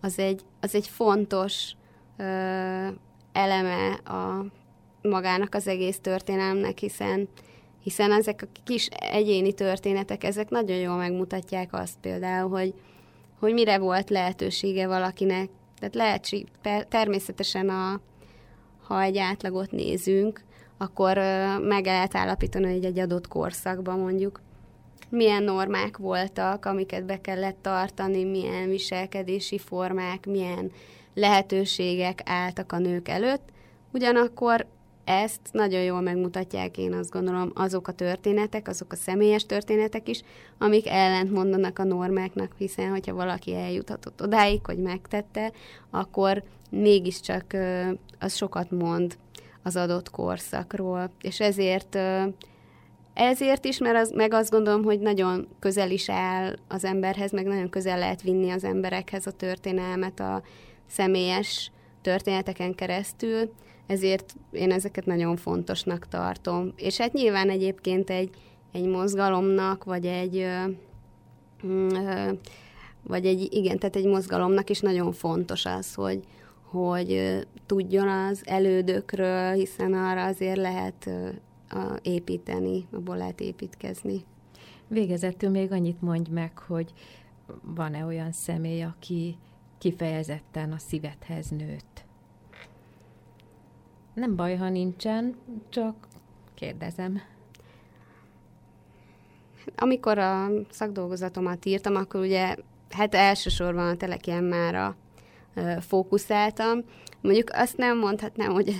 az, 0.00 0.18
egy, 0.18 0.40
az 0.60 0.74
egy 0.74 0.88
fontos 0.88 1.72
ö, 2.16 2.24
eleme 3.32 3.92
a 3.92 4.44
magának 5.02 5.54
az 5.54 5.66
egész 5.66 5.98
történelmnek, 5.98 6.78
hiszen 6.78 7.28
hiszen 7.82 8.12
ezek 8.12 8.42
a 8.42 8.60
kis 8.64 8.86
egyéni 8.86 9.52
történetek, 9.52 10.24
ezek 10.24 10.48
nagyon 10.48 10.76
jól 10.76 10.96
megmutatják 10.96 11.72
azt 11.72 11.98
például, 12.00 12.50
hogy, 12.50 12.74
hogy 13.38 13.52
mire 13.52 13.78
volt 13.78 14.10
lehetősége 14.10 14.86
valakinek. 14.86 15.48
Tehát 15.78 15.94
lehet, 15.94 16.28
természetesen 16.88 17.68
a, 17.68 18.00
ha 18.82 19.02
egy 19.02 19.18
átlagot 19.18 19.70
nézünk, 19.70 20.42
akkor 20.78 21.16
meg 21.60 21.84
lehet 21.84 22.14
állapítani, 22.14 22.72
hogy 22.72 22.84
egy 22.84 22.98
adott 22.98 23.28
korszakban 23.28 23.98
mondjuk 23.98 24.40
milyen 25.10 25.42
normák 25.42 25.96
voltak, 25.96 26.64
amiket 26.64 27.04
be 27.04 27.20
kellett 27.20 27.58
tartani, 27.62 28.24
milyen 28.24 28.68
viselkedési 28.68 29.58
formák, 29.58 30.26
milyen 30.26 30.72
lehetőségek 31.14 32.22
álltak 32.24 32.72
a 32.72 32.78
nők 32.78 33.08
előtt. 33.08 33.48
Ugyanakkor 33.92 34.66
ezt 35.04 35.40
nagyon 35.52 35.82
jól 35.82 36.00
megmutatják, 36.00 36.78
én 36.78 36.92
azt 36.92 37.10
gondolom, 37.10 37.50
azok 37.54 37.88
a 37.88 37.92
történetek, 37.92 38.68
azok 38.68 38.92
a 38.92 38.96
személyes 38.96 39.46
történetek 39.46 40.08
is, 40.08 40.22
amik 40.58 40.88
ellent 40.88 41.30
mondanak 41.30 41.78
a 41.78 41.84
normáknak, 41.84 42.52
hiszen 42.56 42.90
hogyha 42.90 43.14
valaki 43.14 43.54
eljuthatott 43.54 44.22
odáig, 44.22 44.60
hogy 44.66 44.78
megtette, 44.78 45.52
akkor 45.90 46.42
mégiscsak 46.70 47.56
az 48.18 48.36
sokat 48.36 48.70
mond 48.70 49.16
az 49.62 49.76
adott 49.76 50.10
korszakról. 50.10 51.10
És 51.20 51.40
ezért 51.40 51.98
ezért 53.14 53.64
is, 53.64 53.78
mert 53.78 53.96
az, 53.96 54.10
meg 54.10 54.32
azt 54.32 54.50
gondolom, 54.50 54.82
hogy 54.84 55.00
nagyon 55.00 55.48
közel 55.58 55.90
is 55.90 56.10
áll 56.10 56.56
az 56.68 56.84
emberhez, 56.84 57.32
meg 57.32 57.46
nagyon 57.46 57.70
közel 57.70 57.98
lehet 57.98 58.22
vinni 58.22 58.50
az 58.50 58.64
emberekhez 58.64 59.26
a 59.26 59.30
történelmet 59.30 60.20
a 60.20 60.42
személyes 60.86 61.70
történeteken 62.02 62.74
keresztül, 62.74 63.52
ezért 63.86 64.34
én 64.52 64.72
ezeket 64.72 65.06
nagyon 65.06 65.36
fontosnak 65.36 66.08
tartom. 66.08 66.72
És 66.76 66.96
hát 66.96 67.12
nyilván 67.12 67.50
egyébként 67.50 68.10
egy, 68.10 68.30
egy 68.72 68.86
mozgalomnak, 68.86 69.84
vagy 69.84 70.06
egy 70.06 70.36
ö, 70.36 70.64
ö, 71.62 72.32
vagy 73.02 73.26
egy, 73.26 73.48
igen, 73.50 73.78
tehát 73.78 73.96
egy 73.96 74.06
mozgalomnak 74.06 74.70
is 74.70 74.80
nagyon 74.80 75.12
fontos 75.12 75.64
az, 75.64 75.94
hogy, 75.94 76.20
hogy 76.62 77.38
tudjon 77.66 78.08
az 78.08 78.42
elődökről, 78.44 79.52
hiszen 79.52 79.92
arra 79.92 80.24
azért 80.24 80.56
lehet 80.56 81.10
építeni, 82.02 82.86
abból 82.92 83.16
lehet 83.16 83.40
építkezni. 83.40 84.24
Végezetül 84.88 85.50
még 85.50 85.72
annyit 85.72 86.00
mondj 86.00 86.30
meg, 86.30 86.58
hogy 86.58 86.92
van-e 87.62 88.04
olyan 88.04 88.32
személy, 88.32 88.82
aki 88.82 89.36
kifejezetten 89.78 90.72
a 90.72 90.78
szívedhez 90.78 91.48
nőtt? 91.48 92.04
Nem 94.14 94.36
baj, 94.36 94.56
ha 94.56 94.68
nincsen, 94.68 95.36
csak 95.68 95.94
kérdezem. 96.54 97.20
Amikor 99.76 100.18
a 100.18 100.48
szakdolgozatomat 100.70 101.64
írtam, 101.64 101.94
akkor 101.94 102.20
ugye 102.20 102.56
hát 102.90 103.14
elsősorban 103.14 103.88
a 103.88 103.96
Telekiemmára 103.96 104.96
fókuszáltam. 105.80 106.84
Mondjuk 107.20 107.48
azt 107.52 107.76
nem 107.76 107.98
mondhatnám, 107.98 108.52
hogy 108.52 108.74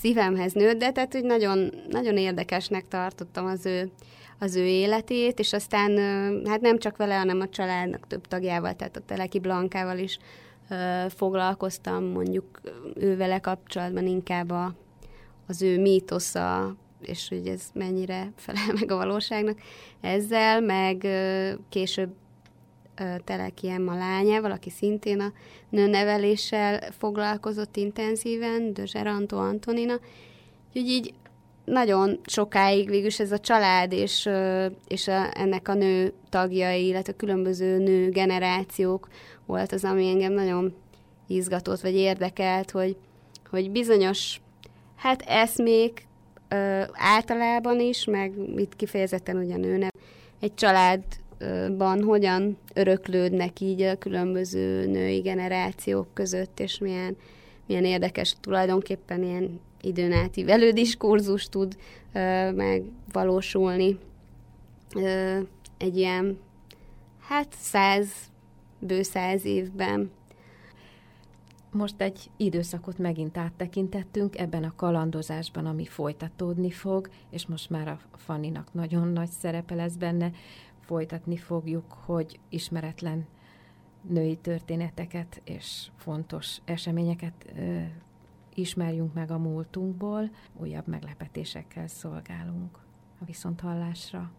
szívemhez 0.00 0.52
nőtt, 0.52 0.78
de 0.78 0.92
tehát 0.92 1.12
hogy 1.12 1.24
nagyon, 1.24 1.70
nagyon 1.90 2.16
érdekesnek 2.16 2.88
tartottam 2.88 3.46
az 3.46 3.66
ő, 3.66 3.90
az 4.38 4.56
ő 4.56 4.66
életét, 4.66 5.38
és 5.38 5.52
aztán 5.52 5.96
hát 6.46 6.60
nem 6.60 6.78
csak 6.78 6.96
vele, 6.96 7.14
hanem 7.14 7.40
a 7.40 7.48
családnak 7.48 8.06
több 8.06 8.26
tagjával, 8.26 8.74
tehát 8.74 8.96
a 8.96 9.00
Teleki 9.06 9.38
Blankával 9.38 9.98
is 9.98 10.18
foglalkoztam, 11.08 12.04
mondjuk 12.04 12.60
ővele 12.94 13.38
kapcsolatban 13.38 14.06
inkább 14.06 14.50
a, 14.50 14.74
az 15.46 15.62
ő 15.62 15.80
mítosza, 15.80 16.76
és 17.00 17.28
hogy 17.28 17.46
ez 17.46 17.62
mennyire 17.72 18.32
felel 18.36 18.72
meg 18.80 18.90
a 18.90 18.96
valóságnak 18.96 19.58
ezzel, 20.00 20.60
meg 20.60 21.06
később 21.68 22.12
Telekiem 23.24 23.88
a 23.88 23.94
lányával, 23.94 24.50
aki 24.50 24.70
szintén 24.70 25.20
a 25.20 25.32
nőneveléssel 25.68 26.80
foglalkozott 26.98 27.76
intenzíven, 27.76 28.72
de 28.72 28.86
Zserantó 28.86 29.38
Antonina. 29.38 29.94
Úgyhogy 30.68 30.90
így 30.90 31.14
nagyon 31.64 32.20
sokáig 32.26 32.88
végülis 32.88 33.20
ez 33.20 33.32
a 33.32 33.38
család 33.38 33.92
és, 33.92 34.28
és 34.88 35.08
a, 35.08 35.30
ennek 35.32 35.68
a 35.68 35.74
nő 35.74 36.12
tagjai, 36.28 36.86
illetve 36.86 37.12
a 37.12 37.16
különböző 37.16 37.78
nő 37.78 38.08
generációk 38.08 39.08
volt 39.46 39.72
az, 39.72 39.84
ami 39.84 40.08
engem 40.08 40.32
nagyon 40.32 40.74
izgatott, 41.26 41.80
vagy 41.80 41.94
érdekelt, 41.94 42.70
hogy, 42.70 42.96
hogy 43.50 43.70
bizonyos 43.70 44.40
hát 44.96 45.22
eszmék 45.22 46.06
általában 46.92 47.80
is, 47.80 48.04
meg 48.04 48.32
itt 48.56 48.76
kifejezetten 48.76 49.36
ugye 49.36 49.54
a 49.54 49.58
nőnek, 49.58 49.90
egy 50.40 50.54
családban 51.44 52.02
hogyan 52.02 52.56
öröklődnek 52.74 53.60
így 53.60 53.82
a 53.82 53.98
különböző 53.98 54.86
női 54.86 55.18
generációk 55.18 56.06
között, 56.14 56.60
és 56.60 56.78
milyen, 56.78 57.16
milyen 57.66 57.84
érdekes 57.84 58.34
tulajdonképpen 58.40 59.22
ilyen 59.22 59.60
időn 59.80 60.12
átívelő 60.12 60.70
diskurzus 60.70 61.48
tud 61.48 61.76
ö, 62.12 62.50
megvalósulni 62.52 63.98
ö, 64.96 65.38
egy 65.78 65.96
ilyen, 65.96 66.38
hát 67.20 67.54
száz 67.58 68.08
bő 68.78 69.02
száz 69.02 69.44
évben. 69.44 70.10
Most 71.70 72.00
egy 72.00 72.30
időszakot 72.36 72.98
megint 72.98 73.36
áttekintettünk 73.36 74.38
ebben 74.38 74.64
a 74.64 74.74
kalandozásban, 74.76 75.66
ami 75.66 75.84
folytatódni 75.84 76.70
fog, 76.70 77.08
és 77.30 77.46
most 77.46 77.70
már 77.70 77.88
a 77.88 77.98
Fanninak 78.16 78.72
nagyon 78.72 79.08
nagy 79.08 79.30
szerepe 79.30 79.74
lesz 79.74 79.94
benne. 79.94 80.30
Folytatni 80.84 81.36
fogjuk, 81.36 81.92
hogy 81.92 82.40
ismeretlen 82.48 83.26
női 84.08 84.36
történeteket 84.36 85.40
és 85.44 85.90
fontos 85.96 86.60
eseményeket 86.64 87.52
ö, 87.56 87.80
ismerjünk 88.54 89.14
meg 89.14 89.30
a 89.30 89.38
múltunkból, 89.38 90.30
újabb 90.56 90.86
meglepetésekkel 90.86 91.86
szolgálunk 91.86 92.78
a 93.20 93.24
viszonthallásra. 93.24 94.30